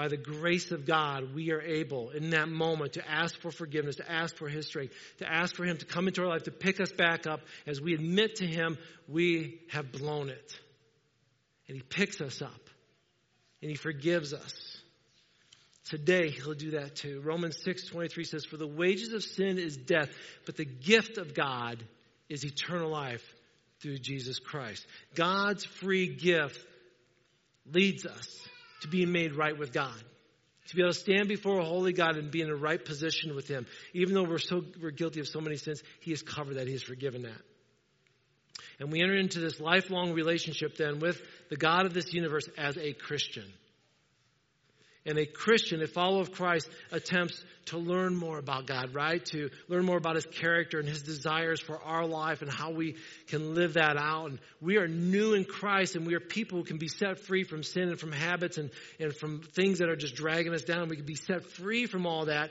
by 0.00 0.08
the 0.08 0.16
grace 0.16 0.70
of 0.70 0.86
God, 0.86 1.34
we 1.34 1.50
are 1.50 1.60
able 1.60 2.08
in 2.08 2.30
that 2.30 2.48
moment 2.48 2.94
to 2.94 3.06
ask 3.06 3.38
for 3.38 3.50
forgiveness, 3.50 3.96
to 3.96 4.10
ask 4.10 4.34
for 4.34 4.48
His 4.48 4.66
strength, 4.66 4.94
to 5.18 5.30
ask 5.30 5.54
for 5.54 5.66
Him 5.66 5.76
to 5.76 5.84
come 5.84 6.08
into 6.08 6.22
our 6.22 6.28
life, 6.28 6.44
to 6.44 6.50
pick 6.50 6.80
us 6.80 6.90
back 6.90 7.26
up 7.26 7.40
as 7.66 7.82
we 7.82 7.92
admit 7.92 8.36
to 8.36 8.46
Him 8.46 8.78
we 9.08 9.60
have 9.68 9.92
blown 9.92 10.30
it. 10.30 10.58
And 11.68 11.76
He 11.76 11.82
picks 11.82 12.22
us 12.22 12.40
up 12.40 12.70
and 13.60 13.70
He 13.70 13.76
forgives 13.76 14.32
us. 14.32 14.78
Today, 15.90 16.30
He'll 16.30 16.54
do 16.54 16.70
that 16.70 16.96
too. 16.96 17.20
Romans 17.22 17.58
6 17.62 17.88
23 17.88 18.24
says, 18.24 18.46
For 18.46 18.56
the 18.56 18.66
wages 18.66 19.12
of 19.12 19.22
sin 19.22 19.58
is 19.58 19.76
death, 19.76 20.08
but 20.46 20.56
the 20.56 20.64
gift 20.64 21.18
of 21.18 21.34
God 21.34 21.84
is 22.30 22.46
eternal 22.46 22.88
life 22.88 23.34
through 23.82 23.98
Jesus 23.98 24.38
Christ. 24.38 24.86
God's 25.14 25.66
free 25.66 26.06
gift 26.06 26.58
leads 27.70 28.06
us 28.06 28.48
to 28.80 28.88
being 28.88 29.12
made 29.12 29.34
right 29.34 29.56
with 29.56 29.72
God. 29.72 29.94
To 30.68 30.76
be 30.76 30.82
able 30.82 30.92
to 30.92 30.98
stand 30.98 31.28
before 31.28 31.58
a 31.58 31.64
holy 31.64 31.92
God 31.92 32.16
and 32.16 32.30
be 32.30 32.42
in 32.42 32.48
a 32.48 32.54
right 32.54 32.82
position 32.82 33.34
with 33.34 33.48
Him. 33.48 33.66
Even 33.92 34.14
though 34.14 34.22
we're 34.22 34.38
so 34.38 34.62
we're 34.80 34.90
guilty 34.90 35.20
of 35.20 35.26
so 35.26 35.40
many 35.40 35.56
sins, 35.56 35.82
He 36.00 36.12
has 36.12 36.22
covered 36.22 36.54
that, 36.54 36.66
He 36.66 36.74
has 36.74 36.82
forgiven 36.82 37.22
that. 37.22 37.40
And 38.78 38.90
we 38.90 39.02
enter 39.02 39.16
into 39.16 39.40
this 39.40 39.60
lifelong 39.60 40.12
relationship 40.12 40.76
then 40.76 41.00
with 41.00 41.20
the 41.50 41.56
God 41.56 41.86
of 41.86 41.94
this 41.94 42.12
universe 42.14 42.48
as 42.56 42.78
a 42.78 42.92
Christian. 42.92 43.44
And 45.10 45.18
a 45.18 45.26
Christian, 45.26 45.82
a 45.82 45.88
follower 45.88 46.20
of 46.20 46.30
Christ, 46.30 46.68
attempts 46.92 47.42
to 47.66 47.78
learn 47.78 48.14
more 48.14 48.38
about 48.38 48.68
God, 48.68 48.94
right? 48.94 49.24
To 49.26 49.50
learn 49.66 49.84
more 49.84 49.96
about 49.96 50.14
His 50.14 50.24
character 50.24 50.78
and 50.78 50.88
His 50.88 51.02
desires 51.02 51.60
for 51.60 51.82
our 51.82 52.06
life 52.06 52.42
and 52.42 52.50
how 52.50 52.70
we 52.70 52.94
can 53.26 53.56
live 53.56 53.74
that 53.74 53.96
out. 53.96 54.30
And 54.30 54.38
we 54.60 54.76
are 54.76 54.86
new 54.86 55.34
in 55.34 55.44
Christ 55.44 55.96
and 55.96 56.06
we 56.06 56.14
are 56.14 56.20
people 56.20 56.58
who 56.58 56.64
can 56.64 56.78
be 56.78 56.86
set 56.86 57.18
free 57.18 57.42
from 57.42 57.64
sin 57.64 57.88
and 57.88 57.98
from 57.98 58.12
habits 58.12 58.56
and, 58.56 58.70
and 59.00 59.12
from 59.12 59.40
things 59.40 59.78
that 59.80 59.88
are 59.88 59.96
just 59.96 60.14
dragging 60.14 60.54
us 60.54 60.62
down. 60.62 60.88
We 60.88 60.96
can 60.96 61.06
be 61.06 61.16
set 61.16 61.44
free 61.44 61.86
from 61.86 62.06
all 62.06 62.26
that 62.26 62.50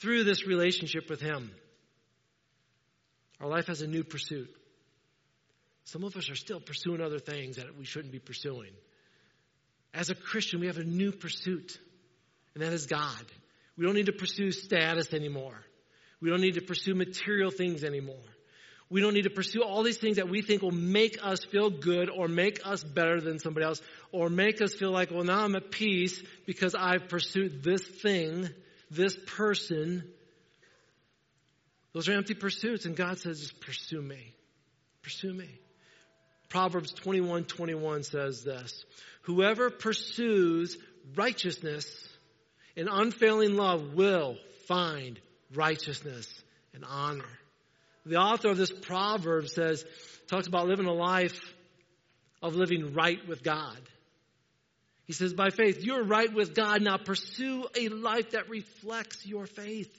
through 0.00 0.24
this 0.24 0.46
relationship 0.46 1.08
with 1.08 1.22
Him. 1.22 1.50
Our 3.40 3.48
life 3.48 3.68
has 3.68 3.80
a 3.80 3.86
new 3.86 4.04
pursuit. 4.04 4.54
Some 5.84 6.04
of 6.04 6.14
us 6.16 6.28
are 6.28 6.36
still 6.36 6.60
pursuing 6.60 7.00
other 7.00 7.20
things 7.20 7.56
that 7.56 7.74
we 7.78 7.86
shouldn't 7.86 8.12
be 8.12 8.18
pursuing. 8.18 8.72
As 9.96 10.10
a 10.10 10.14
Christian, 10.14 10.60
we 10.60 10.66
have 10.66 10.76
a 10.76 10.84
new 10.84 11.10
pursuit, 11.10 11.78
and 12.56 12.64
that 12.64 12.72
is 12.72 12.86
God. 12.86 13.22
We 13.76 13.84
don't 13.84 13.94
need 13.94 14.06
to 14.06 14.12
pursue 14.12 14.50
status 14.50 15.12
anymore. 15.12 15.60
We 16.22 16.30
don't 16.30 16.40
need 16.40 16.54
to 16.54 16.62
pursue 16.62 16.94
material 16.94 17.50
things 17.50 17.84
anymore. 17.84 18.16
We 18.88 19.02
don't 19.02 19.12
need 19.12 19.24
to 19.24 19.30
pursue 19.30 19.62
all 19.62 19.82
these 19.82 19.98
things 19.98 20.16
that 20.16 20.30
we 20.30 20.40
think 20.40 20.62
will 20.62 20.70
make 20.70 21.18
us 21.22 21.44
feel 21.44 21.68
good 21.68 22.08
or 22.08 22.28
make 22.28 22.60
us 22.64 22.82
better 22.82 23.20
than 23.20 23.40
somebody 23.40 23.66
else 23.66 23.82
or 24.10 24.30
make 24.30 24.62
us 24.62 24.72
feel 24.72 24.90
like, 24.90 25.10
well, 25.10 25.22
now 25.22 25.44
I'm 25.44 25.54
at 25.54 25.70
peace 25.70 26.22
because 26.46 26.74
I've 26.74 27.08
pursued 27.08 27.62
this 27.62 27.82
thing, 27.82 28.48
this 28.90 29.18
person. 29.26 30.02
Those 31.92 32.08
are 32.08 32.12
empty 32.12 32.32
pursuits, 32.32 32.86
and 32.86 32.96
God 32.96 33.18
says, 33.18 33.40
just 33.40 33.60
pursue 33.60 34.00
me. 34.00 34.32
Pursue 35.02 35.34
me. 35.34 35.50
Proverbs 36.48 36.92
21 36.92 37.44
21 37.44 38.04
says 38.04 38.44
this 38.44 38.86
Whoever 39.24 39.68
pursues 39.68 40.78
righteousness 41.14 42.08
and 42.76 42.88
unfailing 42.90 43.56
love 43.56 43.94
will 43.94 44.36
find 44.66 45.18
righteousness 45.54 46.28
and 46.74 46.84
honor. 46.86 47.24
The 48.04 48.16
author 48.16 48.48
of 48.48 48.56
this 48.56 48.70
proverb 48.70 49.48
says, 49.48 49.84
talks 50.28 50.46
about 50.46 50.68
living 50.68 50.86
a 50.86 50.92
life 50.92 51.38
of 52.42 52.54
living 52.54 52.94
right 52.94 53.26
with 53.26 53.42
God. 53.42 53.78
He 55.06 55.12
says, 55.12 55.32
by 55.32 55.50
faith, 55.50 55.82
you're 55.82 56.04
right 56.04 56.32
with 56.32 56.54
God. 56.54 56.82
Now 56.82 56.96
pursue 56.96 57.66
a 57.76 57.88
life 57.88 58.32
that 58.32 58.48
reflects 58.48 59.24
your 59.24 59.46
faith. 59.46 59.92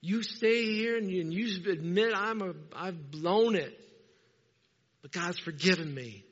You 0.00 0.22
stay 0.22 0.64
here 0.64 0.96
and 0.96 1.10
you, 1.10 1.20
and 1.20 1.32
you 1.32 1.70
admit 1.70 2.12
I'm 2.14 2.42
a, 2.42 2.52
I've 2.74 3.10
blown 3.10 3.56
it. 3.56 3.78
But 5.02 5.12
God's 5.12 5.38
forgiven 5.38 5.94
me. 5.94 6.24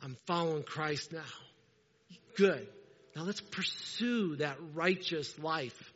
I'm 0.00 0.16
following 0.26 0.62
Christ 0.64 1.12
now. 1.12 1.22
Good. 2.36 2.68
Now 3.16 3.22
let's 3.22 3.40
pursue 3.40 4.36
that 4.36 4.58
righteous 4.74 5.38
life. 5.38 5.92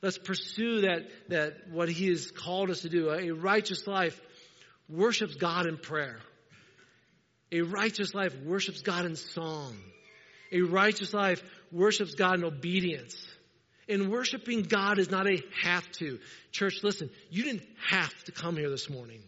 Let's 0.00 0.16
pursue 0.16 0.80
that, 0.82 1.02
that 1.28 1.68
what 1.70 1.90
He 1.90 2.08
has 2.08 2.30
called 2.30 2.70
us 2.70 2.80
to 2.80 2.88
do. 2.88 3.10
A 3.10 3.30
righteous 3.32 3.86
life 3.86 4.18
worships 4.88 5.34
God 5.34 5.66
in 5.66 5.76
prayer. 5.76 6.18
A 7.52 7.60
righteous 7.60 8.14
life 8.14 8.34
worships 8.42 8.80
God 8.80 9.04
in 9.04 9.16
song. 9.16 9.76
A 10.50 10.62
righteous 10.62 11.12
life 11.12 11.42
worships 11.70 12.14
God 12.14 12.38
in 12.38 12.44
obedience. 12.44 13.28
And 13.86 14.10
worshiping 14.10 14.62
God 14.62 14.98
is 14.98 15.10
not 15.10 15.28
a 15.28 15.42
have 15.62 15.88
to. 15.92 16.18
Church, 16.52 16.82
listen, 16.82 17.10
you 17.30 17.44
didn't 17.44 17.64
have 17.88 18.24
to 18.24 18.32
come 18.32 18.56
here 18.56 18.70
this 18.70 18.88
morning. 18.88 19.20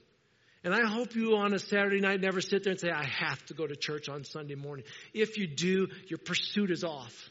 And 0.65 0.75
I 0.75 0.87
hope 0.87 1.15
you 1.15 1.37
on 1.37 1.55
a 1.55 1.59
Saturday 1.59 2.01
night 2.01 2.21
never 2.21 2.41
sit 2.41 2.65
there 2.65 2.73
and 2.73 2.81
say, 2.81 2.91
I 2.91 3.05
have 3.05 3.45
to 3.47 3.55
go 3.55 3.67
to 3.67 3.77
church 3.77 4.09
on 4.09 4.25
Sunday 4.25 4.57
morning. 4.57 4.85
If 5.15 5.39
you 5.39 5.47
do, 5.47 5.89
your 6.09 6.19
pursuit 6.19 6.71
is 6.71 6.83
off. 6.83 7.31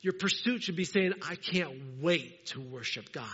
Your 0.00 0.14
pursuit 0.14 0.64
should 0.64 0.76
be 0.76 0.84
saying, 0.84 1.12
I 1.22 1.36
can't 1.36 2.00
wait 2.00 2.46
to 2.46 2.60
worship 2.60 3.12
God. 3.12 3.26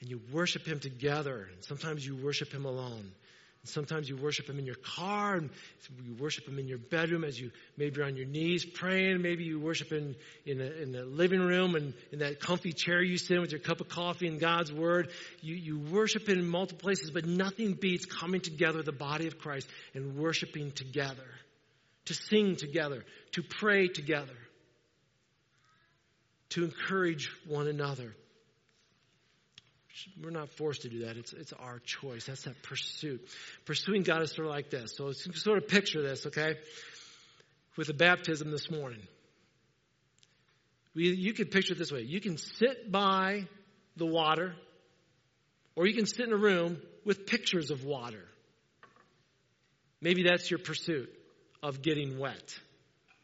And 0.00 0.08
you 0.08 0.20
worship 0.32 0.64
Him 0.64 0.78
together. 0.78 1.48
And 1.52 1.64
sometimes 1.64 2.06
you 2.06 2.14
worship 2.14 2.52
Him 2.52 2.64
alone. 2.64 3.10
Sometimes 3.66 4.10
you 4.10 4.16
worship 4.16 4.48
Him 4.48 4.58
in 4.58 4.66
your 4.66 4.74
car, 4.74 5.36
and 5.36 5.50
you 6.04 6.14
worship 6.14 6.46
Him 6.46 6.58
in 6.58 6.68
your 6.68 6.78
bedroom 6.78 7.24
as 7.24 7.40
you 7.40 7.50
maybe 7.78 7.96
you're 7.96 8.04
on 8.04 8.16
your 8.16 8.26
knees 8.26 8.64
praying. 8.64 9.22
Maybe 9.22 9.44
you 9.44 9.58
worship 9.58 9.90
in 9.90 10.14
in 10.44 10.58
the, 10.58 10.82
in 10.82 10.92
the 10.92 11.04
living 11.04 11.40
room 11.40 11.74
and 11.74 11.94
in 12.12 12.18
that 12.18 12.40
comfy 12.40 12.72
chair 12.72 13.02
you 13.02 13.16
sit 13.16 13.36
in 13.36 13.40
with 13.40 13.52
your 13.52 13.60
cup 13.60 13.80
of 13.80 13.88
coffee 13.88 14.28
and 14.28 14.38
God's 14.38 14.70
Word. 14.70 15.10
You 15.40 15.54
you 15.54 15.78
worship 15.78 16.28
in 16.28 16.46
multiple 16.46 16.82
places, 16.82 17.10
but 17.10 17.24
nothing 17.24 17.72
beats 17.72 18.04
coming 18.04 18.42
together, 18.42 18.82
the 18.82 18.92
body 18.92 19.26
of 19.26 19.38
Christ, 19.38 19.66
and 19.94 20.16
worshiping 20.16 20.70
together, 20.72 21.26
to 22.04 22.14
sing 22.14 22.56
together, 22.56 23.02
to 23.32 23.42
pray 23.42 23.88
together, 23.88 24.36
to 26.50 26.64
encourage 26.64 27.30
one 27.46 27.66
another. 27.66 28.14
We're 30.22 30.30
not 30.30 30.50
forced 30.50 30.82
to 30.82 30.88
do 30.88 31.06
that. 31.06 31.16
It's, 31.16 31.32
it's 31.32 31.52
our 31.52 31.78
choice. 31.80 32.26
That's 32.26 32.42
that 32.44 32.62
pursuit. 32.62 33.26
Pursuing 33.64 34.02
God 34.02 34.22
is 34.22 34.32
sort 34.32 34.46
of 34.46 34.52
like 34.52 34.70
this. 34.70 34.96
So 34.96 35.12
sort 35.12 35.58
of 35.58 35.68
picture 35.68 36.02
this, 36.02 36.26
okay? 36.26 36.56
With 37.76 37.86
the 37.86 37.94
baptism 37.94 38.50
this 38.50 38.70
morning. 38.70 39.02
We, 40.94 41.14
you 41.14 41.32
can 41.32 41.46
picture 41.46 41.74
it 41.74 41.78
this 41.78 41.92
way. 41.92 42.02
You 42.02 42.20
can 42.20 42.38
sit 42.38 42.90
by 42.90 43.46
the 43.96 44.06
water, 44.06 44.54
or 45.76 45.86
you 45.86 45.94
can 45.94 46.06
sit 46.06 46.26
in 46.26 46.32
a 46.32 46.36
room 46.36 46.78
with 47.04 47.26
pictures 47.26 47.70
of 47.70 47.84
water. 47.84 48.24
Maybe 50.00 50.24
that's 50.24 50.50
your 50.50 50.58
pursuit 50.58 51.10
of 51.62 51.82
getting 51.82 52.18
wet. 52.18 52.58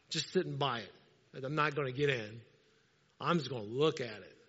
Just 0.09 0.31
sitting 0.33 0.57
by 0.57 0.79
it. 0.79 1.45
I'm 1.45 1.55
not 1.55 1.75
going 1.75 1.87
to 1.87 1.97
get 1.97 2.09
in. 2.09 2.41
I'm 3.19 3.37
just 3.37 3.49
going 3.49 3.63
to 3.63 3.73
look 3.73 4.01
at 4.01 4.07
it 4.07 4.40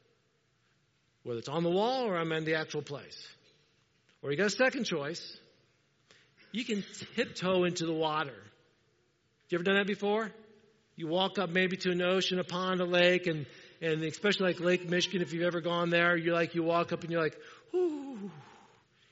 whether 1.25 1.39
it's 1.39 1.49
on 1.49 1.63
the 1.63 1.71
wall 1.71 2.07
or 2.07 2.17
I'm 2.17 2.33
in 2.33 2.45
the 2.45 2.57
actual 2.57 2.83
place. 2.83 3.29
Or 4.23 4.31
you 4.31 4.37
got 4.37 4.47
a 4.47 4.51
second 4.51 4.85
choice. 4.85 5.37
You 6.53 6.65
can 6.65 6.85
tiptoe 7.17 7.65
into 7.65 7.87
the 7.87 7.93
water. 7.93 8.35
You 9.49 9.57
ever 9.57 9.65
done 9.65 9.77
that 9.77 9.87
before? 9.87 10.31
You 10.97 11.09
walk 11.09 11.39
up 11.39 11.51
maybe 11.51 11.77
to 11.79 11.91
an 11.91 12.03
ocean, 12.03 12.39
a 12.39 12.45
pond, 12.45 12.81
a 12.81 12.85
lake, 12.85 13.27
and, 13.27 13.47
and 13.81 14.03
especially 14.03 14.53
like 14.53 14.61
Lake 14.61 14.89
Michigan, 14.89 15.23
if 15.23 15.33
you've 15.33 15.43
ever 15.43 15.61
gone 15.61 15.91
there, 15.91 16.17
you're 16.17 16.35
like, 16.35 16.55
you 16.55 16.63
walk 16.63 16.93
up 16.93 17.03
and 17.03 17.11
you're 17.11 17.23
like, 17.23 17.37
ooh. 17.75 18.31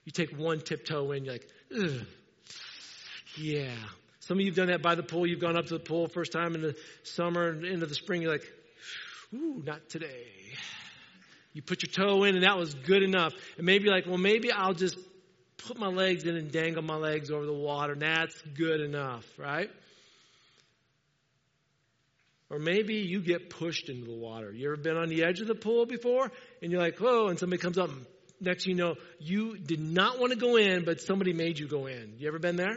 You 0.05 0.13
take 0.13 0.37
one 0.37 0.61
tiptoe 0.61 1.13
in, 1.13 1.25
you're 1.25 1.35
like, 1.35 1.49
ugh. 1.79 2.07
Yeah. 3.37 3.75
Some 4.21 4.39
of 4.39 4.41
you 4.43 4.51
have 4.51 4.57
done 4.57 4.69
that 4.69 4.83
by 4.83 4.95
the 4.95 5.03
pool. 5.03 5.27
You've 5.27 5.41
gone 5.41 5.57
up 5.57 5.67
to 5.67 5.75
the 5.75 5.85
pool 5.85 6.09
first 6.09 6.33
time 6.33 6.55
in 6.55 6.63
the 6.63 6.77
summer 7.03 7.49
and 7.49 7.65
into 7.65 7.87
the 7.87 7.95
spring. 7.95 8.23
You're 8.23 8.33
like, 8.33 8.47
ooh, 9.35 9.63
not 9.65 9.89
today. 9.89 10.27
You 11.53 11.63
put 11.63 11.83
your 11.83 11.93
toe 11.93 12.25
in 12.25 12.37
and 12.37 12.45
that 12.45 12.57
was 12.57 12.75
good 12.75 13.03
enough. 13.03 13.33
And 13.57 13.67
maybe 13.67 13.89
like, 13.89 14.07
well, 14.07 14.19
maybe 14.19 14.53
I'll 14.53 14.75
just 14.75 14.97
put 15.67 15.79
my 15.79 15.89
legs 15.89 16.25
in 16.25 16.37
and 16.37 16.51
dangle 16.51 16.83
my 16.83 16.97
legs 16.97 17.31
over 17.31 17.45
the 17.45 17.53
water 17.53 17.93
and 17.93 18.03
that's 18.03 18.41
good 18.57 18.81
enough, 18.81 19.27
right? 19.39 19.71
Or 22.51 22.59
maybe 22.59 22.95
you 22.97 23.21
get 23.21 23.51
pushed 23.51 23.89
into 23.89 24.07
the 24.07 24.17
water. 24.17 24.51
You 24.53 24.67
ever 24.73 24.77
been 24.77 24.97
on 24.97 25.09
the 25.09 25.25
edge 25.25 25.41
of 25.41 25.47
the 25.47 25.55
pool 25.55 25.87
before? 25.87 26.31
And 26.61 26.73
you're 26.73 26.81
like, 26.81 26.99
whoa, 26.99 27.29
and 27.29 27.39
somebody 27.39 27.63
comes 27.63 27.79
up. 27.79 27.91
And 27.91 28.07
next 28.41 28.67
you 28.67 28.75
know, 28.75 28.97
you 29.21 29.57
did 29.57 29.81
not 29.81 30.19
want 30.19 30.33
to 30.33 30.39
go 30.39 30.57
in, 30.57 30.85
but 30.85 31.01
somebody 31.01 31.33
made 31.33 31.59
you 31.59 31.69
go 31.69 31.87
in. 31.87 32.15
You 32.19 32.27
ever 32.27 32.41
been 32.41 32.57
there? 32.57 32.77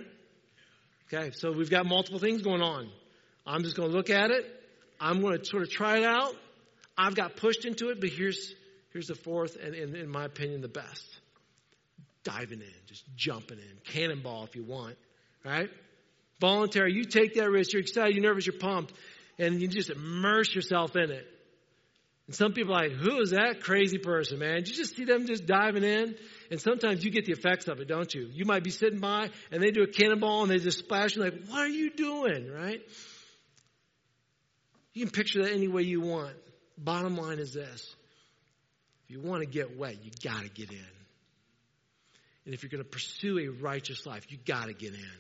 Okay, 1.12 1.32
so 1.32 1.52
we've 1.52 1.72
got 1.72 1.88
multiple 1.88 2.20
things 2.20 2.44
going 2.44 2.62
on. 2.62 2.90
I'm 3.46 3.64
just 3.64 3.76
going 3.76 3.90
to 3.90 3.96
look 3.96 4.10
at 4.10 4.30
it. 4.30 4.46
I'm 5.00 5.22
going 5.22 5.38
to 5.38 5.46
sort 5.46 5.64
of 5.64 5.70
try 5.70 5.98
it 5.98 6.06
out. 6.06 6.36
I've 6.98 7.16
got 7.16 7.36
pushed 7.36 7.66
into 7.66 7.90
it, 7.90 8.00
but 8.00 8.10
here's 8.10 8.54
Here's 8.94 9.08
the 9.08 9.16
fourth, 9.16 9.58
and 9.62 9.74
in, 9.74 10.08
my 10.08 10.26
opinion, 10.26 10.62
the 10.62 10.68
best. 10.68 11.20
Diving 12.24 12.62
in, 12.62 12.74
just 12.86 13.04
jumping 13.16 13.58
in. 13.58 13.78
Cannonball 13.92 14.46
if 14.46 14.56
you 14.56 14.64
want, 14.64 14.96
right? 15.44 15.70
Voluntary. 16.40 16.94
You 16.94 17.04
take 17.04 17.34
that 17.36 17.50
risk. 17.50 17.74
You're 17.74 17.82
excited. 17.82 18.16
You're 18.16 18.24
nervous. 18.24 18.46
You're 18.46 18.58
pumped. 18.60 18.94
And 19.40 19.62
you 19.62 19.68
just 19.68 19.90
immerse 19.90 20.54
yourself 20.54 20.96
in 20.96 21.12
it. 21.12 21.28
And 22.28 22.36
some 22.36 22.54
people 22.54 22.74
are 22.74 22.88
like, 22.88 22.92
who 22.92 23.20
is 23.20 23.32
that 23.32 23.62
crazy 23.62 23.98
person, 23.98 24.40
man? 24.40 24.58
You 24.58 24.74
just 24.74 24.96
see 24.96 25.04
them 25.04 25.26
just 25.26 25.46
diving 25.46 25.84
in. 25.84 26.16
And 26.52 26.62
sometimes 26.62 27.04
you 27.04 27.12
get 27.12 27.26
the 27.26 27.34
effects 27.34 27.68
of 27.68 27.80
it, 27.82 27.88
don't 27.88 28.14
you? 28.14 28.30
You 28.32 28.46
might 28.46 28.64
be 28.64 28.70
sitting 28.70 29.00
by 29.00 29.30
and 29.52 29.62
they 29.62 29.72
do 29.72 29.84
a 29.84 29.88
cannonball 29.88 30.44
and 30.44 30.52
they 30.52 30.60
just 30.60 30.80
splash. 30.80 31.16
You're 31.16 31.26
like, 31.26 31.46
what 31.48 31.60
are 31.60 31.68
you 31.68 31.90
doing, 31.92 32.50
right? 32.50 32.82
You 34.94 35.06
can 35.06 35.12
picture 35.12 35.44
that 35.44 35.52
any 35.52 35.68
way 35.68 35.82
you 35.82 36.00
want. 36.00 36.36
Bottom 36.78 37.18
line 37.18 37.40
is 37.40 37.54
this 37.54 37.94
you 39.14 39.22
want 39.22 39.42
to 39.42 39.48
get 39.48 39.78
wet, 39.78 40.04
you 40.04 40.12
got 40.24 40.42
to 40.42 40.50
get 40.50 40.72
in. 40.72 40.86
And 42.46 42.54
if 42.54 42.64
you're 42.64 42.70
going 42.70 42.84
to 42.84 42.90
pursue 42.90 43.38
a 43.40 43.48
righteous 43.48 44.06
life, 44.06 44.26
you 44.30 44.38
got 44.44 44.66
to 44.66 44.74
get 44.74 44.94
in. 44.94 45.18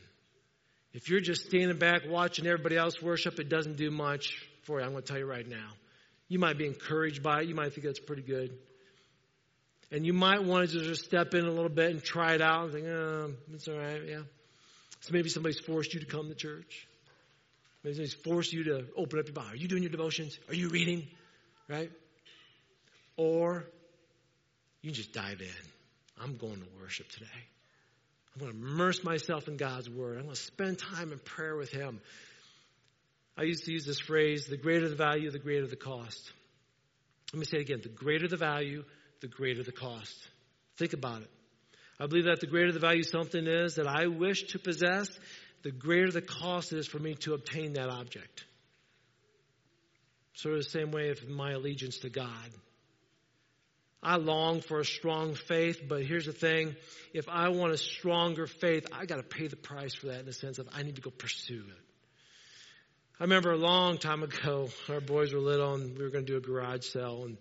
If 0.94 1.10
you're 1.10 1.22
just 1.22 1.46
standing 1.46 1.78
back 1.78 2.02
watching 2.08 2.46
everybody 2.46 2.76
else 2.76 3.02
worship, 3.02 3.40
it 3.40 3.50
doesn't 3.50 3.78
do 3.78 3.92
much 3.92 4.48
for 4.64 4.80
you. 4.80 4.86
I'm 4.86 4.92
going 4.92 5.04
to 5.04 5.08
tell 5.08 5.20
you 5.20 5.26
right 5.26 5.48
now. 5.48 5.70
You 6.28 6.40
might 6.40 6.58
be 6.58 6.66
encouraged 6.66 7.22
by 7.22 7.42
it. 7.42 7.48
You 7.48 7.56
might 7.56 7.74
think 7.74 7.86
that's 7.86 8.00
pretty 8.00 8.24
good. 8.24 8.58
And 9.92 10.06
you 10.06 10.14
might 10.14 10.44
want 10.44 10.68
to 10.70 10.80
just 10.84 11.06
step 11.06 11.36
in 11.36 11.46
a 11.46 11.52
little 11.52 11.70
bit 11.70 11.92
and 11.92 12.04
try 12.04 12.34
it 12.34 12.42
out 12.42 12.66
and 12.66 12.74
think, 12.74 12.88
oh, 12.88 13.32
it's 13.54 13.68
all 13.68 13.78
right, 13.78 14.02
yeah. 14.08 14.22
So 15.02 15.14
maybe 15.14 15.30
somebody's 15.30 15.60
forced 15.60 15.94
you 15.94 16.00
to 16.00 16.06
come 16.08 16.30
to 16.30 16.36
church. 16.36 16.88
Maybe 17.84 17.96
somebody's 17.96 18.14
forced 18.16 18.54
you 18.54 18.64
to 18.66 18.86
open 18.98 19.20
up 19.20 19.28
your 19.28 19.34
Bible. 19.34 19.52
Are 19.52 19.56
you 19.56 19.68
doing 19.68 19.84
your 19.84 19.92
devotions? 19.92 20.40
Are 20.50 20.56
you 20.56 20.70
reading? 20.70 21.08
Right? 21.70 21.92
Or 23.18 23.66
you 24.84 24.92
just 24.92 25.14
dive 25.14 25.42
in. 25.42 26.22
I'm 26.22 26.38
going 26.38 26.58
to 26.58 26.68
worship 26.80 27.10
today. 27.10 27.26
I'm 28.36 28.42
going 28.42 28.52
to 28.52 28.58
immerse 28.58 29.04
myself 29.04 29.48
in 29.48 29.58
God's 29.58 29.90
Word. 29.90 30.18
I'm 30.18 30.26
going 30.26 30.36
to 30.36 30.42
spend 30.42 30.78
time 30.78 31.12
in 31.12 31.20
prayer 31.20 31.56
with 31.56 31.72
Him. 31.72 32.02
I 33.38 33.44
used 33.44 33.66
to 33.66 33.72
use 33.72 33.86
this 33.86 34.00
phrase 34.00 34.46
the 34.46 34.58
greater 34.58 34.88
the 34.88 34.96
value, 34.96 35.32
the 35.32 35.40
greater 35.40 35.66
the 35.66 35.76
cost. 35.76 36.32
Let 37.32 37.40
me 37.40 37.46
say 37.46 37.58
it 37.58 37.62
again 37.62 37.80
the 37.82 37.90
greater 37.90 38.28
the 38.28 38.38
value, 38.38 38.84
the 39.22 39.28
greater 39.28 39.64
the 39.64 39.72
cost. 39.72 40.16
Think 40.78 40.94
about 40.94 41.22
it. 41.22 41.30
I 42.00 42.08
believe 42.08 42.26
that 42.26 42.42
the 42.42 42.48
greater 42.48 42.72
the 42.72 42.80
value 42.80 43.04
something 43.04 43.48
is 43.48 43.76
that 43.76 43.88
I 43.88 44.08
wish 44.08 44.44
to 44.52 44.60
possess, 44.60 45.10
the 45.64 45.72
greater 45.72 46.12
the 46.12 46.22
cost 46.22 46.74
is 46.74 46.88
for 46.88 47.00
me 47.00 47.16
to 47.22 47.34
obtain 47.34 47.74
that 47.74 47.90
object. 47.90 48.44
Sort 50.34 50.56
of 50.56 50.64
the 50.64 50.70
same 50.70 50.92
way 50.92 51.10
of 51.10 51.28
my 51.30 51.52
allegiance 51.52 52.00
to 52.00 52.10
God. 52.10 52.28
I 54.04 54.18
long 54.18 54.62
for 54.62 54.80
a 54.80 54.86
strong 54.86 55.36
faith, 55.36 55.82
but 55.88 56.04
here's 56.04 56.26
the 56.26 56.34
thing. 56.34 56.76
If 57.14 57.30
I 57.30 57.50
want 57.50 57.74
a 57.74 57.78
stronger 57.78 58.48
faith, 58.48 58.86
I 58.92 59.06
got 59.06 59.18
to 59.18 59.24
pay 59.24 59.48
the 59.48 59.56
price 59.56 59.94
for 59.96 60.08
that 60.08 60.20
in 60.20 60.26
the 60.26 60.34
sense 60.34 60.60
of 60.60 60.68
I 60.74 60.84
need 60.84 60.96
to 60.96 61.02
go 61.02 61.10
pursue 61.10 61.64
it. 61.68 61.84
I 63.20 63.24
remember 63.24 63.52
a 63.52 63.58
long 63.58 63.98
time 63.98 64.24
ago, 64.24 64.70
our 64.90 65.00
boys 65.00 65.34
were 65.34 65.40
little 65.40 65.76
and 65.76 65.98
we 65.98 66.04
were 66.04 66.10
going 66.10 66.26
to 66.26 66.32
do 66.32 66.38
a 66.38 66.42
garage 66.42 66.86
sale 66.86 67.24
and 67.26 67.38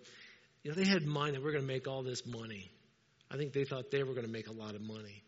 You 0.63 0.71
know, 0.71 0.77
they 0.77 0.85
had 0.85 1.03
in 1.03 1.09
mind 1.09 1.35
that 1.35 1.43
we're 1.43 1.53
going 1.53 1.67
to 1.67 1.73
make 1.73 1.89
all 1.89 2.03
this 2.03 2.25
money. 2.25 2.71
I 3.31 3.37
think 3.37 3.53
they 3.53 3.65
thought 3.65 3.91
they 3.91 4.03
were 4.03 4.13
going 4.13 4.27
to 4.27 4.33
make 4.33 4.49
a 4.49 4.53
lot 4.53 4.75
of 4.75 4.83
money. 4.83 5.23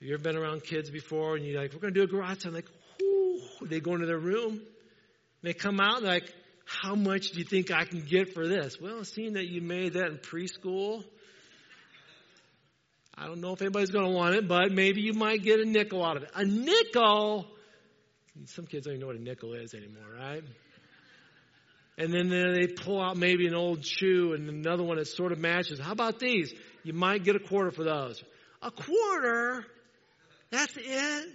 Have 0.00 0.08
you 0.08 0.14
ever 0.14 0.22
been 0.22 0.36
around 0.36 0.62
kids 0.62 0.88
before 0.88 1.36
and 1.36 1.44
you're 1.44 1.60
like, 1.60 1.72
we're 1.74 1.80
going 1.80 1.92
to 1.92 2.00
do 2.00 2.04
a 2.04 2.06
garage 2.06 2.38
sale? 2.38 2.52
Like, 2.52 2.68
whoo, 3.00 3.40
they 3.62 3.80
go 3.80 3.94
into 3.94 4.06
their 4.06 4.18
room. 4.18 4.62
They 5.42 5.52
come 5.52 5.80
out 5.80 5.98
and 5.98 6.06
like, 6.06 6.32
how 6.64 6.94
much 6.94 7.30
do 7.30 7.38
you 7.38 7.44
think 7.44 7.70
I 7.70 7.84
can 7.84 8.00
get 8.00 8.34
for 8.34 8.46
this? 8.46 8.80
Well, 8.80 9.04
seeing 9.04 9.34
that 9.34 9.46
you 9.48 9.60
made 9.60 9.94
that 9.94 10.06
in 10.06 10.18
preschool, 10.18 11.04
I 13.16 13.26
don't 13.26 13.40
know 13.40 13.52
if 13.52 13.62
anybody's 13.62 13.90
going 13.90 14.06
to 14.06 14.12
want 14.12 14.34
it, 14.34 14.48
but 14.48 14.72
maybe 14.72 15.00
you 15.02 15.12
might 15.12 15.42
get 15.42 15.60
a 15.60 15.64
nickel 15.64 16.04
out 16.04 16.16
of 16.16 16.24
it. 16.24 16.30
A 16.34 16.44
nickel? 16.44 17.46
Some 18.46 18.66
kids 18.66 18.86
don't 18.86 18.94
even 18.94 19.00
know 19.00 19.06
what 19.08 19.16
a 19.16 19.22
nickel 19.22 19.54
is 19.54 19.74
anymore, 19.74 20.08
right? 20.18 20.42
And 21.96 22.12
then 22.12 22.28
they 22.28 22.66
pull 22.66 23.00
out 23.00 23.16
maybe 23.16 23.46
an 23.46 23.54
old 23.54 23.86
shoe 23.86 24.32
and 24.32 24.48
another 24.48 24.82
one 24.82 24.96
that 24.96 25.06
sort 25.06 25.30
of 25.30 25.38
matches. 25.38 25.78
How 25.78 25.92
about 25.92 26.18
these? 26.18 26.52
You 26.82 26.92
might 26.92 27.22
get 27.22 27.36
a 27.36 27.38
quarter 27.38 27.70
for 27.70 27.84
those. 27.84 28.22
A 28.62 28.72
quarter? 28.72 29.64
That's 30.50 30.76
it? 30.76 31.28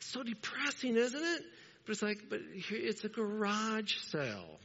So 0.00 0.24
depressing, 0.24 0.96
isn't 0.96 1.22
it? 1.22 1.42
But 1.86 1.92
it's 1.92 2.02
like, 2.02 2.18
but 2.28 2.40
it's 2.70 3.04
a 3.04 3.08
garage 3.08 3.94
sale. 4.08 4.58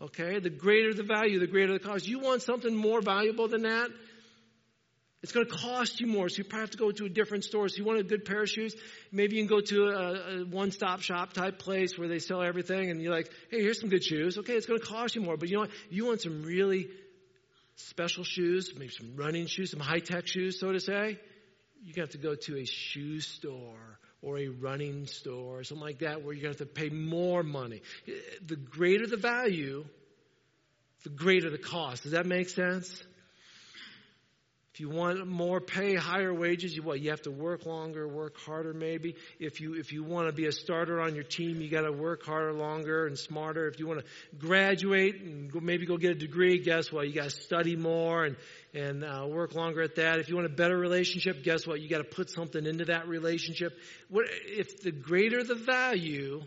Okay? 0.00 0.38
The 0.38 0.50
greater 0.50 0.94
the 0.94 1.02
value, 1.02 1.38
the 1.38 1.46
greater 1.46 1.72
the 1.72 1.78
cost. 1.78 2.08
You 2.08 2.20
want 2.20 2.42
something 2.42 2.74
more 2.74 3.00
valuable 3.00 3.48
than 3.48 3.62
that? 3.62 3.90
It's 5.22 5.32
going 5.32 5.46
to 5.46 5.52
cost 5.52 6.00
you 6.00 6.06
more, 6.06 6.30
so 6.30 6.38
you 6.38 6.44
probably 6.44 6.62
have 6.62 6.70
to 6.70 6.78
go 6.78 6.90
to 6.92 7.04
a 7.04 7.08
different 7.10 7.44
store. 7.44 7.68
So 7.68 7.76
you 7.76 7.84
want 7.84 8.00
a 8.00 8.02
good 8.02 8.24
pair 8.24 8.42
of 8.42 8.48
shoes? 8.48 8.74
Maybe 9.12 9.36
you 9.36 9.46
can 9.46 9.54
go 9.54 9.60
to 9.60 9.88
a, 9.88 10.40
a 10.40 10.44
one-stop 10.46 11.02
shop 11.02 11.34
type 11.34 11.58
place 11.58 11.98
where 11.98 12.08
they 12.08 12.20
sell 12.20 12.40
everything, 12.42 12.90
and 12.90 13.02
you're 13.02 13.12
like, 13.12 13.30
"Hey, 13.50 13.60
here's 13.60 13.78
some 13.78 13.90
good 13.90 14.02
shoes." 14.02 14.38
Okay, 14.38 14.54
it's 14.54 14.64
going 14.64 14.80
to 14.80 14.86
cost 14.86 15.14
you 15.16 15.20
more, 15.20 15.36
but 15.36 15.50
you 15.50 15.56
know 15.56 15.62
what? 15.62 15.70
You 15.90 16.06
want 16.06 16.22
some 16.22 16.42
really 16.42 16.88
special 17.76 18.24
shoes, 18.24 18.72
maybe 18.74 18.92
some 18.92 19.14
running 19.14 19.46
shoes, 19.46 19.70
some 19.72 19.80
high-tech 19.80 20.26
shoes, 20.26 20.58
so 20.58 20.72
to 20.72 20.80
say. 20.80 21.18
To 21.94 22.00
have 22.00 22.10
to 22.10 22.18
go 22.18 22.34
to 22.34 22.56
a 22.58 22.64
shoe 22.64 23.20
store 23.20 23.98
or 24.22 24.38
a 24.38 24.48
running 24.48 25.06
store 25.06 25.60
or 25.60 25.64
something 25.64 25.84
like 25.84 26.00
that, 26.00 26.22
where 26.22 26.34
you're 26.34 26.42
going 26.42 26.54
to 26.54 26.64
have 26.64 26.74
to 26.74 26.80
pay 26.80 26.90
more 26.90 27.42
money. 27.42 27.82
The 28.46 28.56
greater 28.56 29.06
the 29.06 29.16
value, 29.16 29.84
the 31.04 31.10
greater 31.10 31.50
the 31.50 31.58
cost. 31.58 32.02
Does 32.02 32.12
that 32.12 32.26
make 32.26 32.48
sense? 32.48 33.02
If 34.72 34.78
you 34.78 34.88
want 34.88 35.26
more 35.26 35.60
pay, 35.60 35.96
higher 35.96 36.32
wages, 36.32 36.76
you 36.76 36.82
what? 36.82 37.00
You 37.00 37.10
have 37.10 37.22
to 37.22 37.30
work 37.32 37.66
longer, 37.66 38.06
work 38.06 38.38
harder 38.38 38.72
maybe. 38.72 39.16
If 39.40 39.60
you 39.60 39.74
if 39.74 39.92
you 39.92 40.04
want 40.04 40.28
to 40.28 40.32
be 40.32 40.46
a 40.46 40.52
starter 40.52 41.00
on 41.00 41.16
your 41.16 41.24
team, 41.24 41.60
you 41.60 41.68
got 41.68 41.82
to 41.82 41.92
work 41.92 42.24
harder, 42.24 42.52
longer, 42.52 43.06
and 43.06 43.18
smarter. 43.18 43.66
If 43.66 43.80
you 43.80 43.88
want 43.88 44.00
to 44.00 44.36
graduate 44.36 45.20
and 45.20 45.50
go, 45.50 45.58
maybe 45.58 45.86
go 45.86 45.96
get 45.96 46.12
a 46.12 46.14
degree, 46.14 46.60
guess 46.60 46.92
what? 46.92 47.08
You 47.08 47.14
got 47.14 47.24
to 47.24 47.30
study 47.30 47.74
more 47.74 48.24
and 48.24 48.36
and 48.74 49.04
uh, 49.04 49.26
work 49.28 49.54
longer 49.54 49.82
at 49.82 49.96
that. 49.96 50.18
If 50.18 50.28
you 50.28 50.36
want 50.36 50.46
a 50.46 50.54
better 50.54 50.76
relationship, 50.76 51.42
guess 51.42 51.66
what? 51.66 51.80
You 51.80 51.88
got 51.88 51.98
to 51.98 52.04
put 52.04 52.30
something 52.30 52.64
into 52.64 52.86
that 52.86 53.08
relationship. 53.08 53.76
What 54.08 54.26
if 54.30 54.82
the 54.82 54.92
greater 54.92 55.42
the 55.42 55.56
value, 55.56 56.42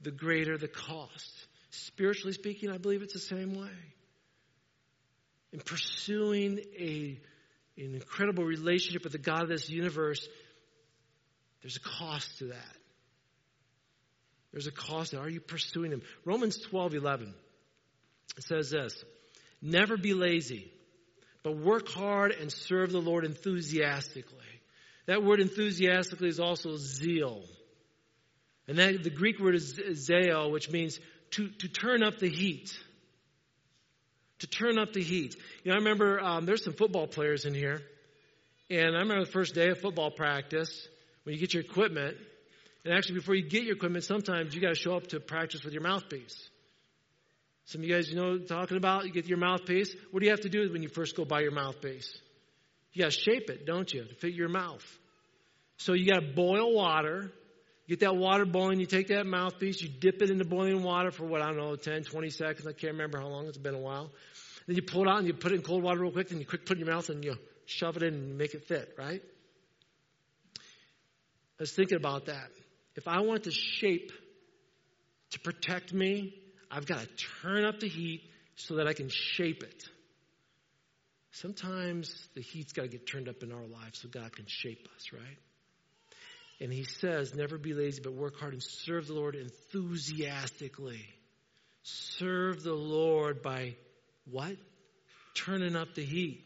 the 0.00 0.10
greater 0.10 0.58
the 0.58 0.68
cost? 0.68 1.30
Spiritually 1.70 2.32
speaking, 2.32 2.70
I 2.70 2.78
believe 2.78 3.02
it's 3.02 3.14
the 3.14 3.20
same 3.20 3.54
way 3.54 3.70
in 5.54 5.60
pursuing 5.60 6.58
a, 6.76 7.16
an 7.78 7.94
incredible 7.94 8.44
relationship 8.44 9.04
with 9.04 9.12
the 9.12 9.18
God 9.18 9.44
of 9.44 9.48
this 9.48 9.70
universe, 9.70 10.28
there's 11.62 11.76
a 11.76 11.80
cost 11.80 12.38
to 12.38 12.46
that. 12.46 12.76
There's 14.50 14.66
a 14.66 14.72
cost. 14.72 15.14
Are 15.14 15.28
you 15.28 15.40
pursuing 15.40 15.92
Him? 15.92 16.02
Romans 16.24 16.58
12 16.58 16.94
11 16.94 17.34
says 18.40 18.70
this 18.70 19.04
Never 19.62 19.96
be 19.96 20.12
lazy, 20.12 20.72
but 21.44 21.56
work 21.56 21.88
hard 21.88 22.32
and 22.32 22.50
serve 22.50 22.90
the 22.90 23.00
Lord 23.00 23.24
enthusiastically. 23.24 24.38
That 25.06 25.22
word 25.22 25.40
enthusiastically 25.40 26.28
is 26.28 26.40
also 26.40 26.76
zeal. 26.76 27.42
And 28.66 28.78
that, 28.78 29.04
the 29.04 29.10
Greek 29.10 29.38
word 29.38 29.54
is 29.54 29.78
zeo, 29.78 30.50
which 30.50 30.70
means 30.70 30.98
to, 31.32 31.48
to 31.48 31.68
turn 31.68 32.02
up 32.02 32.18
the 32.18 32.30
heat 32.30 32.76
to 34.44 34.46
turn 34.46 34.78
up 34.78 34.92
the 34.92 35.02
heat. 35.02 35.36
You 35.62 35.70
know, 35.70 35.76
I 35.76 35.78
remember 35.78 36.20
um, 36.20 36.44
there's 36.44 36.64
some 36.64 36.74
football 36.74 37.06
players 37.06 37.44
in 37.44 37.54
here, 37.54 37.80
and 38.70 38.96
I 38.96 39.00
remember 39.00 39.24
the 39.24 39.30
first 39.30 39.54
day 39.54 39.68
of 39.68 39.80
football 39.80 40.10
practice 40.10 40.86
when 41.24 41.34
you 41.34 41.40
get 41.40 41.54
your 41.54 41.62
equipment. 41.62 42.16
And 42.84 42.92
actually, 42.92 43.16
before 43.16 43.34
you 43.34 43.48
get 43.48 43.64
your 43.64 43.76
equipment, 43.76 44.04
sometimes 44.04 44.54
you 44.54 44.60
got 44.60 44.74
to 44.74 44.80
show 44.80 44.96
up 44.96 45.06
to 45.08 45.20
practice 45.20 45.64
with 45.64 45.72
your 45.72 45.82
mouthpiece. 45.82 46.50
Some 47.66 47.80
of 47.80 47.86
you 47.86 47.94
guys 47.94 48.10
you 48.10 48.16
know 48.16 48.38
talking 48.38 48.76
about. 48.76 49.06
You 49.06 49.12
get 49.12 49.26
your 49.26 49.38
mouthpiece. 49.38 49.94
What 50.10 50.20
do 50.20 50.26
you 50.26 50.32
have 50.32 50.42
to 50.42 50.48
do 50.48 50.70
when 50.72 50.82
you 50.82 50.88
first 50.88 51.16
go 51.16 51.24
buy 51.24 51.40
your 51.40 51.52
mouthpiece? 51.52 52.12
You 52.92 53.02
got 53.02 53.12
to 53.12 53.18
shape 53.18 53.50
it, 53.50 53.66
don't 53.66 53.92
you, 53.92 54.04
to 54.04 54.14
fit 54.14 54.34
your 54.34 54.48
mouth. 54.48 54.84
So 55.78 55.94
you 55.94 56.06
got 56.06 56.20
to 56.20 56.32
boil 56.34 56.72
water. 56.72 57.32
Get 57.88 58.00
that 58.00 58.16
water 58.16 58.46
boiling. 58.46 58.80
You 58.80 58.86
take 58.86 59.08
that 59.08 59.26
mouthpiece. 59.26 59.82
You 59.82 59.88
dip 59.88 60.22
it 60.22 60.30
into 60.30 60.44
boiling 60.44 60.82
water 60.82 61.10
for 61.10 61.24
what 61.24 61.42
I 61.42 61.48
don't 61.48 61.56
know, 61.56 61.76
10, 61.76 62.04
20 62.04 62.30
seconds. 62.30 62.66
I 62.66 62.72
can't 62.72 62.92
remember 62.92 63.18
how 63.18 63.28
long. 63.28 63.46
It's 63.46 63.58
been 63.58 63.74
a 63.74 63.80
while. 63.80 64.10
Then 64.66 64.76
you 64.76 64.82
pull 64.82 65.02
it 65.02 65.08
out 65.08 65.18
and 65.18 65.26
you 65.26 65.34
put 65.34 65.52
it 65.52 65.56
in 65.56 65.62
cold 65.62 65.82
water 65.82 66.00
real 66.00 66.12
quick. 66.12 66.28
Then 66.28 66.38
you 66.38 66.46
quick 66.46 66.64
put 66.64 66.78
it 66.78 66.80
in 66.80 66.86
your 66.86 66.94
mouth 66.94 67.08
and 67.08 67.24
you 67.24 67.36
shove 67.66 67.96
it 67.96 68.02
in 68.02 68.14
and 68.14 68.38
make 68.38 68.54
it 68.54 68.66
fit, 68.66 68.94
right? 68.98 69.22
I 70.56 71.62
was 71.62 71.72
thinking 71.72 71.96
about 71.96 72.26
that. 72.26 72.48
If 72.96 73.08
I 73.08 73.20
want 73.20 73.42
the 73.44 73.50
shape 73.50 74.12
to 75.30 75.40
protect 75.40 75.92
me, 75.92 76.34
I've 76.74 76.86
got 76.86 76.98
to 76.98 77.08
turn 77.42 77.64
up 77.64 77.78
the 77.78 77.88
heat 77.88 78.22
so 78.56 78.76
that 78.76 78.88
I 78.88 78.94
can 78.94 79.08
shape 79.08 79.62
it. 79.62 79.84
Sometimes 81.30 82.28
the 82.34 82.40
heat's 82.40 82.72
got 82.72 82.82
to 82.82 82.88
get 82.88 83.06
turned 83.06 83.28
up 83.28 83.42
in 83.44 83.52
our 83.52 83.66
lives 83.66 84.00
so 84.00 84.08
God 84.08 84.34
can 84.34 84.46
shape 84.48 84.88
us, 84.96 85.12
right? 85.12 85.38
And 86.60 86.72
he 86.72 86.84
says, 86.84 87.34
never 87.34 87.58
be 87.58 87.74
lazy, 87.74 88.00
but 88.02 88.12
work 88.12 88.38
hard 88.38 88.54
and 88.54 88.62
serve 88.62 89.06
the 89.06 89.14
Lord 89.14 89.36
enthusiastically. 89.36 91.04
Serve 91.84 92.62
the 92.62 92.74
Lord 92.74 93.40
by 93.42 93.76
what? 94.28 94.56
Turning 95.34 95.76
up 95.76 95.94
the 95.94 96.04
heat. 96.04 96.44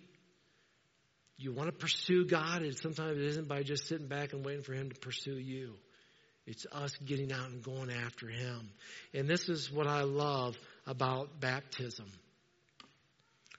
You 1.37 1.53
want 1.53 1.69
to 1.69 1.73
pursue 1.73 2.27
God, 2.27 2.63
and 2.63 2.77
sometimes 2.77 3.17
it 3.19 3.25
isn't 3.25 3.49
by 3.49 3.63
just 3.63 3.87
sitting 3.87 4.09
back 4.09 4.33
and 4.33 4.45
waiting 4.45 4.63
for 4.63 4.73
Him 4.73 4.91
to 4.91 4.99
pursue 4.99 5.39
you. 5.39 5.75
It's 6.49 6.65
us 6.73 6.97
getting 7.05 7.31
out 7.31 7.51
and 7.51 7.63
going 7.63 7.91
after 7.91 8.27
Him. 8.27 8.71
And 9.13 9.29
this 9.29 9.51
is 9.51 9.71
what 9.71 9.87
I 9.87 10.01
love 10.01 10.57
about 10.87 11.41
baptism. 11.41 12.07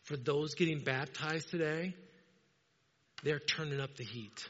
For 0.05 0.17
those 0.17 0.55
getting 0.55 0.79
baptized 0.79 1.51
today, 1.51 1.93
they're 3.23 3.37
turning 3.37 3.79
up 3.79 3.95
the 3.95 4.03
heat. 4.03 4.49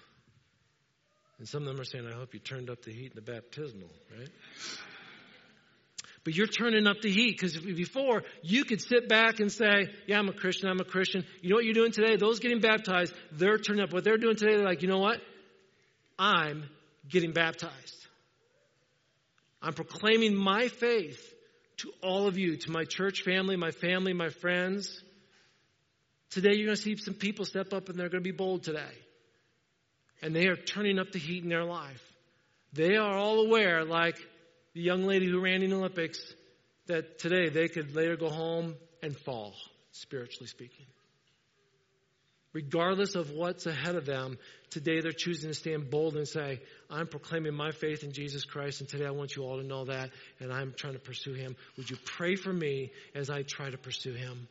And 1.37 1.49
some 1.49 1.63
of 1.63 1.67
them 1.67 1.81
are 1.81 1.83
saying, 1.83 2.07
I 2.07 2.15
hope 2.15 2.33
you 2.33 2.39
turned 2.39 2.69
up 2.69 2.81
the 2.81 2.93
heat 2.93 3.11
in 3.11 3.15
the 3.15 3.21
baptismal, 3.21 3.89
right? 4.17 4.29
But 6.23 6.33
you're 6.33 6.47
turning 6.47 6.87
up 6.87 7.01
the 7.01 7.11
heat 7.11 7.37
because 7.37 7.57
before 7.57 8.23
you 8.41 8.63
could 8.63 8.81
sit 8.81 9.09
back 9.09 9.41
and 9.41 9.51
say, 9.51 9.89
Yeah, 10.07 10.17
I'm 10.17 10.29
a 10.29 10.33
Christian, 10.33 10.69
I'm 10.69 10.79
a 10.79 10.85
Christian. 10.85 11.25
You 11.41 11.49
know 11.49 11.57
what 11.57 11.65
you're 11.65 11.73
doing 11.73 11.91
today? 11.91 12.15
Those 12.15 12.39
getting 12.39 12.61
baptized, 12.61 13.13
they're 13.33 13.57
turning 13.57 13.83
up. 13.83 13.91
What 13.91 14.05
they're 14.05 14.17
doing 14.17 14.37
today, 14.37 14.55
they're 14.55 14.65
like, 14.65 14.81
You 14.81 14.87
know 14.87 14.99
what? 14.99 15.19
I'm 16.17 16.63
getting 17.09 17.33
baptized. 17.33 17.99
I'm 19.61 19.73
proclaiming 19.73 20.35
my 20.35 20.67
faith 20.67 21.33
to 21.77 21.91
all 22.01 22.27
of 22.27 22.37
you, 22.37 22.57
to 22.57 22.71
my 22.71 22.85
church 22.85 23.23
family, 23.23 23.55
my 23.55 23.71
family, 23.71 24.13
my 24.13 24.29
friends. 24.29 25.01
Today, 26.29 26.55
you're 26.55 26.65
going 26.65 26.77
to 26.77 26.81
see 26.81 26.95
some 26.97 27.13
people 27.13 27.45
step 27.45 27.73
up 27.73 27.89
and 27.89 27.99
they're 27.99 28.09
going 28.09 28.23
to 28.23 28.29
be 28.29 28.35
bold 28.35 28.63
today. 28.63 28.93
And 30.21 30.35
they 30.35 30.47
are 30.47 30.55
turning 30.55 30.99
up 30.99 31.11
the 31.11 31.19
heat 31.19 31.43
in 31.43 31.49
their 31.49 31.63
life. 31.63 32.01
They 32.73 32.97
are 32.97 33.15
all 33.15 33.45
aware, 33.45 33.83
like 33.83 34.17
the 34.73 34.81
young 34.81 35.03
lady 35.05 35.27
who 35.27 35.39
ran 35.39 35.61
in 35.63 35.71
the 35.71 35.77
Olympics, 35.77 36.19
that 36.87 37.19
today 37.19 37.49
they 37.49 37.67
could 37.67 37.95
later 37.95 38.15
go 38.15 38.29
home 38.29 38.75
and 39.01 39.17
fall, 39.17 39.53
spiritually 39.91 40.47
speaking. 40.47 40.85
Regardless 42.53 43.15
of 43.15 43.31
what's 43.31 43.67
ahead 43.67 43.95
of 43.95 44.05
them, 44.05 44.37
today 44.71 45.01
they're 45.01 45.11
choosing 45.11 45.49
to 45.49 45.53
stand 45.53 45.91
bold 45.91 46.15
and 46.15 46.27
say, 46.27 46.61
I'm 46.89 47.07
proclaiming 47.07 47.53
my 47.53 47.71
faith 47.71 48.03
in 48.03 48.11
Jesus 48.11 48.43
Christ, 48.43 48.81
and 48.81 48.89
today 48.89 49.05
I 49.05 49.11
want 49.11 49.35
you 49.35 49.43
all 49.43 49.57
to 49.57 49.63
know 49.65 49.85
that, 49.85 50.09
and 50.39 50.51
I'm 50.51 50.73
trying 50.75 50.93
to 50.93 50.99
pursue 50.99 51.33
Him. 51.33 51.55
Would 51.77 51.89
you 51.89 51.97
pray 52.05 52.35
for 52.35 52.51
me 52.51 52.91
as 53.13 53.29
I 53.29 53.43
try 53.43 53.69
to 53.69 53.77
pursue 53.77 54.13
Him? 54.13 54.47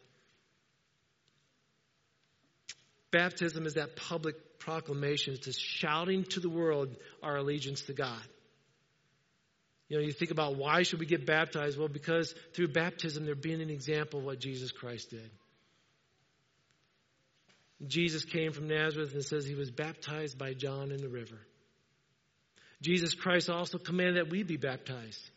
Baptism 3.11 3.66
is 3.66 3.74
that 3.74 3.96
public 3.96 4.58
proclamation. 4.61 5.34
It's 5.34 5.46
a 5.46 5.52
shouting 5.52 6.24
to 6.24 6.40
the 6.40 6.50
world 6.50 6.94
our 7.22 7.37
allegiance 7.37 7.82
to 7.82 7.94
God. 7.94 8.22
You 9.88 9.96
know, 9.96 10.04
you 10.04 10.12
think 10.12 10.30
about 10.30 10.56
why 10.56 10.82
should 10.82 11.00
we 11.00 11.06
get 11.06 11.24
baptized? 11.26 11.78
Well, 11.78 11.88
because 11.88 12.34
through 12.52 12.68
baptism, 12.68 13.24
they're 13.24 13.34
being 13.34 13.62
an 13.62 13.70
example 13.70 14.20
of 14.20 14.26
what 14.26 14.38
Jesus 14.38 14.70
Christ 14.70 15.11
did. 15.11 15.30
Jesus 17.87 18.25
came 18.25 18.53
from 18.53 18.69
Nazareth 18.69 19.14
and 19.14 19.25
says 19.25 19.47
he 19.47 19.55
was 19.55 19.71
baptized 19.71 20.37
by 20.37 20.53
John 20.53 20.91
in 20.91 21.01
the 21.01 21.09
river. 21.09 21.38
Jesus 22.83 23.14
Christ 23.14 23.51
also 23.51 23.79
commanded 23.79 24.17
that 24.17 24.31
we 24.31 24.43
be 24.43 24.57
baptized. 24.57 25.31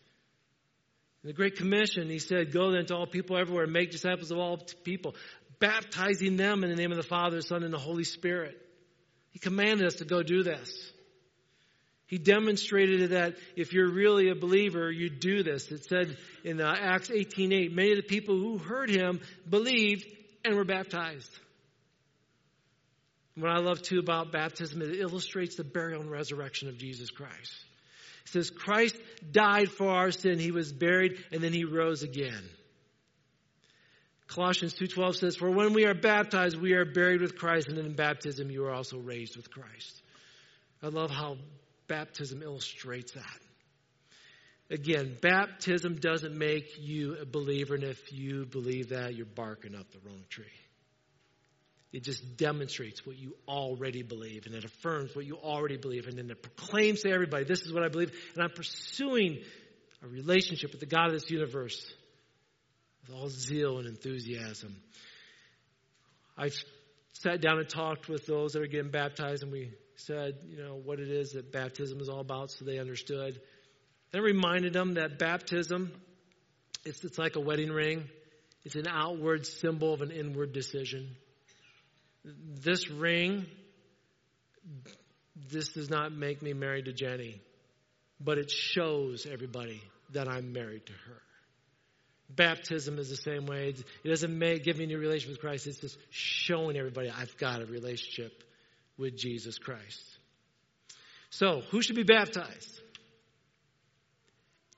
In 1.23 1.27
the 1.27 1.33
Great 1.33 1.57
Commission, 1.57 2.09
he 2.09 2.19
said, 2.19 2.51
Go 2.51 2.71
then 2.71 2.85
to 2.87 2.95
all 2.95 3.05
people 3.05 3.37
everywhere 3.37 3.65
and 3.65 3.73
make 3.73 3.91
disciples 3.91 4.31
of 4.31 4.39
all 4.39 4.57
people, 4.83 5.15
baptizing 5.59 6.35
them 6.35 6.63
in 6.63 6.69
the 6.71 6.75
name 6.75 6.91
of 6.91 6.97
the 6.97 7.03
Father, 7.03 7.37
the 7.37 7.43
Son, 7.43 7.63
and 7.63 7.73
the 7.73 7.79
Holy 7.79 8.03
Spirit. 8.03 8.57
He 9.29 9.39
commanded 9.39 9.85
us 9.85 9.95
to 9.95 10.05
go 10.05 10.23
do 10.23 10.41
this. 10.41 10.91
He 12.07 12.17
demonstrated 12.17 13.11
that 13.11 13.35
if 13.55 13.71
you're 13.71 13.89
really 13.89 14.29
a 14.29 14.35
believer, 14.35 14.91
you 14.91 15.09
do 15.09 15.43
this. 15.43 15.71
It 15.71 15.85
said 15.85 16.17
in 16.43 16.59
uh, 16.59 16.75
Acts 16.77 17.09
18:8, 17.09 17.71
many 17.71 17.91
of 17.91 17.97
the 17.97 18.03
people 18.03 18.35
who 18.35 18.57
heard 18.57 18.89
him 18.89 19.21
believed 19.49 20.05
and 20.43 20.55
were 20.55 20.65
baptized. 20.65 21.29
What 23.35 23.51
I 23.51 23.59
love 23.59 23.81
too 23.81 23.99
about 23.99 24.31
baptism 24.31 24.81
is 24.81 24.89
it 24.89 24.99
illustrates 24.99 25.55
the 25.55 25.63
burial 25.63 26.01
and 26.01 26.11
resurrection 26.11 26.67
of 26.67 26.77
Jesus 26.77 27.09
Christ. 27.09 27.53
It 28.25 28.29
says 28.29 28.49
Christ 28.49 28.97
died 29.31 29.69
for 29.69 29.89
our 29.89 30.11
sin, 30.11 30.37
he 30.37 30.51
was 30.51 30.71
buried, 30.71 31.23
and 31.31 31.41
then 31.41 31.53
he 31.53 31.63
rose 31.63 32.03
again. 32.03 32.43
Colossians 34.27 34.73
2:12 34.75 35.17
says, 35.17 35.35
"For 35.35 35.49
when 35.49 35.73
we 35.73 35.85
are 35.85 35.93
baptized, 35.93 36.55
we 36.57 36.73
are 36.73 36.85
buried 36.85 37.21
with 37.21 37.35
Christ, 37.35 37.67
and 37.67 37.77
in 37.77 37.95
baptism 37.95 38.49
you 38.49 38.63
are 38.63 38.71
also 38.71 38.97
raised 38.97 39.35
with 39.35 39.51
Christ." 39.51 40.01
I 40.81 40.87
love 40.87 41.11
how 41.11 41.37
baptism 41.87 42.41
illustrates 42.41 43.11
that. 43.11 43.41
Again, 44.69 45.17
baptism 45.21 45.95
doesn't 45.95 46.37
make 46.37 46.77
you 46.79 47.17
a 47.17 47.25
believer, 47.25 47.75
and 47.75 47.83
if 47.83 48.13
you 48.13 48.45
believe 48.45 48.89
that, 48.89 49.15
you're 49.15 49.25
barking 49.25 49.75
up 49.75 49.91
the 49.91 49.99
wrong 49.99 50.23
tree. 50.29 50.60
It 51.91 52.03
just 52.03 52.37
demonstrates 52.37 53.05
what 53.05 53.17
you 53.17 53.35
already 53.47 54.01
believe, 54.01 54.45
and 54.45 54.55
it 54.55 54.63
affirms 54.63 55.15
what 55.15 55.25
you 55.25 55.37
already 55.37 55.77
believe, 55.77 56.07
and 56.07 56.17
then 56.17 56.29
it 56.29 56.41
proclaims 56.41 57.01
to 57.01 57.11
everybody, 57.11 57.43
This 57.43 57.61
is 57.61 57.73
what 57.73 57.83
I 57.83 57.89
believe, 57.89 58.11
and 58.33 58.43
I'm 58.43 58.51
pursuing 58.51 59.39
a 60.03 60.07
relationship 60.07 60.71
with 60.71 60.79
the 60.79 60.85
God 60.85 61.07
of 61.07 61.13
this 61.13 61.29
universe 61.29 61.93
with 63.05 63.15
all 63.15 63.29
zeal 63.29 63.79
and 63.79 63.87
enthusiasm. 63.87 64.75
I've 66.37 66.55
sat 67.13 67.41
down 67.41 67.59
and 67.59 67.67
talked 67.67 68.07
with 68.07 68.25
those 68.25 68.53
that 68.53 68.61
are 68.61 68.67
getting 68.67 68.91
baptized, 68.91 69.43
and 69.43 69.51
we 69.51 69.71
said, 69.95 70.37
you 70.47 70.57
know, 70.57 70.75
what 70.75 70.99
it 70.99 71.09
is 71.09 71.33
that 71.33 71.51
baptism 71.51 71.99
is 71.99 72.09
all 72.09 72.21
about 72.21 72.51
so 72.51 72.65
they 72.65 72.79
understood. 72.79 73.39
And 74.13 74.21
I 74.21 74.23
reminded 74.23 74.73
them 74.73 74.95
that 74.95 75.19
baptism, 75.19 75.91
it's, 76.85 77.03
it's 77.03 77.17
like 77.17 77.35
a 77.35 77.39
wedding 77.39 77.69
ring. 77.69 78.09
It's 78.63 78.75
an 78.75 78.87
outward 78.87 79.45
symbol 79.45 79.93
of 79.93 80.01
an 80.01 80.11
inward 80.11 80.53
decision. 80.53 81.15
This 82.23 82.89
ring, 82.89 83.45
this 85.49 85.69
does 85.69 85.89
not 85.89 86.11
make 86.11 86.41
me 86.41 86.53
married 86.53 86.85
to 86.85 86.93
Jenny, 86.93 87.41
but 88.19 88.37
it 88.37 88.51
shows 88.51 89.25
everybody 89.25 89.81
that 90.13 90.27
I'm 90.27 90.53
married 90.53 90.85
to 90.85 90.93
her. 90.93 91.21
Baptism 92.29 92.97
is 92.97 93.09
the 93.09 93.17
same 93.17 93.45
way. 93.45 93.73
It 94.03 94.07
doesn't 94.07 94.37
make, 94.37 94.63
give 94.63 94.77
me 94.77 94.85
a 94.85 94.87
new 94.87 94.99
relationship 94.99 95.31
with 95.31 95.41
Christ. 95.41 95.67
It's 95.67 95.79
just 95.79 95.97
showing 96.09 96.77
everybody 96.77 97.09
I've 97.09 97.35
got 97.37 97.61
a 97.61 97.65
relationship 97.65 98.43
with 98.97 99.17
Jesus 99.17 99.57
Christ. 99.57 100.01
So, 101.29 101.61
who 101.71 101.81
should 101.81 101.95
be 101.95 102.03
baptized? 102.03 102.81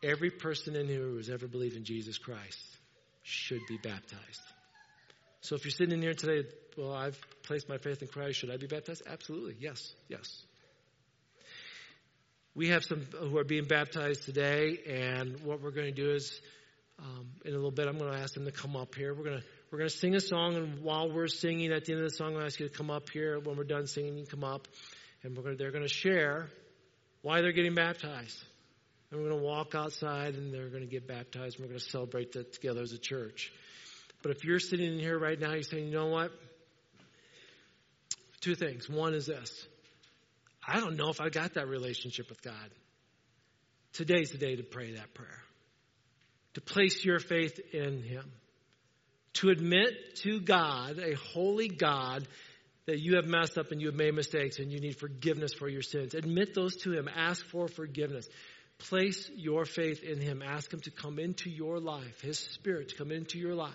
Every 0.01 0.31
person 0.31 0.75
in 0.75 0.87
here 0.87 1.01
who 1.01 1.17
has 1.17 1.29
ever 1.29 1.47
believed 1.47 1.75
in 1.75 1.83
Jesus 1.83 2.17
Christ 2.17 2.59
should 3.23 3.61
be 3.67 3.77
baptized. 3.77 4.41
So, 5.41 5.55
if 5.55 5.65
you're 5.65 5.71
sitting 5.71 5.93
in 5.93 6.01
here 6.01 6.13
today, 6.13 6.47
well, 6.77 6.93
I've 6.93 7.19
placed 7.43 7.69
my 7.69 7.77
faith 7.77 8.01
in 8.01 8.07
Christ, 8.07 8.39
should 8.39 8.51
I 8.51 8.57
be 8.57 8.67
baptized? 8.67 9.03
Absolutely. 9.07 9.55
Yes, 9.59 9.93
yes. 10.07 10.43
We 12.55 12.69
have 12.69 12.83
some 12.83 13.05
who 13.19 13.37
are 13.37 13.43
being 13.43 13.65
baptized 13.65 14.25
today, 14.25 14.79
and 14.87 15.39
what 15.43 15.61
we're 15.61 15.71
going 15.71 15.93
to 15.93 16.01
do 16.01 16.11
is, 16.11 16.39
um, 16.99 17.27
in 17.43 17.51
a 17.51 17.55
little 17.55 17.71
bit, 17.71 17.87
I'm 17.87 17.97
going 17.97 18.13
to 18.13 18.19
ask 18.19 18.35
them 18.35 18.45
to 18.45 18.51
come 18.51 18.75
up 18.75 18.95
here. 18.95 19.13
We're 19.13 19.23
going 19.23 19.39
to 19.39 19.43
we're 19.71 19.79
going 19.79 19.89
to 19.89 19.97
sing 19.97 20.13
a 20.13 20.19
song, 20.19 20.55
and 20.55 20.83
while 20.83 21.11
we're 21.11 21.27
singing, 21.27 21.71
at 21.71 21.85
the 21.85 21.93
end 21.93 22.03
of 22.03 22.11
the 22.11 22.15
song, 22.15 22.37
I'll 22.37 22.45
ask 22.45 22.59
you 22.59 22.69
to 22.69 22.77
come 22.77 22.91
up 22.91 23.09
here. 23.09 23.39
When 23.39 23.57
we're 23.57 23.63
done 23.63 23.87
singing, 23.87 24.19
you 24.19 24.25
come 24.27 24.43
up, 24.43 24.67
and 25.23 25.35
we're 25.35 25.41
going 25.41 25.57
to, 25.57 25.63
they're 25.63 25.71
going 25.71 25.83
to 25.83 25.91
share 25.91 26.47
why 27.23 27.41
they're 27.41 27.53
getting 27.53 27.73
baptized. 27.73 28.37
And 29.09 29.19
we're 29.19 29.29
going 29.29 29.41
to 29.41 29.47
walk 29.47 29.73
outside, 29.73 30.35
and 30.35 30.53
they're 30.53 30.69
going 30.69 30.83
to 30.83 30.87
get 30.87 31.07
baptized, 31.07 31.55
and 31.55 31.65
we're 31.65 31.69
going 31.69 31.79
to 31.79 31.89
celebrate 31.89 32.33
that 32.33 32.53
together 32.53 32.81
as 32.81 32.91
a 32.91 32.99
church. 32.99 33.51
But 34.21 34.29
if 34.29 34.43
you're 34.43 34.59
sitting 34.59 34.93
in 34.93 34.99
here 34.99 35.17
right 35.17 35.39
now, 35.39 35.53
you're 35.53 35.63
saying, 35.63 35.87
you 35.87 35.93
know 35.93 36.05
what? 36.05 36.31
Two 38.43 38.55
things. 38.55 38.89
One 38.89 39.13
is 39.13 39.25
this 39.25 39.67
I 40.67 40.79
don't 40.79 40.97
know 40.97 41.09
if 41.09 41.21
I 41.21 41.29
got 41.29 41.53
that 41.55 41.67
relationship 41.67 42.29
with 42.29 42.41
God. 42.41 42.69
Today's 43.93 44.31
the 44.31 44.37
day 44.37 44.55
to 44.55 44.63
pray 44.63 44.93
that 44.93 45.13
prayer, 45.13 45.41
to 46.55 46.61
place 46.61 47.05
your 47.05 47.19
faith 47.19 47.59
in 47.73 48.03
Him 48.03 48.31
to 49.33 49.49
admit 49.49 50.15
to 50.17 50.39
God, 50.39 50.99
a 50.99 51.15
holy 51.15 51.67
God, 51.67 52.27
that 52.85 52.99
you 52.99 53.15
have 53.15 53.25
messed 53.25 53.57
up 53.57 53.71
and 53.71 53.81
you 53.81 53.87
have 53.87 53.95
made 53.95 54.13
mistakes 54.13 54.59
and 54.59 54.71
you 54.71 54.79
need 54.79 54.97
forgiveness 54.97 55.53
for 55.53 55.67
your 55.67 55.81
sins. 55.81 56.13
Admit 56.13 56.53
those 56.53 56.75
to 56.77 56.91
Him. 56.91 57.07
Ask 57.13 57.45
for 57.45 57.67
forgiveness. 57.67 58.27
Place 58.77 59.29
your 59.35 59.65
faith 59.65 60.03
in 60.03 60.19
Him. 60.19 60.41
Ask 60.45 60.71
Him 60.71 60.81
to 60.81 60.91
come 60.91 61.17
into 61.17 61.49
your 61.49 61.79
life, 61.79 62.21
His 62.21 62.37
Spirit 62.37 62.89
to 62.89 62.95
come 62.95 63.11
into 63.11 63.39
your 63.39 63.55
life 63.55 63.73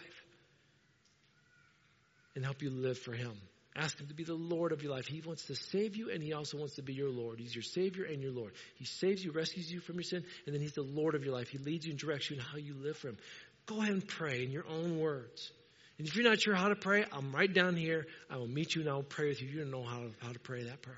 and 2.34 2.44
help 2.44 2.62
you 2.62 2.70
live 2.70 2.98
for 2.98 3.12
Him. 3.12 3.32
Ask 3.76 4.00
Him 4.00 4.08
to 4.08 4.14
be 4.14 4.24
the 4.24 4.34
Lord 4.34 4.72
of 4.72 4.82
your 4.82 4.92
life. 4.92 5.06
He 5.06 5.20
wants 5.20 5.46
to 5.46 5.54
save 5.54 5.96
you 5.96 6.10
and 6.10 6.22
He 6.22 6.32
also 6.32 6.58
wants 6.58 6.74
to 6.76 6.82
be 6.82 6.94
your 6.94 7.10
Lord. 7.10 7.38
He's 7.38 7.54
your 7.54 7.62
Savior 7.62 8.04
and 8.04 8.22
your 8.22 8.32
Lord. 8.32 8.52
He 8.76 8.84
saves 8.84 9.24
you, 9.24 9.30
rescues 9.30 9.70
you 9.70 9.80
from 9.80 9.96
your 9.96 10.04
sin, 10.04 10.24
and 10.46 10.54
then 10.54 10.60
He's 10.60 10.72
the 10.72 10.82
Lord 10.82 11.14
of 11.14 11.24
your 11.24 11.34
life. 11.34 11.48
He 11.48 11.58
leads 11.58 11.86
you 11.86 11.92
and 11.92 12.00
directs 12.00 12.30
you 12.30 12.36
in 12.36 12.42
how 12.42 12.58
you 12.58 12.74
live 12.74 12.96
for 12.96 13.08
Him. 13.08 13.18
Go 13.66 13.80
ahead 13.80 13.92
and 13.92 14.06
pray 14.06 14.42
in 14.42 14.50
your 14.50 14.66
own 14.68 14.98
words. 14.98 15.50
And 15.98 16.06
if 16.06 16.14
you're 16.14 16.24
not 16.24 16.40
sure 16.40 16.54
how 16.54 16.68
to 16.68 16.76
pray, 16.76 17.04
I'm 17.12 17.32
right 17.32 17.52
down 17.52 17.76
here. 17.76 18.06
I 18.30 18.36
will 18.36 18.46
meet 18.46 18.74
you 18.74 18.82
and 18.82 18.90
I'll 18.90 19.02
pray 19.02 19.28
with 19.28 19.42
you. 19.42 19.48
You 19.48 19.60
don't 19.60 19.70
know 19.70 19.82
how 19.82 19.98
to, 19.98 20.10
how 20.20 20.32
to 20.32 20.38
pray 20.38 20.64
that 20.64 20.80
prayer. 20.80 20.96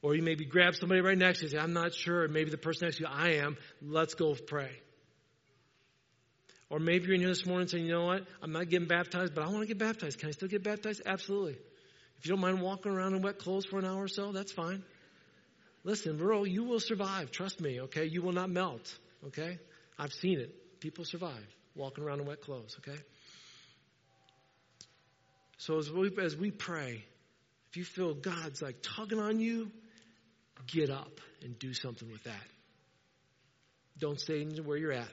Or 0.00 0.14
you 0.14 0.22
maybe 0.22 0.44
grab 0.44 0.74
somebody 0.74 1.00
right 1.00 1.18
next 1.18 1.40
to 1.40 1.46
you 1.46 1.48
and 1.48 1.58
say, 1.58 1.62
I'm 1.62 1.72
not 1.72 1.92
sure. 1.92 2.28
Maybe 2.28 2.50
the 2.50 2.58
person 2.58 2.86
next 2.86 2.98
to 2.98 3.04
you, 3.04 3.08
I 3.10 3.36
am. 3.36 3.56
Let's 3.82 4.14
go 4.14 4.34
pray. 4.34 4.70
Or 6.74 6.80
maybe 6.80 7.04
you're 7.04 7.14
in 7.14 7.20
here 7.20 7.28
this 7.28 7.46
morning 7.46 7.68
saying, 7.68 7.86
you 7.86 7.92
know 7.92 8.06
what? 8.06 8.26
I'm 8.42 8.50
not 8.50 8.68
getting 8.68 8.88
baptized, 8.88 9.32
but 9.32 9.44
I 9.44 9.48
want 9.48 9.60
to 9.60 9.66
get 9.68 9.78
baptized. 9.78 10.18
Can 10.18 10.30
I 10.30 10.32
still 10.32 10.48
get 10.48 10.64
baptized? 10.64 11.02
Absolutely. 11.06 11.52
If 12.18 12.26
you 12.26 12.30
don't 12.30 12.40
mind 12.40 12.60
walking 12.60 12.90
around 12.90 13.14
in 13.14 13.22
wet 13.22 13.38
clothes 13.38 13.64
for 13.64 13.78
an 13.78 13.84
hour 13.84 14.02
or 14.02 14.08
so, 14.08 14.32
that's 14.32 14.50
fine. 14.50 14.82
Listen, 15.84 16.16
bro, 16.16 16.42
you 16.42 16.64
will 16.64 16.80
survive. 16.80 17.30
Trust 17.30 17.60
me, 17.60 17.82
okay? 17.82 18.06
You 18.06 18.22
will 18.22 18.32
not 18.32 18.50
melt, 18.50 18.92
okay? 19.28 19.60
I've 20.00 20.12
seen 20.14 20.40
it. 20.40 20.80
People 20.80 21.04
survive 21.04 21.46
walking 21.76 22.02
around 22.02 22.18
in 22.18 22.26
wet 22.26 22.40
clothes, 22.40 22.76
okay? 22.80 22.98
So 25.58 25.78
as 25.78 25.92
we, 25.92 26.10
as 26.20 26.36
we 26.36 26.50
pray, 26.50 27.04
if 27.70 27.76
you 27.76 27.84
feel 27.84 28.14
God's 28.14 28.60
like 28.60 28.78
tugging 28.82 29.20
on 29.20 29.38
you, 29.38 29.70
get 30.66 30.90
up 30.90 31.20
and 31.40 31.56
do 31.56 31.72
something 31.72 32.10
with 32.10 32.24
that. 32.24 32.44
Don't 34.00 34.18
stay 34.18 34.44
where 34.44 34.76
you're 34.76 34.90
at. 34.90 35.08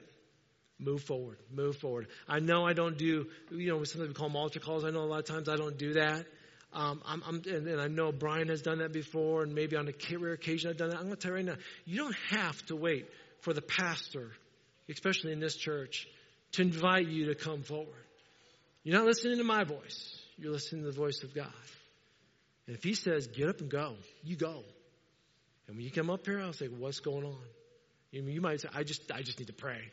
Move 0.78 1.02
forward. 1.02 1.38
Move 1.52 1.76
forward. 1.76 2.08
I 2.28 2.40
know 2.40 2.66
I 2.66 2.72
don't 2.72 2.98
do, 2.98 3.26
you 3.50 3.68
know, 3.68 3.84
sometimes 3.84 4.08
we 4.08 4.14
call 4.14 4.28
them 4.28 4.36
altar 4.36 4.60
calls. 4.60 4.84
I 4.84 4.90
know 4.90 5.02
a 5.02 5.06
lot 5.06 5.20
of 5.20 5.26
times 5.26 5.48
I 5.48 5.56
don't 5.56 5.78
do 5.78 5.94
that. 5.94 6.26
Um, 6.72 7.02
I'm, 7.06 7.22
I'm, 7.26 7.42
and, 7.46 7.68
and, 7.68 7.80
I 7.80 7.88
know 7.88 8.12
Brian 8.12 8.48
has 8.48 8.62
done 8.62 8.78
that 8.78 8.92
before, 8.92 9.42
and 9.42 9.54
maybe 9.54 9.76
on 9.76 9.88
a 9.88 10.16
rare 10.16 10.32
occasion 10.32 10.70
I've 10.70 10.78
done 10.78 10.88
that. 10.88 10.96
I'm 10.96 11.04
going 11.04 11.16
to 11.16 11.20
tell 11.20 11.32
you 11.32 11.36
right 11.36 11.44
now, 11.44 11.56
you 11.84 11.98
don't 11.98 12.16
have 12.30 12.64
to 12.66 12.76
wait 12.76 13.06
for 13.40 13.52
the 13.52 13.60
pastor, 13.60 14.30
especially 14.88 15.32
in 15.32 15.40
this 15.40 15.54
church, 15.54 16.08
to 16.52 16.62
invite 16.62 17.08
you 17.08 17.26
to 17.26 17.34
come 17.34 17.62
forward. 17.62 17.88
You're 18.84 18.96
not 18.96 19.04
listening 19.04 19.36
to 19.36 19.44
my 19.44 19.64
voice. 19.64 20.18
You're 20.38 20.52
listening 20.52 20.82
to 20.84 20.90
the 20.90 20.96
voice 20.96 21.22
of 21.22 21.34
God. 21.34 21.52
And 22.66 22.74
if 22.74 22.82
He 22.82 22.94
says, 22.94 23.26
get 23.26 23.48
up 23.48 23.60
and 23.60 23.70
go, 23.70 23.96
you 24.24 24.36
go. 24.36 24.62
And 25.66 25.76
when 25.76 25.84
you 25.84 25.90
come 25.90 26.08
up 26.08 26.24
here, 26.24 26.40
I'll 26.40 26.54
say, 26.54 26.66
what's 26.68 27.00
going 27.00 27.26
on? 27.26 27.36
You 28.12 28.40
might 28.40 28.60
say, 28.60 28.68
I 28.74 28.82
just, 28.82 29.10
I 29.12 29.22
just 29.22 29.38
need 29.38 29.46
to 29.46 29.52
pray. 29.52 29.90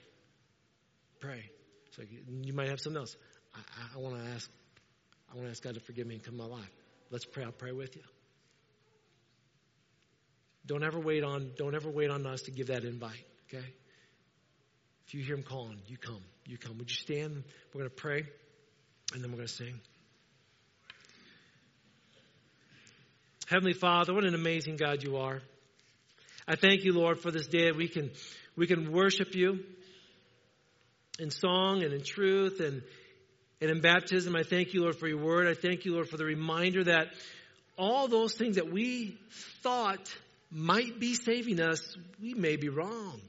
Pray. 1.19 1.49
So 1.95 2.03
you 2.27 2.53
might 2.53 2.69
have 2.69 2.79
something 2.79 2.99
else. 2.99 3.15
I, 3.53 3.59
I, 3.95 3.99
want 3.99 4.15
to 4.15 4.29
ask, 4.31 4.49
I 5.31 5.35
want 5.35 5.47
to 5.47 5.51
ask 5.51 5.63
God 5.63 5.73
to 5.73 5.79
forgive 5.79 6.07
me 6.07 6.15
and 6.15 6.23
come 6.23 6.35
in 6.35 6.39
my 6.39 6.45
life. 6.45 6.71
Let's 7.11 7.25
pray. 7.25 7.43
I'll 7.43 7.51
pray 7.51 7.71
with 7.71 7.95
you. 7.95 8.03
Don't 10.65 10.83
ever 10.83 10.99
wait 10.99 11.23
on, 11.23 11.51
don't 11.57 11.75
ever 11.75 11.89
wait 11.89 12.11
on 12.11 12.25
us 12.27 12.43
to 12.43 12.51
give 12.51 12.67
that 12.67 12.83
invite. 12.83 13.25
Okay? 13.47 13.65
If 15.07 15.13
you 15.15 15.23
hear 15.23 15.35
him 15.35 15.43
calling, 15.43 15.79
you 15.87 15.97
come. 15.97 16.21
You 16.45 16.57
come. 16.57 16.77
Would 16.77 16.89
you 16.89 16.95
stand? 16.95 17.43
We're 17.73 17.79
going 17.79 17.89
to 17.89 17.95
pray, 17.95 18.23
and 19.13 19.23
then 19.23 19.31
we're 19.31 19.37
going 19.37 19.47
to 19.47 19.53
sing. 19.53 19.79
Heavenly 23.47 23.73
Father, 23.73 24.13
what 24.13 24.25
an 24.25 24.35
amazing 24.35 24.75
God 24.75 25.01
you 25.01 25.17
are. 25.17 25.41
I 26.47 26.55
thank 26.55 26.83
you, 26.83 26.93
Lord, 26.93 27.19
for 27.19 27.31
this 27.31 27.47
day 27.47 27.65
that 27.65 27.75
we 27.75 27.87
can, 27.87 28.11
we 28.55 28.67
can 28.67 28.91
worship 28.91 29.33
you 29.33 29.63
in 31.19 31.31
song 31.31 31.83
and 31.83 31.93
in 31.93 32.03
truth 32.03 32.59
and, 32.59 32.81
and 33.61 33.69
in 33.69 33.81
baptism. 33.81 34.35
I 34.35 34.43
thank 34.43 34.73
you, 34.73 34.81
Lord, 34.83 34.95
for 34.95 35.07
your 35.07 35.17
word. 35.17 35.47
I 35.47 35.53
thank 35.53 35.85
you, 35.85 35.93
Lord, 35.93 36.09
for 36.09 36.17
the 36.17 36.25
reminder 36.25 36.83
that 36.85 37.07
all 37.77 38.07
those 38.07 38.33
things 38.33 38.55
that 38.55 38.71
we 38.71 39.17
thought 39.61 40.13
might 40.51 40.99
be 40.99 41.13
saving 41.13 41.61
us, 41.61 41.95
we 42.21 42.33
may 42.33 42.55
be 42.55 42.69
wrong. 42.69 43.21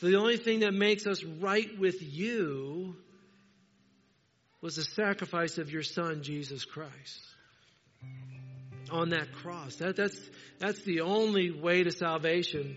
The 0.00 0.16
only 0.16 0.38
thing 0.38 0.60
that 0.60 0.72
makes 0.72 1.06
us 1.06 1.22
right 1.22 1.78
with 1.78 2.02
you 2.02 2.96
was 4.62 4.76
the 4.76 4.84
sacrifice 4.84 5.58
of 5.58 5.70
your 5.70 5.82
son, 5.82 6.22
Jesus 6.22 6.64
Christ. 6.64 7.20
On 8.90 9.10
that 9.10 9.32
cross. 9.32 9.76
That, 9.76 9.96
that's, 9.96 10.18
that's 10.58 10.82
the 10.82 11.02
only 11.02 11.50
way 11.50 11.82
to 11.82 11.90
salvation. 11.90 12.76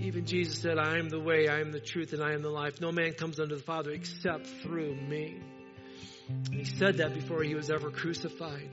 Even 0.00 0.26
Jesus 0.26 0.60
said, 0.60 0.78
I 0.78 0.98
am 0.98 1.08
the 1.08 1.18
way, 1.18 1.48
I 1.48 1.60
am 1.60 1.72
the 1.72 1.80
truth, 1.80 2.12
and 2.12 2.22
I 2.22 2.32
am 2.32 2.42
the 2.42 2.50
life. 2.50 2.80
No 2.80 2.92
man 2.92 3.12
comes 3.14 3.40
unto 3.40 3.56
the 3.56 3.62
Father 3.62 3.90
except 3.90 4.46
through 4.46 4.94
me. 4.94 5.40
And 6.28 6.54
he 6.54 6.64
said 6.64 6.98
that 6.98 7.14
before 7.14 7.42
he 7.42 7.54
was 7.54 7.68
ever 7.68 7.90
crucified. 7.90 8.70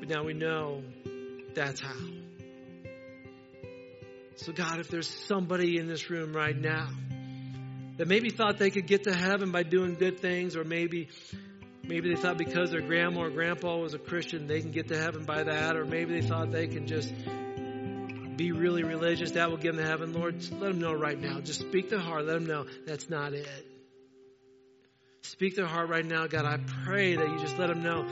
But 0.00 0.08
now 0.08 0.24
we 0.24 0.32
know 0.32 0.82
that's 1.54 1.80
how. 1.80 1.96
So, 4.36 4.52
God, 4.52 4.78
if 4.78 4.88
there's 4.88 5.08
somebody 5.08 5.78
in 5.78 5.86
this 5.86 6.08
room 6.08 6.32
right 6.32 6.56
now 6.56 6.88
that 7.98 8.06
maybe 8.06 8.30
thought 8.30 8.58
they 8.58 8.70
could 8.70 8.86
get 8.86 9.04
to 9.04 9.14
heaven 9.14 9.50
by 9.50 9.64
doing 9.64 9.94
good 9.94 10.20
things, 10.20 10.56
or 10.56 10.64
maybe 10.64 11.08
maybe 11.82 12.14
they 12.14 12.20
thought 12.20 12.38
because 12.38 12.70
their 12.70 12.80
grandma 12.80 13.22
or 13.22 13.30
grandpa 13.30 13.76
was 13.76 13.94
a 13.94 13.98
Christian, 13.98 14.46
they 14.46 14.60
can 14.60 14.70
get 14.70 14.88
to 14.88 14.96
heaven 14.96 15.24
by 15.24 15.42
that, 15.42 15.76
or 15.76 15.84
maybe 15.84 16.20
they 16.20 16.26
thought 16.26 16.52
they 16.52 16.68
can 16.68 16.86
just 16.86 17.12
be 18.38 18.52
really 18.52 18.84
religious, 18.84 19.32
that 19.32 19.50
will 19.50 19.58
get 19.58 19.74
them 19.76 19.84
to 19.84 19.90
heaven. 19.90 20.14
Lord, 20.14 20.36
let 20.52 20.68
them 20.68 20.80
know 20.80 20.94
right 20.94 21.20
now. 21.20 21.40
Just 21.40 21.60
speak 21.60 21.90
their 21.90 21.98
heart. 21.98 22.24
Let 22.24 22.34
them 22.34 22.46
know 22.46 22.64
that's 22.86 23.10
not 23.10 23.34
it. 23.34 23.66
Speak 25.20 25.56
their 25.56 25.66
heart 25.66 25.90
right 25.90 26.06
now, 26.06 26.26
God. 26.26 26.46
I 26.46 26.58
pray 26.84 27.16
that 27.16 27.28
you 27.28 27.38
just 27.40 27.58
let 27.58 27.66
them 27.66 27.82
know 27.82 28.06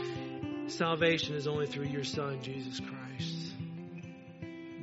salvation 0.68 1.34
is 1.34 1.46
only 1.46 1.66
through 1.66 1.86
your 1.86 2.04
Son, 2.04 2.42
Jesus 2.42 2.78
Christ 2.80 2.96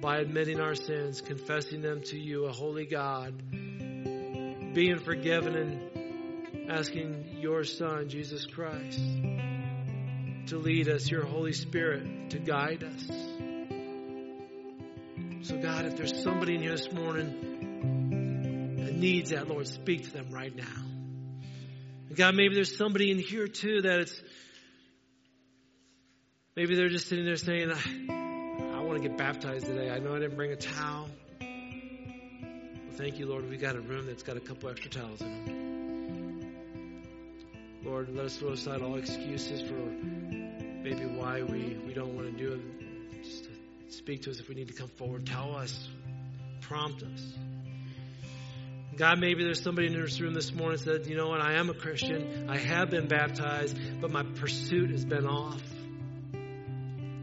by 0.04 0.18
admitting 0.18 0.60
our 0.60 0.76
sins, 0.76 1.22
confessing 1.22 1.82
them 1.82 2.02
to 2.02 2.20
you, 2.20 2.44
a 2.44 2.52
holy 2.52 2.86
God, 2.86 3.34
being 4.74 5.00
forgiven 5.00 5.56
and 5.56 6.70
asking 6.70 7.38
your 7.40 7.64
Son, 7.64 8.10
Jesus 8.10 8.46
Christ, 8.46 9.00
to 10.48 10.58
lead 10.58 10.90
us, 10.90 11.10
your 11.10 11.24
Holy 11.24 11.54
Spirit 11.54 12.32
to 12.32 12.40
guide 12.40 12.84
us. 12.84 13.10
So, 15.44 15.58
God, 15.58 15.86
if 15.86 15.98
there's 15.98 16.24
somebody 16.24 16.56
in 16.56 16.62
here 16.62 16.72
this 16.72 16.90
morning 16.94 18.78
that 18.78 18.96
needs 18.96 19.32
that, 19.32 19.50
Lord, 19.50 19.68
speak 19.68 20.06
to 20.06 20.12
them 20.12 20.32
right 20.32 20.56
now. 20.56 20.64
And 22.08 22.16
God, 22.16 22.34
maybe 22.36 22.56
there's 22.56 22.78
somebody 22.78 23.12
in 23.12 23.20
here 23.20 23.50
too 23.50 23.82
that 23.82 24.00
it's 24.00 24.24
maybe 26.56 26.78
they're 26.78 26.88
just 26.88 27.10
sitting 27.10 27.26
there 27.26 27.36
saying, 27.36 27.74
I 27.74 28.80
want 28.84 29.04
to 29.04 29.10
get 29.10 29.18
baptized 29.18 29.66
today. 29.66 29.92
I 29.92 30.00
know 30.00 30.16
I 30.16 30.20
didn't 30.20 30.38
bring 30.38 30.54
a 30.54 30.56
towel. 30.56 31.10
Well, 31.42 31.50
thank 32.94 33.20
you, 33.20 33.26
Lord. 33.26 33.50
We 33.50 33.58
got 33.58 33.76
a 33.76 33.82
room 33.82 34.06
that's 34.06 34.24
got 34.24 34.38
a 34.38 34.40
couple 34.40 34.70
extra 34.70 34.92
towels 34.92 35.20
in 35.20 35.28
it. 37.84 37.86
Lord, 37.86 38.16
let 38.16 38.28
us 38.28 38.38
throw 38.38 38.52
aside 38.52 38.82
all 38.82 38.96
excuses 38.96 39.62
for 39.62 39.74
maybe 39.74 41.06
why 41.06 41.42
we, 41.42 41.78
we 41.86 41.94
don't 41.94 42.16
want 42.16 42.32
to 42.32 42.38
do 42.38 42.54
it. 42.54 42.83
Speak 43.98 44.24
to 44.24 44.32
us 44.32 44.40
if 44.40 44.50
we 44.50 44.56
need 44.56 44.70
to 44.70 44.74
come 44.74 44.88
forward. 44.88 45.28
Tell 45.28 45.56
us. 45.56 45.88
Prompt 46.62 47.04
us. 47.04 47.34
God, 48.96 49.20
maybe 49.20 49.44
there's 49.44 49.62
somebody 49.62 49.88
in 49.88 49.94
this 49.94 50.20
room 50.20 50.34
this 50.34 50.52
morning 50.52 50.80
that 50.80 51.04
said, 51.04 51.08
you 51.08 51.16
know 51.16 51.28
what, 51.28 51.42
I 51.42 51.54
am 51.54 51.70
a 51.70 51.76
Christian. 51.76 52.50
I 52.50 52.58
have 52.58 52.90
been 52.90 53.08
baptized, 53.08 53.78
but 54.02 54.10
my 54.12 54.24
pursuit 54.24 54.90
has 54.90 55.06
been 55.06 55.28
off. 55.28 55.62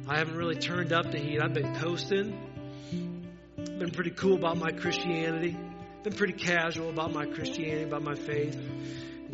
I 0.06 0.18
haven't 0.18 0.36
really 0.36 0.54
turned 0.54 0.92
up 0.92 1.10
the 1.10 1.18
heat. 1.18 1.40
I've 1.40 1.54
been 1.54 1.74
coasting. 1.76 2.38
Been 3.56 3.90
pretty 3.90 4.10
cool 4.10 4.34
about 4.36 4.56
my 4.56 4.70
Christianity. 4.70 5.56
Been 6.04 6.12
pretty 6.12 6.34
casual 6.34 6.90
about 6.90 7.12
my 7.12 7.26
Christianity, 7.26 7.82
about 7.82 8.02
my 8.02 8.14
faith. 8.14 8.56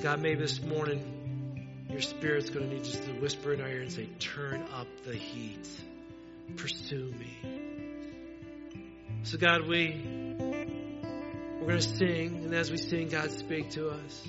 God, 0.03 0.21
maybe 0.21 0.41
this 0.41 0.63
morning 0.63 1.87
your 1.91 2.01
spirit's 2.01 2.49
going 2.49 2.69
to 2.69 2.75
need 2.75 2.85
just 2.85 3.03
to 3.05 3.13
whisper 3.13 3.53
in 3.53 3.61
our 3.61 3.69
ear 3.69 3.83
and 3.83 3.93
say, 3.93 4.09
Turn 4.19 4.63
up 4.73 4.89
the 5.05 5.15
heat. 5.15 5.69
Pursue 6.55 7.13
me. 7.19 7.37
So, 9.25 9.39
God, 9.39 9.67
we 9.67 10.03
we're 11.67 11.73
going 11.73 11.81
to 11.81 11.97
sing, 11.97 12.45
and 12.45 12.55
as 12.55 12.71
we 12.71 12.77
sing, 12.77 13.09
God, 13.09 13.31
speak 13.33 13.71
to 13.71 13.89
us. 13.89 14.29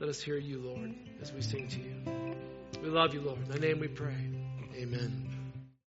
Let 0.00 0.08
us 0.08 0.20
hear 0.20 0.36
you, 0.36 0.58
Lord, 0.58 0.92
as 1.20 1.32
we 1.32 1.42
sing 1.42 1.68
to 1.68 1.78
you. 1.78 2.34
We 2.82 2.88
love 2.88 3.14
you, 3.14 3.20
Lord. 3.20 3.38
In 3.38 3.48
thy 3.48 3.58
name 3.58 3.78
we 3.78 3.86
pray. 3.86 4.16
Amen. 4.74 5.31